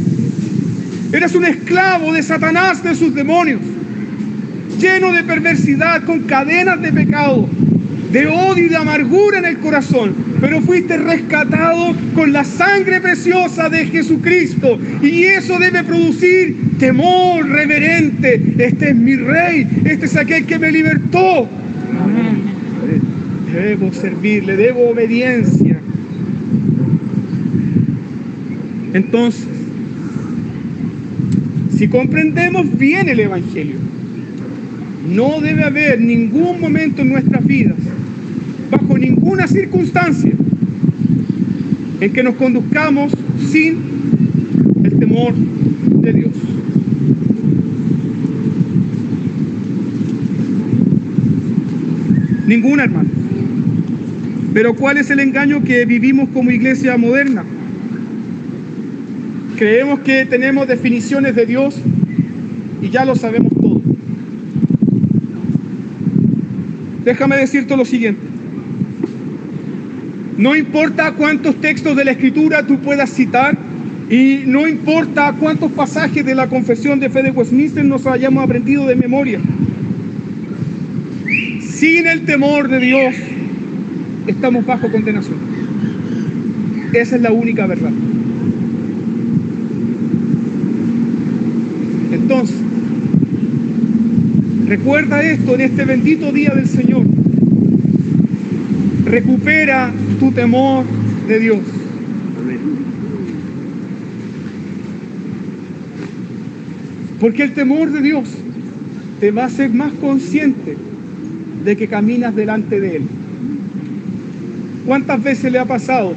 Eras 1.14 1.36
un 1.36 1.46
esclavo 1.46 2.12
de 2.12 2.22
Satanás, 2.22 2.84
de 2.84 2.94
sus 2.96 3.16
demonios. 3.16 3.62
Lleno 4.78 5.14
de 5.14 5.24
perversidad, 5.24 6.04
con 6.04 6.24
cadenas 6.24 6.82
de 6.82 6.92
pecado, 6.92 7.48
de 8.12 8.28
odio 8.28 8.66
y 8.66 8.70
de 8.70 8.76
amargura 8.76 9.40
en 9.40 9.46
el 9.46 9.60
corazón. 9.60 10.14
Pero 10.42 10.62
fuiste 10.62 10.98
rescatado 10.98 11.96
con 12.14 12.34
la 12.34 12.44
sangre 12.44 13.00
preciosa 13.00 13.70
de 13.70 13.86
Jesucristo. 13.86 14.78
Y 15.02 15.24
eso 15.24 15.58
debe 15.60 15.84
producir 15.84 16.78
temor 16.78 17.48
reverente. 17.48 18.42
Este 18.58 18.90
es 18.90 18.96
mi 18.96 19.16
rey. 19.16 19.66
Este 19.86 20.08
es 20.08 20.18
aquel 20.18 20.46
que 20.46 20.60
me 20.60 20.72
libertó. 20.72 21.48
Debo 23.54 23.94
servirle, 23.94 24.58
debo 24.58 24.90
obediencia. 24.90 25.80
Entonces, 28.94 29.46
si 31.78 31.88
comprendemos 31.88 32.76
bien 32.78 33.10
el 33.10 33.20
Evangelio, 33.20 33.76
no 35.08 35.40
debe 35.40 35.64
haber 35.64 36.02
ningún 36.02 36.60
momento 36.60 37.04
en 37.04 37.10
nuestras 37.10 37.46
vidas, 37.46 37.78
bajo 38.72 38.98
ninguna 38.98 39.48
circunstancia, 39.48 40.32
en 42.02 42.12
que 42.12 42.24
nos 42.24 42.34
conduzcamos 42.36 43.14
sin 43.52 43.78
el 44.84 44.98
temor 44.98 45.36
de 45.36 46.14
Dios. 46.14 46.32
Ninguna, 52.48 52.84
hermano. 52.86 53.13
Pero 54.54 54.76
¿cuál 54.76 54.98
es 54.98 55.10
el 55.10 55.20
engaño 55.20 55.64
que 55.64 55.86
vivimos 55.86 56.30
como 56.30 56.52
iglesia 56.52 56.96
moderna? 56.96 57.44
Creemos 59.58 60.00
que 60.02 60.26
tenemos 60.26 60.68
definiciones 60.68 61.36
de 61.36 61.46
Dios 61.46 61.76
y 62.82 62.90
ya 62.90 63.04
lo 63.04 63.16
sabemos 63.16 63.52
todo. 63.60 63.82
Déjame 67.04 67.38
decirte 67.38 67.76
lo 67.76 67.86
siguiente. 67.86 68.22
No 70.38 70.56
importa 70.56 71.14
cuántos 71.14 71.60
textos 71.60 71.96
de 71.96 72.06
la 72.06 72.12
escritura 72.12 72.66
tú 72.66 72.80
puedas 72.80 73.10
citar 73.12 73.58
y 74.10 74.44
no 74.46 74.68
importa 74.68 75.34
cuántos 75.40 75.72
pasajes 75.72 76.26
de 76.26 76.36
la 76.36 76.48
confesión 76.48 77.00
de 77.00 77.10
fe 77.10 77.24
de 77.24 77.32
Westminster 77.32 77.84
nos 77.84 78.06
hayamos 78.06 78.44
aprendido 78.44 78.86
de 78.86 78.96
memoria. 78.96 79.40
Sin 81.72 82.08
el 82.08 82.26
temor 82.26 82.68
de 82.68 82.80
Dios 82.80 83.16
estamos 84.28 84.66
bajo 84.66 84.92
condenación. 84.92 85.38
Esa 86.94 87.16
es 87.16 87.22
la 87.22 87.32
única 87.32 87.66
verdad. 87.66 87.92
Entonces, 92.12 92.56
recuerda 94.68 95.24
esto 95.24 95.56
en 95.56 95.62
este 95.62 95.86
bendito 95.86 96.32
día 96.32 96.52
del 96.52 96.68
Señor. 96.68 97.06
Recupera 99.06 99.92
tu 100.20 100.32
temor 100.32 100.86
de 101.28 101.40
Dios. 101.40 101.60
Porque 107.20 107.44
el 107.44 107.54
temor 107.54 107.92
de 107.92 108.02
Dios 108.02 108.30
te 109.20 109.32
va 109.32 109.44
a 109.44 109.46
hacer 109.46 109.72
más 109.72 109.94
consciente 109.94 110.78
de 111.64 111.78
que 111.78 111.88
caminas 111.88 112.36
delante 112.36 112.80
de 112.80 112.98
Él. 112.98 113.04
¿Cuántas 114.86 115.24
veces 115.24 115.52
le 115.52 115.60
ha 115.60 115.66
pasado 115.66 116.14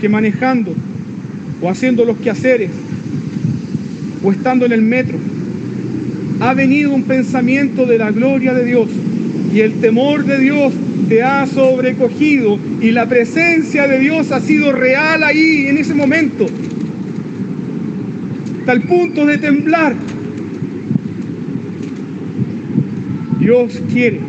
que 0.00 0.08
manejando 0.08 0.74
o 1.60 1.68
haciendo 1.68 2.04
los 2.04 2.16
quehaceres 2.16 2.70
o 4.22 4.32
estando 4.32 4.64
en 4.64 4.72
el 4.72 4.82
metro 4.82 5.18
ha 6.40 6.54
venido 6.54 6.94
un 6.94 7.02
pensamiento 7.02 7.84
de 7.84 7.98
la 7.98 8.10
gloria 8.10 8.54
de 8.54 8.64
Dios 8.64 8.88
y 9.54 9.60
el 9.60 9.74
temor 9.74 10.24
de 10.24 10.38
Dios 10.38 10.72
te 11.08 11.22
ha 11.22 11.46
sobrecogido 11.46 12.58
y 12.80 12.92
la 12.92 13.06
presencia 13.06 13.86
de 13.86 13.98
Dios 13.98 14.32
ha 14.32 14.40
sido 14.40 14.72
real 14.72 15.22
ahí 15.22 15.66
en 15.66 15.76
ese 15.76 15.92
momento, 15.92 16.46
tal 18.64 18.80
punto 18.82 19.26
de 19.26 19.36
temblar. 19.36 19.94
Dios 23.38 23.82
quiere 23.92 24.20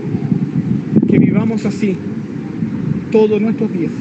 que 1.08 1.20
vivamos 1.20 1.66
así 1.66 1.96
todos 3.12 3.42
nuestros 3.42 3.72
días, 3.74 3.92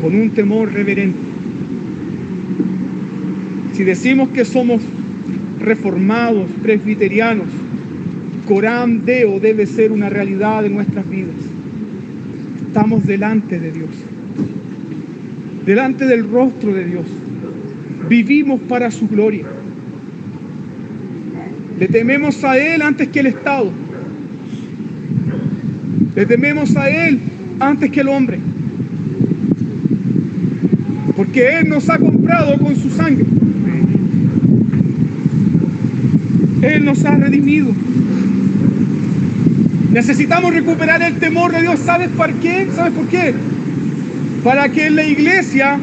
con 0.00 0.14
un 0.14 0.30
temor 0.30 0.72
reverente. 0.72 1.18
Si 3.74 3.84
decimos 3.84 4.28
que 4.30 4.44
somos 4.44 4.80
reformados, 5.60 6.48
presbiterianos, 6.62 7.48
Corán 8.46 9.04
Deo 9.04 9.40
debe 9.40 9.66
ser 9.66 9.90
una 9.90 10.08
realidad 10.08 10.64
en 10.64 10.74
nuestras 10.74 11.08
vidas. 11.10 11.34
Estamos 12.68 13.04
delante 13.04 13.58
de 13.58 13.72
Dios, 13.72 13.90
delante 15.66 16.06
del 16.06 16.30
rostro 16.30 16.72
de 16.72 16.84
Dios. 16.84 17.06
Vivimos 18.08 18.60
para 18.60 18.90
su 18.90 19.08
gloria. 19.08 19.46
Le 21.80 21.88
tememos 21.88 22.44
a 22.44 22.56
Él 22.56 22.80
antes 22.82 23.08
que 23.08 23.20
el 23.20 23.26
Estado. 23.26 23.85
Le 26.16 26.24
tememos 26.24 26.74
a 26.78 26.88
Él 26.88 27.20
antes 27.60 27.90
que 27.90 28.00
el 28.00 28.08
hombre. 28.08 28.38
Porque 31.14 31.58
Él 31.58 31.68
nos 31.68 31.90
ha 31.90 31.98
comprado 31.98 32.58
con 32.58 32.74
su 32.74 32.88
sangre. 32.88 33.26
Él 36.62 36.84
nos 36.86 37.04
ha 37.04 37.16
redimido. 37.16 37.68
Necesitamos 39.92 40.54
recuperar 40.54 41.02
el 41.02 41.16
temor 41.16 41.52
de 41.52 41.60
Dios. 41.60 41.80
¿Sabes 41.80 42.08
por 42.08 42.32
qué? 42.34 42.66
¿Sabes 42.74 42.94
por 42.94 43.06
qué? 43.08 43.34
Para 44.42 44.70
que 44.70 44.86
en 44.86 44.96
la 44.96 45.04
iglesia 45.04 45.78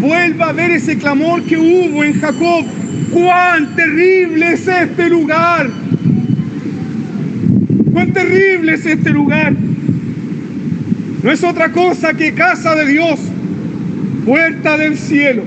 vuelva 0.00 0.48
a 0.48 0.52
ver 0.52 0.72
ese 0.72 0.98
clamor 0.98 1.44
que 1.44 1.56
hubo 1.56 2.02
en 2.02 2.14
Jacob. 2.14 2.64
¡Cuán 3.12 3.76
terrible 3.76 4.54
es 4.54 4.66
este 4.66 5.08
lugar! 5.08 5.70
¡Cuán 7.92 8.12
terrible 8.12 8.74
es 8.74 8.84
este 8.84 9.10
lugar! 9.10 9.54
No 11.26 11.32
es 11.32 11.42
otra 11.42 11.72
cosa 11.72 12.14
que 12.14 12.34
casa 12.34 12.76
de 12.76 12.86
Dios, 12.86 13.18
puerta 14.24 14.78
del 14.78 14.96
cielo. 14.96 15.42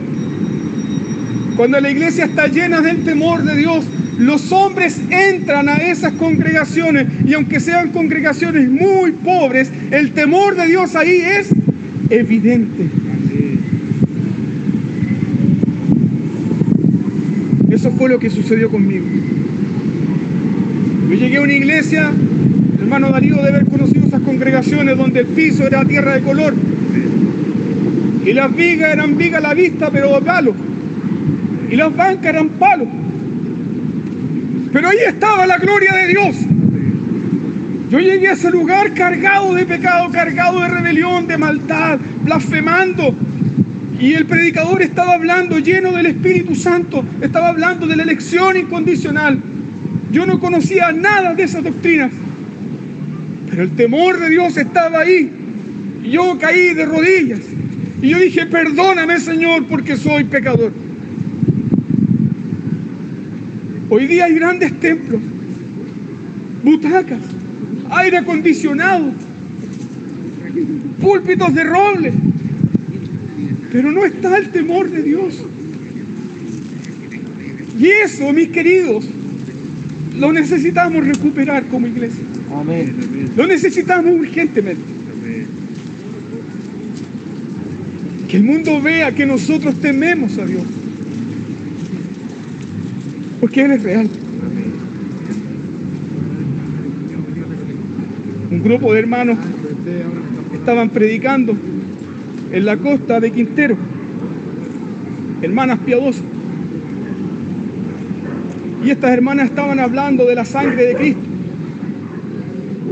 Cuando 1.55 1.79
la 1.79 1.89
iglesia 1.89 2.25
está 2.25 2.47
llena 2.47 2.81
del 2.81 3.05
temor 3.05 3.45
de 3.45 3.55
Dios, 3.55 3.85
los 4.17 4.51
hombres 4.51 4.99
entran 5.09 5.69
a 5.69 5.77
esas 5.77 6.11
congregaciones 6.15 7.07
y 7.25 7.33
aunque 7.33 7.61
sean 7.61 7.91
congregaciones 7.91 8.69
muy 8.69 9.13
pobres, 9.13 9.71
el 9.91 10.11
temor 10.11 10.57
de 10.57 10.67
Dios 10.67 10.97
ahí 10.97 11.21
es 11.21 11.47
evidente. 12.09 12.89
Eso 17.69 17.89
fue 17.91 18.09
lo 18.09 18.19
que 18.19 18.29
sucedió 18.29 18.69
conmigo. 18.69 19.05
Yo 21.09 21.15
llegué 21.15 21.37
a 21.37 21.41
una 21.41 21.53
iglesia, 21.53 22.11
hermano 22.81 23.11
Darío 23.11 23.37
debe 23.37 23.47
haber 23.47 23.65
conocido 23.65 23.98
congregaciones 24.29 24.95
donde 24.95 25.21
el 25.21 25.25
piso 25.25 25.65
era 25.65 25.83
tierra 25.83 26.13
de 26.13 26.21
color 26.21 26.53
y 28.23 28.33
las 28.33 28.55
vigas 28.55 28.93
eran 28.93 29.17
vigas 29.17 29.43
a 29.43 29.47
la 29.47 29.53
vista, 29.55 29.89
pero 29.89 30.19
palo. 30.23 30.53
Y 31.71 31.75
las 31.75 31.95
bancas 31.95 32.25
eran 32.25 32.49
palos. 32.49 32.87
Pero 34.71 34.87
ahí 34.87 34.97
estaba 35.07 35.47
la 35.47 35.57
gloria 35.57 35.93
de 35.93 36.07
Dios. 36.09 36.35
Yo 37.89 37.99
llegué 37.99 38.27
a 38.27 38.33
ese 38.33 38.51
lugar 38.51 38.93
cargado 38.93 39.55
de 39.55 39.65
pecado, 39.65 40.11
cargado 40.11 40.61
de 40.61 40.67
rebelión, 40.67 41.25
de 41.25 41.39
maldad, 41.39 41.97
blasfemando. 42.23 43.15
Y 43.99 44.13
el 44.13 44.27
predicador 44.27 44.83
estaba 44.83 45.13
hablando 45.13 45.57
lleno 45.57 45.91
del 45.91 46.05
Espíritu 46.05 46.53
Santo, 46.53 47.03
estaba 47.21 47.49
hablando 47.49 47.87
de 47.87 47.95
la 47.95 48.03
elección 48.03 48.57
incondicional. 48.57 49.39
Yo 50.11 50.27
no 50.27 50.39
conocía 50.39 50.91
nada 50.91 51.33
de 51.33 51.43
esas 51.43 51.63
doctrinas, 51.63 52.11
pero 53.49 53.63
el 53.63 53.71
temor 53.71 54.19
de 54.19 54.29
Dios 54.29 54.55
estaba 54.57 54.99
ahí. 54.99 55.31
Y 56.03 56.11
yo 56.11 56.37
caí 56.39 56.73
de 56.73 56.85
rodillas. 56.85 57.41
Y 58.01 58.09
yo 58.09 58.19
dije, 58.19 58.45
perdóname 58.45 59.19
Señor 59.19 59.65
porque 59.67 59.97
soy 59.97 60.23
pecador. 60.25 60.71
Hoy 63.89 64.05
día 64.05 64.25
hay 64.25 64.35
grandes 64.35 64.79
templos, 64.79 65.19
butacas, 66.63 67.17
aire 67.89 68.17
acondicionado, 68.17 69.11
púlpitos 71.01 71.55
de 71.55 71.63
roble, 71.63 72.13
pero 73.71 73.91
no 73.91 74.05
está 74.05 74.37
el 74.37 74.51
temor 74.51 74.91
de 74.91 75.01
Dios. 75.01 75.43
Y 77.79 77.87
eso, 77.87 78.31
mis 78.31 78.49
queridos, 78.49 79.05
lo 80.19 80.33
necesitamos 80.33 81.07
recuperar 81.07 81.63
como 81.65 81.87
iglesia. 81.87 82.28
Amén. 82.53 83.31
Lo 83.35 83.47
necesitamos 83.47 84.13
urgentemente. 84.13 84.81
Que 88.27 88.37
el 88.37 88.43
mundo 88.43 88.81
vea 88.81 89.11
que 89.11 89.25
nosotros 89.25 89.75
tememos 89.75 90.37
a 90.37 90.45
Dios. 90.45 90.63
Porque 93.39 93.61
Él 93.63 93.71
es 93.71 93.83
real. 93.83 94.09
Un 98.51 98.63
grupo 98.63 98.93
de 98.93 98.99
hermanos 98.99 99.37
estaban 100.53 100.89
predicando 100.89 101.55
en 102.51 102.65
la 102.65 102.77
costa 102.77 103.19
de 103.19 103.31
Quintero. 103.31 103.77
Hermanas 105.41 105.79
piadosas. 105.79 106.23
Y 108.83 108.91
estas 108.91 109.11
hermanas 109.11 109.49
estaban 109.49 109.79
hablando 109.79 110.25
de 110.25 110.35
la 110.35 110.45
sangre 110.45 110.85
de 110.85 110.95
Cristo, 110.95 111.21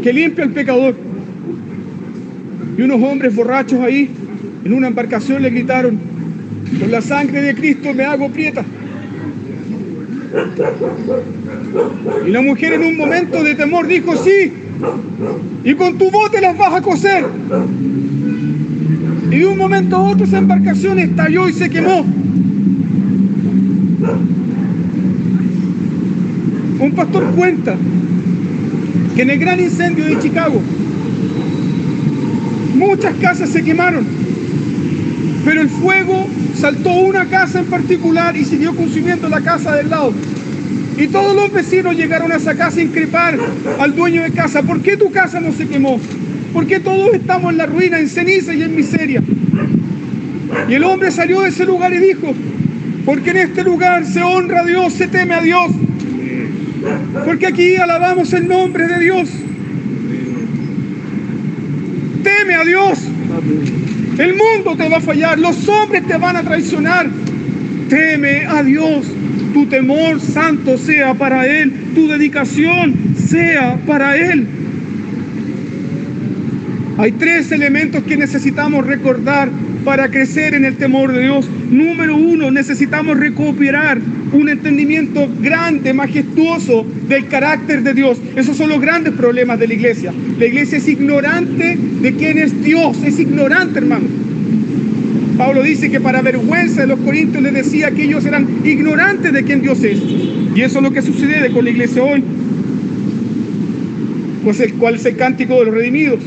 que 0.01 0.13
limpia 0.13 0.43
al 0.43 0.51
pecador. 0.51 0.95
Y 2.77 2.81
unos 2.81 3.01
hombres 3.01 3.35
borrachos 3.35 3.79
ahí, 3.79 4.09
en 4.63 4.73
una 4.73 4.87
embarcación, 4.87 5.41
le 5.41 5.49
gritaron, 5.49 5.99
con 6.79 6.91
la 6.91 7.01
sangre 7.01 7.41
de 7.41 7.55
Cristo 7.55 7.93
me 7.93 8.03
hago 8.03 8.29
prieta. 8.29 8.63
Y 12.25 12.29
la 12.29 12.41
mujer 12.41 12.73
en 12.73 12.83
un 12.83 12.97
momento 12.97 13.43
de 13.43 13.55
temor 13.55 13.87
dijo, 13.87 14.15
sí, 14.17 14.53
y 15.63 15.73
con 15.75 15.97
tu 15.97 16.11
bote 16.11 16.41
las 16.41 16.57
vas 16.57 16.73
a 16.73 16.81
coser. 16.81 17.25
Y 19.31 19.39
de 19.39 19.45
un 19.45 19.57
momento 19.57 19.95
a 19.95 20.03
otro 20.03 20.25
esa 20.25 20.37
embarcación 20.37 20.99
estalló 20.99 21.49
y 21.49 21.53
se 21.53 21.69
quemó. 21.69 22.05
Un 26.79 26.91
pastor 26.95 27.23
cuenta 27.35 27.75
que 29.17 29.23
en 29.23 29.31
el 29.31 29.39
gran 29.39 29.59
incendio 29.59 30.05
de 30.05 30.19
Chicago 30.19 30.61
muchas 32.75 33.15
casas 33.15 33.49
se 33.49 33.63
quemaron, 33.63 34.05
pero 35.43 35.61
el 35.61 35.69
fuego 35.69 36.27
saltó 36.53 36.91
una 36.91 37.25
casa 37.25 37.61
en 37.61 37.65
particular 37.65 38.37
y 38.37 38.45
siguió 38.45 38.75
consumiendo 38.75 39.27
la 39.27 39.41
casa 39.41 39.75
del 39.75 39.89
lado. 39.89 40.13
Y 40.99 41.07
todos 41.07 41.35
los 41.35 41.51
vecinos 41.51 41.97
llegaron 41.97 42.31
a 42.31 42.35
esa 42.35 42.53
casa 42.55 42.79
a 42.79 42.83
increpar 42.83 43.39
al 43.79 43.95
dueño 43.95 44.21
de 44.21 44.29
casa. 44.33 44.61
¿Por 44.61 44.81
qué 44.81 44.97
tu 44.97 45.09
casa 45.09 45.39
no 45.39 45.51
se 45.51 45.67
quemó? 45.67 45.99
¿Por 46.53 46.67
qué 46.67 46.79
todos 46.79 47.15
estamos 47.15 47.51
en 47.51 47.57
la 47.57 47.65
ruina, 47.65 47.99
en 47.99 48.09
ceniza 48.09 48.53
y 48.53 48.61
en 48.61 48.75
miseria? 48.75 49.23
Y 50.69 50.73
el 50.75 50.83
hombre 50.83 51.09
salió 51.09 51.41
de 51.41 51.49
ese 51.49 51.65
lugar 51.65 51.91
y 51.91 51.97
dijo, 51.97 52.35
porque 53.03 53.31
en 53.31 53.37
este 53.37 53.63
lugar 53.63 54.05
se 54.05 54.21
honra 54.21 54.61
a 54.61 54.65
Dios, 54.65 54.93
se 54.93 55.07
teme 55.07 55.33
a 55.33 55.41
Dios, 55.41 55.71
porque 57.25 57.47
aquí 57.47 57.75
alabamos 57.75 58.33
el 58.33 58.47
nombre 58.47 58.87
de 58.87 58.99
Dios. 58.99 59.29
Teme 62.23 62.55
a 62.55 62.63
Dios. 62.63 62.99
El 64.17 64.35
mundo 64.35 64.75
te 64.75 64.89
va 64.89 64.97
a 64.97 65.01
fallar, 65.01 65.37
los 65.37 65.67
hombres 65.67 66.05
te 66.07 66.17
van 66.17 66.35
a 66.35 66.43
traicionar. 66.43 67.07
Teme 67.89 68.45
a 68.45 68.63
Dios. 68.63 69.07
Tu 69.53 69.65
temor 69.67 70.19
santo 70.19 70.77
sea 70.77 71.13
para 71.13 71.47
Él, 71.47 71.71
tu 71.95 72.07
dedicación 72.07 73.15
sea 73.15 73.77
para 73.85 74.17
Él. 74.17 74.47
Hay 76.97 77.11
tres 77.13 77.51
elementos 77.51 78.03
que 78.03 78.17
necesitamos 78.17 78.85
recordar 78.85 79.49
para 79.85 80.09
crecer 80.09 80.53
en 80.53 80.65
el 80.65 80.75
temor 80.77 81.13
de 81.13 81.21
Dios. 81.21 81.49
Número 81.69 82.15
uno, 82.15 82.51
necesitamos 82.51 83.17
recuperar 83.17 83.99
un 84.33 84.49
entendimiento 84.49 85.27
grande, 85.41 85.93
majestuoso 85.93 86.85
del 87.07 87.27
carácter 87.27 87.83
de 87.83 87.93
Dios. 87.93 88.19
Esos 88.35 88.57
son 88.57 88.69
los 88.69 88.81
grandes 88.81 89.13
problemas 89.13 89.59
de 89.59 89.67
la 89.67 89.73
iglesia. 89.73 90.13
La 90.37 90.45
iglesia 90.45 90.77
es 90.77 90.87
ignorante 90.87 91.77
de 92.01 92.13
quién 92.15 92.37
es 92.37 92.61
Dios, 92.63 92.97
es 93.03 93.19
ignorante, 93.19 93.79
hermano. 93.79 94.05
Pablo 95.37 95.61
dice 95.61 95.91
que 95.91 95.99
para 95.99 96.21
vergüenza 96.21 96.81
de 96.81 96.87
los 96.87 96.99
corintios 96.99 97.43
les 97.43 97.53
decía 97.53 97.91
que 97.91 98.03
ellos 98.03 98.25
eran 98.25 98.47
ignorantes 98.63 99.31
de 99.31 99.43
quién 99.43 99.61
Dios 99.61 99.83
es. 99.83 99.99
Y 100.55 100.61
eso 100.61 100.79
es 100.79 100.83
lo 100.83 100.91
que 100.91 101.03
sucede 101.03 101.51
con 101.51 101.63
la 101.63 101.69
iglesia 101.69 102.03
hoy. 102.03 102.23
Pues 104.43 104.59
el 104.59 104.73
cual 104.73 104.95
es 104.95 105.05
el 105.05 105.15
cántico 105.15 105.59
de 105.59 105.65
los 105.65 105.75
redimidos. 105.75 106.19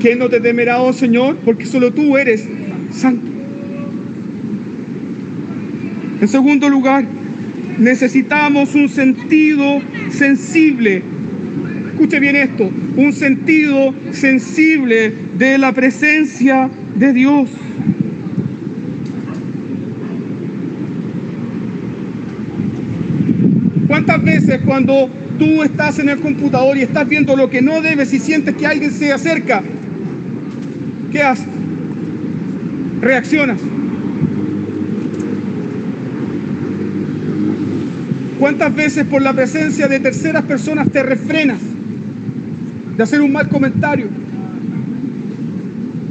¿Quién 0.00 0.18
no 0.18 0.28
te 0.28 0.40
temerá, 0.40 0.82
oh 0.82 0.92
Señor? 0.92 1.36
Porque 1.44 1.66
solo 1.66 1.92
tú 1.92 2.16
eres 2.16 2.44
santo. 2.90 3.32
En 6.20 6.28
segundo 6.28 6.68
lugar, 6.68 7.04
necesitamos 7.78 8.74
un 8.74 8.88
sentido 8.88 9.80
sensible. 10.10 11.02
Escuche 11.90 12.20
bien 12.20 12.36
esto, 12.36 12.70
un 12.96 13.12
sentido 13.12 13.94
sensible 14.12 15.12
de 15.38 15.58
la 15.58 15.72
presencia 15.72 16.68
de 16.96 17.12
Dios. 17.12 17.48
¿Cuántas 23.86 24.24
veces 24.24 24.60
cuando 24.64 25.10
tú 25.38 25.62
estás 25.62 25.98
en 25.98 26.08
el 26.08 26.20
computador 26.20 26.76
y 26.76 26.82
estás 26.82 27.08
viendo 27.08 27.36
lo 27.36 27.50
que 27.50 27.60
no 27.60 27.80
debes 27.80 28.12
y 28.12 28.18
sientes 28.18 28.54
que 28.56 28.66
alguien 28.66 28.90
se 28.90 29.12
acerca, 29.12 29.62
¿qué 31.10 31.22
haces? 31.22 31.46
Reaccionas. 33.00 33.58
¿Cuántas 38.42 38.74
veces 38.74 39.06
por 39.06 39.22
la 39.22 39.32
presencia 39.32 39.86
de 39.86 40.00
terceras 40.00 40.42
personas 40.42 40.90
te 40.90 41.00
refrenas 41.00 41.60
de 42.96 43.00
hacer 43.00 43.20
un 43.20 43.30
mal 43.30 43.48
comentario? 43.48 44.08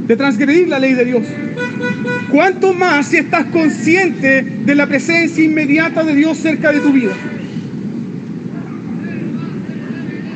De 0.08 0.16
transgredir 0.16 0.66
la 0.66 0.78
ley 0.78 0.94
de 0.94 1.04
Dios. 1.04 1.24
¿Cuánto 2.30 2.72
más 2.72 3.08
si 3.08 3.18
estás 3.18 3.44
consciente 3.48 4.44
de 4.64 4.74
la 4.74 4.86
presencia 4.86 5.44
inmediata 5.44 6.02
de 6.04 6.14
Dios 6.14 6.38
cerca 6.38 6.72
de 6.72 6.80
tu 6.80 6.90
vida? 6.90 7.12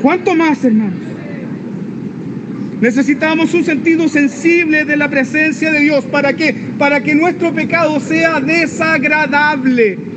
¿Cuánto 0.02 0.34
más, 0.34 0.62
hermanos? 0.66 1.00
Necesitamos 2.78 3.54
un 3.54 3.64
sentido 3.64 4.06
sensible 4.10 4.84
de 4.84 4.98
la 4.98 5.08
presencia 5.08 5.72
de 5.72 5.80
Dios. 5.80 6.04
¿Para 6.04 6.34
qué? 6.34 6.54
Para 6.78 7.02
que 7.02 7.14
nuestro 7.14 7.54
pecado 7.54 7.98
sea 8.00 8.38
desagradable. 8.38 10.15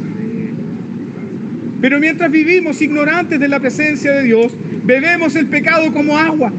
Pero 1.81 1.99
mientras 1.99 2.29
vivimos 2.31 2.81
ignorantes 2.81 3.39
de 3.39 3.47
la 3.47 3.59
presencia 3.59 4.11
de 4.11 4.23
Dios, 4.23 4.51
bebemos 4.83 5.35
el 5.35 5.47
pecado 5.47 5.91
como 5.93 6.17
agua. 6.17 6.51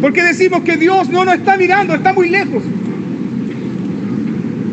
Porque 0.00 0.22
decimos 0.22 0.62
que 0.62 0.76
Dios 0.76 1.08
no 1.08 1.24
nos 1.24 1.34
está 1.34 1.56
mirando, 1.56 1.94
está 1.94 2.12
muy 2.12 2.28
lejos. 2.28 2.62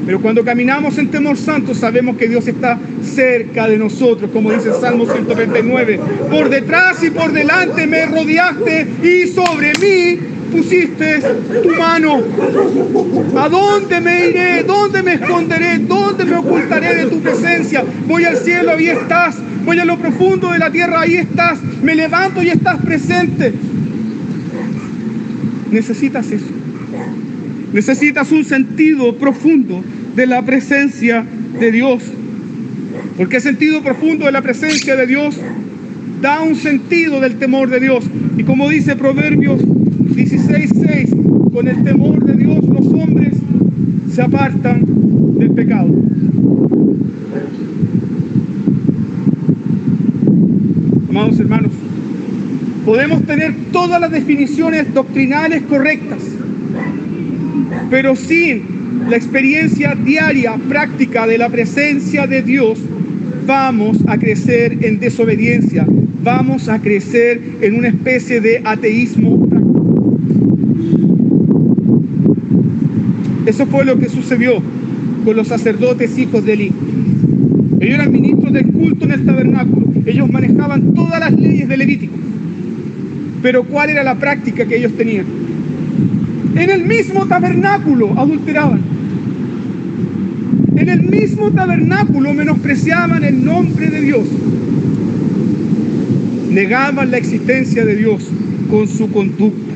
Pero 0.05 0.21
cuando 0.21 0.43
caminamos 0.43 0.97
en 0.97 1.11
temor 1.11 1.37
santo 1.37 1.75
sabemos 1.75 2.17
que 2.17 2.27
Dios 2.27 2.47
está 2.47 2.79
cerca 3.03 3.67
de 3.67 3.77
nosotros, 3.77 4.31
como 4.31 4.51
dice 4.51 4.69
el 4.69 4.75
Salmo 4.75 5.05
139. 5.05 5.99
Por 6.31 6.49
detrás 6.49 7.03
y 7.03 7.11
por 7.11 7.31
delante 7.31 7.85
me 7.85 8.07
rodeaste 8.07 8.87
y 9.03 9.27
sobre 9.27 9.71
mí 9.79 10.19
pusiste 10.49 11.21
tu 11.63 11.69
mano. 11.69 12.21
¿A 13.37 13.49
dónde 13.49 14.01
me 14.01 14.29
iré? 14.29 14.63
¿Dónde 14.63 15.03
me 15.03 15.13
esconderé? 15.13 15.79
¿Dónde 15.79 16.25
me 16.25 16.35
ocultaré 16.35 16.95
de 16.95 17.05
tu 17.07 17.19
presencia? 17.21 17.83
Voy 18.07 18.25
al 18.25 18.37
cielo, 18.37 18.71
ahí 18.71 18.89
estás. 18.89 19.37
Voy 19.65 19.79
a 19.79 19.85
lo 19.85 19.97
profundo 19.97 20.51
de 20.51 20.59
la 20.59 20.71
tierra, 20.71 21.01
ahí 21.01 21.15
estás. 21.15 21.59
Me 21.83 21.95
levanto 21.95 22.41
y 22.41 22.49
estás 22.49 22.81
presente. 22.81 23.53
Necesitas 25.71 26.31
eso. 26.31 26.45
Necesitas 27.73 28.31
un 28.31 28.43
sentido 28.43 29.15
profundo 29.15 29.83
de 30.15 30.25
la 30.25 30.41
presencia 30.41 31.23
de 31.59 31.71
Dios. 31.71 32.03
Porque 33.17 33.37
el 33.37 33.41
sentido 33.41 33.83
profundo 33.83 34.25
de 34.25 34.31
la 34.31 34.41
presencia 34.41 34.95
de 34.95 35.05
Dios 35.05 35.35
da 36.21 36.41
un 36.41 36.55
sentido 36.55 37.19
del 37.19 37.35
temor 37.35 37.69
de 37.69 37.79
Dios. 37.79 38.05
Y 38.37 38.43
como 38.43 38.69
dice 38.69 38.95
Proverbios 38.95 39.61
16:6, 40.19 41.51
con 41.53 41.67
el 41.67 41.81
temor 41.83 42.25
de 42.25 42.33
Dios 42.33 42.65
los 42.67 42.87
hombres 42.87 43.35
se 44.13 44.21
apartan 44.21 44.83
del 45.37 45.51
pecado. 45.51 45.95
Amados 51.09 51.39
hermanos, 51.39 51.71
podemos 52.85 53.23
tener 53.23 53.53
todas 53.71 54.01
las 54.01 54.11
definiciones 54.11 54.93
doctrinales 54.93 55.61
correctas, 55.63 56.19
pero 57.89 58.15
sin 58.17 58.63
la 59.09 59.15
experiencia 59.15 59.95
diaria, 59.95 60.55
práctica 60.67 61.25
de 61.27 61.37
la 61.37 61.47
presencia 61.47 62.27
de 62.27 62.41
Dios, 62.41 62.77
vamos 63.47 63.99
a 64.07 64.17
crecer 64.17 64.77
en 64.81 64.99
desobediencia, 64.99 65.85
vamos 66.23 66.67
a 66.67 66.79
crecer 66.79 67.41
en 67.61 67.75
una 67.75 67.87
especie 67.87 68.41
de 68.41 68.61
ateísmo. 68.65 69.48
Eso 73.59 73.67
fue 73.67 73.83
lo 73.83 73.99
que 73.99 74.07
sucedió 74.07 74.63
con 75.25 75.35
los 75.35 75.49
sacerdotes 75.49 76.17
hijos 76.17 76.45
de 76.45 76.53
Eli. 76.53 76.71
Ellos 77.81 77.95
eran 77.95 78.09
ministros 78.09 78.53
del 78.53 78.67
culto 78.67 79.03
en 79.03 79.11
el 79.11 79.25
tabernáculo. 79.25 79.85
Ellos 80.05 80.31
manejaban 80.31 80.93
todas 80.93 81.19
las 81.19 81.33
leyes 81.33 81.67
del 81.67 81.79
Levítico. 81.79 82.13
Pero 83.41 83.65
¿cuál 83.65 83.89
era 83.89 84.01
la 84.01 84.15
práctica 84.15 84.63
que 84.63 84.77
ellos 84.77 84.93
tenían? 84.95 85.25
En 86.55 86.69
el 86.69 86.85
mismo 86.85 87.25
tabernáculo 87.25 88.17
adulteraban. 88.17 88.79
En 90.77 90.87
el 90.87 91.01
mismo 91.01 91.51
tabernáculo 91.51 92.33
menospreciaban 92.33 93.25
el 93.25 93.43
nombre 93.43 93.89
de 93.89 93.99
Dios. 93.99 94.25
Negaban 96.49 97.11
la 97.11 97.17
existencia 97.17 97.83
de 97.83 97.97
Dios 97.97 98.25
con 98.71 98.87
su 98.87 99.11
conducta. 99.11 99.68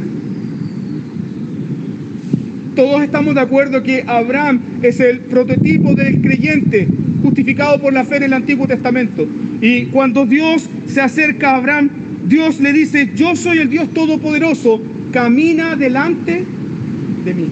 Todos 2.75 3.03
estamos 3.03 3.35
de 3.35 3.41
acuerdo 3.41 3.83
que 3.83 4.03
Abraham 4.07 4.59
es 4.81 4.99
el 4.99 5.19
prototipo 5.19 5.93
del 5.93 6.21
creyente 6.21 6.87
justificado 7.21 7.79
por 7.79 7.93
la 7.93 8.03
fe 8.03 8.17
en 8.17 8.23
el 8.23 8.33
Antiguo 8.33 8.67
Testamento. 8.67 9.27
Y 9.61 9.85
cuando 9.85 10.25
Dios 10.25 10.67
se 10.87 10.99
acerca 10.99 11.51
a 11.51 11.57
Abraham, 11.57 11.89
Dios 12.25 12.59
le 12.59 12.73
dice, 12.73 13.11
yo 13.15 13.35
soy 13.35 13.59
el 13.59 13.69
Dios 13.69 13.89
Todopoderoso, 13.93 14.81
camina 15.11 15.75
delante 15.75 16.43
de 17.23 17.33
mí. 17.33 17.47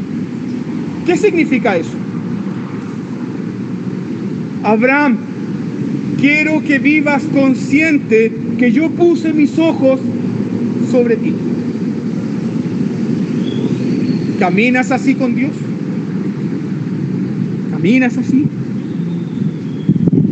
¿Qué 1.06 1.16
significa 1.18 1.78
eso? 1.78 1.94
Abraham, 4.64 5.18
quiero 6.20 6.64
que 6.64 6.80
vivas 6.80 7.24
consciente 7.34 8.32
que 8.58 8.72
yo 8.72 8.90
puse 8.90 9.34
mis 9.34 9.58
ojos 9.60 10.00
sobre 10.92 11.16
ti. 11.16 11.34
¿Caminas 14.42 14.89
así 14.89 15.14
con 15.14 15.36
Dios? 15.36 15.52
¿Caminas 17.70 18.18
así? 18.18 18.48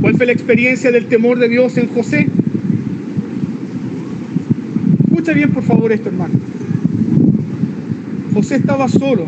¿Cuál 0.02 0.16
fue 0.16 0.26
la 0.26 0.32
experiencia 0.32 0.92
del 0.92 1.06
temor 1.06 1.38
de 1.38 1.48
Dios 1.48 1.78
en 1.78 1.90
José? 1.90 2.28
Escucha 5.04 5.32
bien 5.34 5.52
por 5.52 5.62
favor 5.62 5.92
esto, 5.92 6.10
hermano. 6.10 6.34
José 8.34 8.56
estaba 8.56 8.88
solo 8.88 9.28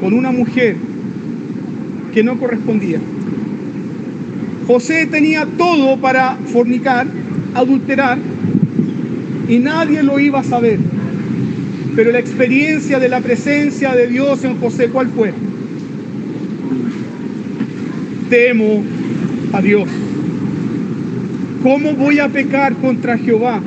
con 0.00 0.12
una 0.12 0.30
mujer 0.30 0.76
que 2.14 2.22
no 2.22 2.38
correspondía. 2.38 3.00
José 4.68 5.08
tenía 5.10 5.44
todo 5.44 5.96
para 5.96 6.36
fornicar, 6.52 7.08
adulterar, 7.52 8.16
y 9.48 9.58
nadie 9.58 10.04
lo 10.04 10.20
iba 10.20 10.38
a 10.38 10.44
saber. 10.44 10.78
Pero 11.98 12.12
la 12.12 12.20
experiencia 12.20 13.00
de 13.00 13.08
la 13.08 13.20
presencia 13.20 13.92
de 13.92 14.06
Dios 14.06 14.44
en 14.44 14.60
José, 14.60 14.88
¿cuál 14.88 15.08
fue? 15.08 15.32
Temo 18.30 18.84
a 19.52 19.60
Dios. 19.60 19.88
¿Cómo 21.60 21.94
voy 21.94 22.20
a 22.20 22.28
pecar 22.28 22.74
contra 22.74 23.18
Jehová? 23.18 23.60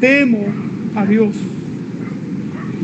Temo 0.00 0.44
a 0.96 1.06
Dios. 1.06 1.36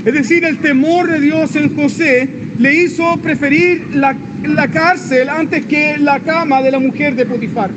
Es 0.04 0.14
decir, 0.14 0.44
el 0.44 0.58
temor 0.58 1.10
de 1.10 1.18
Dios 1.18 1.56
en 1.56 1.74
José 1.74 2.28
le 2.56 2.84
hizo 2.84 3.16
preferir 3.16 3.96
la, 3.96 4.16
la 4.44 4.68
cárcel 4.68 5.28
antes 5.28 5.66
que 5.66 5.98
la 5.98 6.20
cama 6.20 6.62
de 6.62 6.70
la 6.70 6.78
mujer 6.78 7.16
de 7.16 7.26
Potifar. 7.26 7.72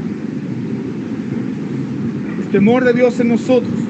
El 2.43 2.47
temor 2.51 2.83
de 2.83 2.93
Dios 2.93 3.19
en 3.19 3.29
nosotros 3.29 3.80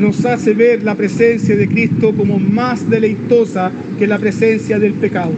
nos 0.00 0.24
hace 0.24 0.54
ver 0.54 0.82
la 0.82 0.94
presencia 0.94 1.54
de 1.54 1.68
Cristo 1.68 2.14
como 2.16 2.38
más 2.38 2.88
deleitosa 2.88 3.70
que 3.98 4.06
la 4.06 4.18
presencia 4.18 4.78
del 4.78 4.94
pecado. 4.94 5.32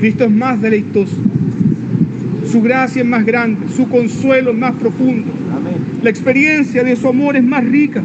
Cristo 0.00 0.24
es 0.24 0.30
más 0.30 0.60
deleitoso. 0.60 1.16
Su 2.50 2.62
gracia 2.62 3.02
es 3.02 3.08
más 3.08 3.24
grande, 3.24 3.68
su 3.74 3.88
consuelo 3.88 4.50
es 4.50 4.58
más 4.58 4.74
profundo. 4.74 5.30
La 6.02 6.10
experiencia 6.10 6.82
de 6.82 6.96
su 6.96 7.06
amor 7.08 7.36
es 7.36 7.44
más 7.44 7.64
rica. 7.64 8.02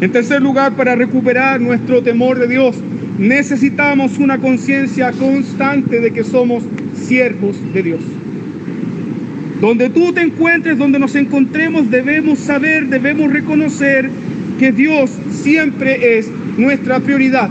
En 0.00 0.10
tercer 0.10 0.42
lugar, 0.42 0.74
para 0.74 0.96
recuperar 0.96 1.60
nuestro 1.60 2.02
temor 2.02 2.38
de 2.38 2.48
Dios, 2.48 2.76
necesitamos 3.18 4.18
una 4.18 4.38
conciencia 4.38 5.12
constante 5.12 6.00
de 6.00 6.10
que 6.12 6.24
somos 6.24 6.64
siervos 6.96 7.56
de 7.72 7.82
Dios. 7.82 8.00
Donde 9.62 9.90
tú 9.90 10.12
te 10.12 10.22
encuentres, 10.22 10.76
donde 10.76 10.98
nos 10.98 11.14
encontremos, 11.14 11.88
debemos 11.88 12.40
saber, 12.40 12.88
debemos 12.88 13.32
reconocer 13.32 14.10
que 14.58 14.72
Dios 14.72 15.08
siempre 15.30 16.18
es 16.18 16.28
nuestra 16.58 16.98
prioridad, 16.98 17.48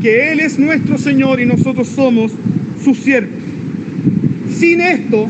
que 0.00 0.32
Él 0.32 0.40
es 0.40 0.58
nuestro 0.58 0.96
Señor 0.96 1.40
y 1.40 1.44
nosotros 1.44 1.88
somos 1.88 2.32
sus 2.82 2.96
siervos. 3.00 3.38
Sin 4.50 4.80
esto, 4.80 5.26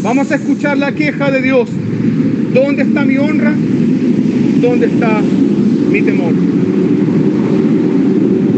vamos 0.00 0.30
a 0.30 0.36
escuchar 0.36 0.78
la 0.78 0.92
queja 0.92 1.28
de 1.32 1.42
Dios. 1.42 1.68
¿Dónde 2.54 2.82
está 2.82 3.04
mi 3.04 3.16
honra? 3.16 3.52
¿Dónde 4.60 4.86
está 4.86 5.20
mi 5.90 6.02
temor? 6.02 6.34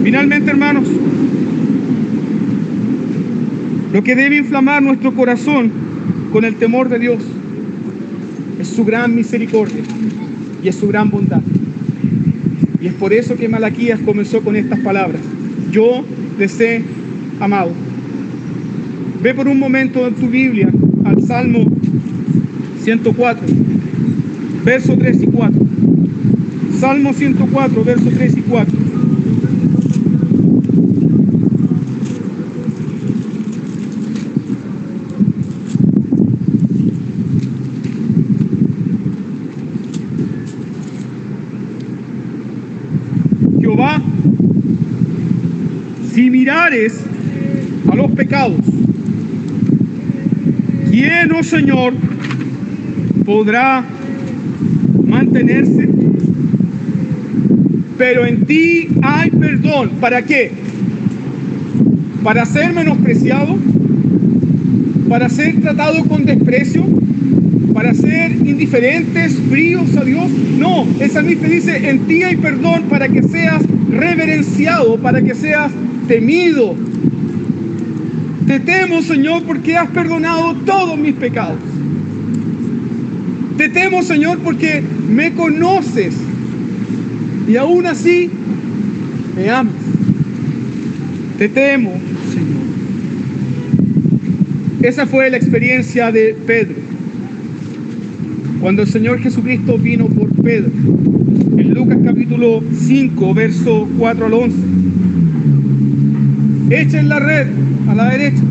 Finalmente, 0.05 0.51
hermanos, 0.51 0.87
lo 3.95 4.05
que 4.05 4.15
debe 4.15 4.37
inflamar 4.37 4.83
nuestro 4.83 5.15
corazón 5.15 5.86
con 6.37 6.45
el 6.45 6.57
temor 6.57 6.91
de 6.91 6.99
Dios 6.99 7.17
es 8.61 8.69
su 8.69 8.85
gran 8.85 9.15
misericordia 9.15 9.81
y 10.63 10.69
es 10.69 10.75
su 10.75 10.87
gran 10.87 11.11
bondad. 11.11 11.41
Y 12.79 12.89
es 12.89 12.93
por 12.93 13.15
eso 13.15 13.37
que 13.37 13.49
Malaquías 13.49 13.99
comenzó 14.01 14.43
con 14.43 14.55
estas 14.55 14.79
palabras. 14.81 15.23
Yo 15.73 16.05
les 16.39 16.61
he 16.61 16.83
amado. 17.41 17.71
Ve 19.23 19.33
por 19.33 19.49
un 19.49 19.59
momento 19.59 20.07
en 20.07 20.13
tu 20.13 20.29
Biblia 20.29 20.71
al 21.07 21.23
Salmo 21.23 21.73
104, 22.83 23.43
verso 24.63 24.95
3 24.95 25.23
y 25.23 25.27
4. 25.29 25.67
Salmo 26.79 27.15
104, 27.15 27.83
verso 27.83 28.11
3 28.15 28.37
y 28.37 28.41
4. 28.43 28.87
Jehová, 43.67 44.01
a 46.77 47.97
los 47.97 48.11
pecados, 48.11 48.61
¿quién, 50.91 51.33
oh 51.33 51.43
Señor, 51.43 51.95
podrá 53.25 53.83
mantenerse? 55.07 55.89
Pero 57.97 58.27
en 58.27 58.45
ti 58.45 58.89
hay 59.01 59.31
perdón. 59.31 59.93
¿Para 60.03 60.21
qué? 60.21 60.53
¿Para 62.23 62.45
ser 62.45 62.75
menospreciado? 62.75 63.57
¿Para 65.09 65.31
ser 65.31 65.59
tratado 65.63 66.05
con 66.05 66.27
desprecio? 66.27 66.85
¿Para 67.73 67.95
ser 67.95 68.33
indiferentes, 68.33 69.35
fríos 69.49 69.97
a 69.97 70.05
Dios? 70.05 70.31
No, 70.59 70.87
el 71.01 71.11
salmista 71.11 71.49
dice, 71.49 71.89
en 71.89 72.01
ti 72.01 72.23
hay 72.23 72.37
perdón 72.37 72.83
para 72.91 73.09
que 73.09 73.23
seas 73.23 73.63
reverenciado, 73.91 74.99
para 74.99 75.23
que 75.23 75.35
seas 75.35 75.73
temido. 76.07 76.75
Te 78.47 78.61
temo, 78.61 79.03
Señor, 79.03 79.43
porque 79.43 79.77
has 79.77 79.91
perdonado 79.91 80.55
todos 80.65 80.99
mis 80.99 81.15
pecados. 81.15 81.59
Te 83.57 83.69
temo, 83.69 84.03
Señor, 84.03 84.39
porque 84.39 84.83
me 85.09 85.33
conoces 85.33 86.15
y 87.49 87.57
aún 87.57 87.87
así 87.87 88.31
me 89.35 89.51
amas. 89.51 89.75
Te 91.39 91.49
temo, 91.49 91.93
Señor. 92.33 92.67
Esa 94.83 95.07
fue 95.07 95.31
la 95.31 95.37
experiencia 95.37 96.13
de 96.13 96.37
Pedro. 96.47 96.77
Cuando 98.61 98.83
el 98.83 98.89
Señor 98.89 99.21
Jesucristo 99.21 99.79
vino 99.79 100.07
por 100.07 100.31
Pedro, 100.43 100.71
en 101.57 101.75
Lucas 101.75 101.99
capítulo 102.05 102.63
5, 102.73 103.35
verso 103.35 103.89
4 103.99 104.27
al 104.27 104.33
11. 104.33 104.66
Echen 106.71 107.09
la 107.09 107.21
red 107.21 107.47
a 107.89 107.95
la 107.95 108.11
derecha, 108.11 108.43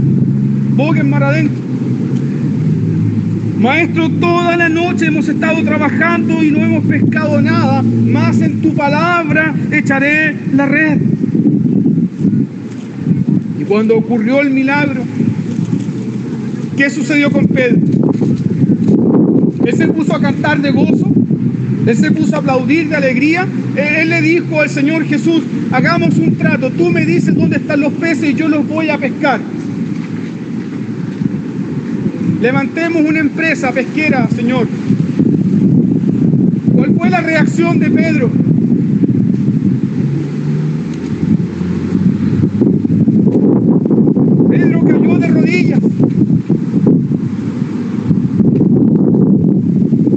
boguen 0.76 1.10
mar 1.10 1.24
adentro. 1.24 1.62
Maestro, 3.60 4.10
toda 4.10 4.56
la 4.56 4.70
noche 4.70 5.08
hemos 5.08 5.28
estado 5.28 5.64
trabajando 5.64 6.42
y 6.44 6.52
no 6.52 6.60
hemos 6.60 6.86
pescado 6.86 7.42
nada, 7.42 7.82
más 7.82 8.40
en 8.42 8.62
tu 8.62 8.74
palabra 8.74 9.54
echaré 9.72 10.36
la 10.54 10.66
red. 10.66 11.02
Y 13.60 13.64
cuando 13.64 13.98
ocurrió 13.98 14.42
el 14.42 14.52
milagro, 14.52 15.04
¿qué 16.78 16.90
sucedió 16.90 17.32
con 17.32 17.48
Pedro? 17.48 17.82
Él 19.66 19.76
se 19.76 19.88
puso 19.88 20.16
a 20.16 20.22
cantar 20.22 20.62
de 20.62 20.72
gozo, 20.72 21.12
él 21.86 21.98
se 21.98 22.12
puso 22.12 22.36
a 22.36 22.40
aplaudir 22.40 22.88
de 22.88 22.96
alegría. 22.96 23.48
Él 23.76 24.10
le 24.10 24.22
dijo 24.22 24.62
al 24.62 24.70
Señor 24.70 25.06
Jesús, 25.06 25.44
hagamos 25.72 26.18
un 26.18 26.38
trato, 26.38 26.72
tú 26.72 26.90
me 26.90 27.06
dices 27.06 27.36
dónde 27.36 27.58
están 27.58 27.82
los 27.82 27.92
peces 27.94 28.32
y 28.32 28.34
yo 28.34 28.48
los 28.48 28.66
voy 28.68 28.90
a 28.90 28.98
pescar. 28.98 29.42
Levantemos 32.42 33.04
una 33.06 33.20
empresa 33.20 33.72
pesquera, 33.72 34.30
Señor. 34.34 34.68
¿Cuál 36.74 36.96
fue 36.96 37.10
la 37.10 37.22
reacción 37.22 37.80
de 37.80 37.90
Pedro? 37.90 38.30
Pedro 44.50 44.86
cayó 44.86 45.18
de 45.18 45.28
rodillas. 45.28 45.80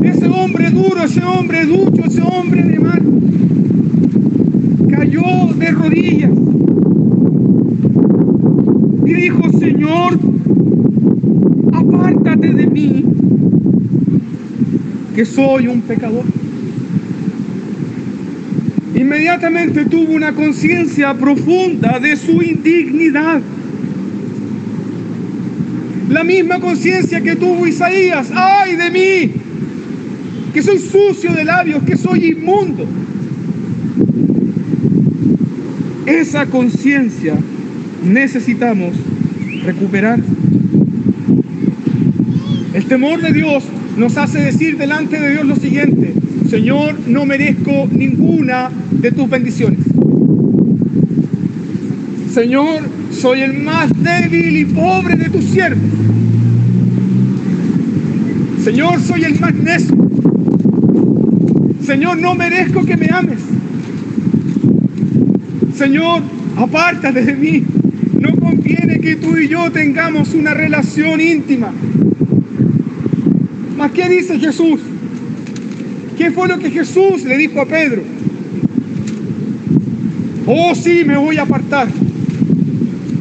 Ese 0.05 0.27
hombre 0.27 0.71
duro, 0.71 1.03
ese 1.03 1.25
hombre 1.25 1.67
duro 1.67 1.88
y 9.05 9.13
dijo, 9.13 9.43
Señor, 9.59 10.19
apártate 11.73 12.49
de 12.55 12.67
mí, 12.67 13.05
que 15.15 15.25
soy 15.25 15.69
un 15.69 15.83
pecador. 15.83 16.25
Inmediatamente 18.95 19.85
tuvo 19.85 20.15
una 20.15 20.33
conciencia 20.33 21.15
profunda 21.15 21.99
de 21.99 22.17
su 22.17 22.43
indignidad. 22.43 23.41
La 26.09 26.25
misma 26.25 26.59
conciencia 26.59 27.21
que 27.21 27.37
tuvo 27.37 27.67
Isaías, 27.67 28.31
ay 28.35 28.77
de 28.77 28.91
mí, 28.91 29.33
que 30.55 30.63
soy 30.63 30.79
sucio 30.79 31.33
de 31.33 31.45
labios, 31.45 31.83
que 31.83 31.97
soy 31.97 32.29
inmundo. 32.29 32.87
Esa 36.29 36.45
conciencia 36.45 37.35
necesitamos 38.05 38.95
recuperar. 39.65 40.21
El 42.75 42.85
temor 42.85 43.23
de 43.23 43.33
Dios 43.33 43.65
nos 43.97 44.19
hace 44.19 44.41
decir 44.41 44.77
delante 44.77 45.19
de 45.19 45.31
Dios 45.31 45.47
lo 45.47 45.57
siguiente, 45.57 46.13
Señor, 46.51 46.99
no 47.07 47.25
merezco 47.25 47.89
ninguna 47.91 48.69
de 48.91 49.11
tus 49.11 49.31
bendiciones. 49.31 49.81
Señor, 52.35 52.83
soy 53.11 53.41
el 53.41 53.55
más 53.63 53.91
débil 54.03 54.55
y 54.55 54.65
pobre 54.67 55.17
de 55.17 55.31
tus 55.31 55.45
siervos. 55.47 55.83
Señor, 58.63 59.01
soy 59.01 59.25
el 59.25 59.41
más 59.41 59.55
necio. 59.55 59.97
Señor, 61.87 62.19
no 62.19 62.35
merezco 62.35 62.85
que 62.85 62.99
me 62.99 63.09
ames. 63.11 63.48
Señor, 65.79 66.23
apártate 66.57 67.23
de 67.23 67.35
mí. 67.35 67.65
No 68.19 68.35
conviene 68.35 68.99
que 68.99 69.15
tú 69.15 69.37
y 69.37 69.47
yo 69.47 69.71
tengamos 69.71 70.35
una 70.35 70.53
relación 70.53 71.21
íntima. 71.21 71.73
¿Mas 73.77 73.93
qué 73.93 74.09
dice 74.09 74.41
Jesús? 74.41 74.81
¿Qué 76.17 76.33
fue 76.33 76.49
lo 76.49 76.59
que 76.59 76.73
Jesús 76.73 77.23
le 77.23 77.39
dijo 77.39 77.61
a 77.61 77.67
Pedro? 77.67 78.03
Oh, 80.47 80.75
sí, 80.75 81.05
me 81.07 81.17
voy 81.17 81.37
a 81.37 81.43
apartar. 81.43 81.87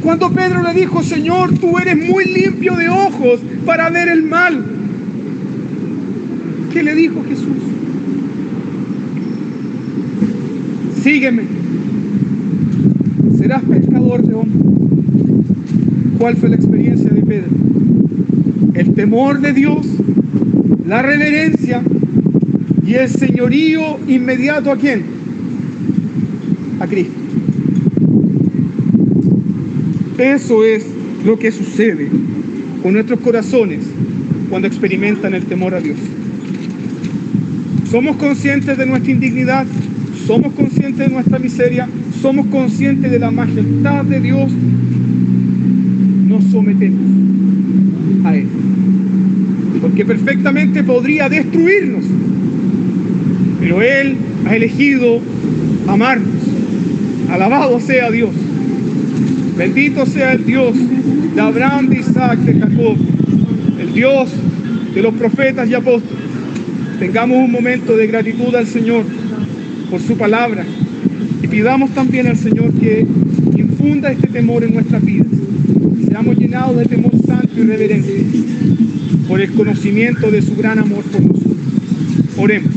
Cuando 0.01 0.31
Pedro 0.31 0.63
le 0.63 0.73
dijo, 0.73 1.03
Señor, 1.03 1.53
tú 1.59 1.77
eres 1.77 1.95
muy 1.95 2.25
limpio 2.25 2.75
de 2.75 2.89
ojos 2.89 3.39
para 3.67 3.91
ver 3.91 4.07
el 4.07 4.23
mal. 4.23 4.65
¿Qué 6.73 6.81
le 6.81 6.95
dijo 6.95 7.23
Jesús? 7.23 7.57
Sígueme. 11.03 11.66
Pescador 13.47 14.21
de. 14.23 14.35
¿Cuál 16.17 16.35
fue 16.35 16.49
la 16.49 16.57
experiencia 16.57 17.09
de 17.09 17.21
Pedro? 17.21 17.49
El 18.73 18.93
temor 18.93 19.39
de 19.39 19.53
Dios, 19.53 19.87
la 20.85 21.01
reverencia 21.01 21.81
y 22.85 22.95
el 22.95 23.07
señorío 23.07 23.99
inmediato 24.07 24.69
a 24.69 24.75
quién? 24.75 25.03
A 26.81 26.87
Cristo. 26.87 27.13
Eso 30.17 30.65
es 30.65 30.85
lo 31.25 31.39
que 31.39 31.51
sucede 31.51 32.09
con 32.83 32.93
nuestros 32.93 33.21
corazones 33.21 33.79
cuando 34.49 34.67
experimentan 34.67 35.33
el 35.33 35.45
temor 35.45 35.73
a 35.73 35.79
Dios. 35.79 35.97
Somos 37.89 38.17
conscientes 38.17 38.77
de 38.77 38.85
nuestra 38.85 39.11
indignidad, 39.11 39.65
somos 40.27 40.51
conscientes 40.53 41.07
de 41.07 41.09
nuestra 41.09 41.39
miseria, 41.39 41.87
somos 42.21 42.47
conscientes 42.47 43.09
de 43.09 43.17
la 43.17 43.31
majestad 43.31 44.03
de 44.03 44.19
Dios, 44.19 44.51
nos 46.27 46.43
sometemos 46.51 46.99
a 48.25 48.35
Él. 48.35 48.47
Porque 49.81 50.03
perfectamente 50.03 50.83
podría 50.83 51.29
destruirnos, 51.29 52.03
pero 53.61 53.81
Él 53.81 54.17
ha 54.45 54.55
elegido 54.55 55.21
amarnos. 55.87 56.27
Alabado 57.31 57.79
sea 57.79 58.11
Dios. 58.11 58.31
Bendito 59.57 60.05
sea 60.05 60.33
el 60.33 60.45
Dios 60.45 60.75
de 61.35 61.41
Abraham, 61.41 61.87
de 61.87 61.99
Isaac, 61.99 62.39
de 62.39 62.59
Jacob, 62.59 62.97
el 63.79 63.93
Dios 63.93 64.29
de 64.93 65.01
los 65.01 65.13
profetas 65.13 65.69
y 65.69 65.73
apóstoles. 65.73 66.17
Tengamos 66.99 67.37
un 67.37 67.51
momento 67.51 67.95
de 67.95 68.07
gratitud 68.07 68.53
al 68.55 68.67
Señor 68.67 69.05
por 69.89 70.01
su 70.01 70.17
palabra 70.17 70.65
y 71.41 71.47
pidamos 71.47 71.91
también 71.91 72.27
al 72.27 72.37
Señor 72.37 72.73
que 72.73 73.05
infunda 73.55 74.11
este 74.11 74.27
temor 74.27 74.63
en 74.63 74.73
nuestras 74.73 75.03
vidas. 75.03 75.27
Seamos 76.07 76.37
llenados 76.37 76.77
de 76.77 76.85
temor 76.85 77.11
santo 77.25 77.53
y 77.57 77.63
reverente 77.63 78.25
por 79.27 79.41
el 79.41 79.51
conocimiento 79.53 80.31
de 80.31 80.41
su 80.41 80.55
gran 80.55 80.79
amor 80.79 81.03
por 81.03 81.21
nosotros. 81.21 81.57
Oremos. 82.37 82.76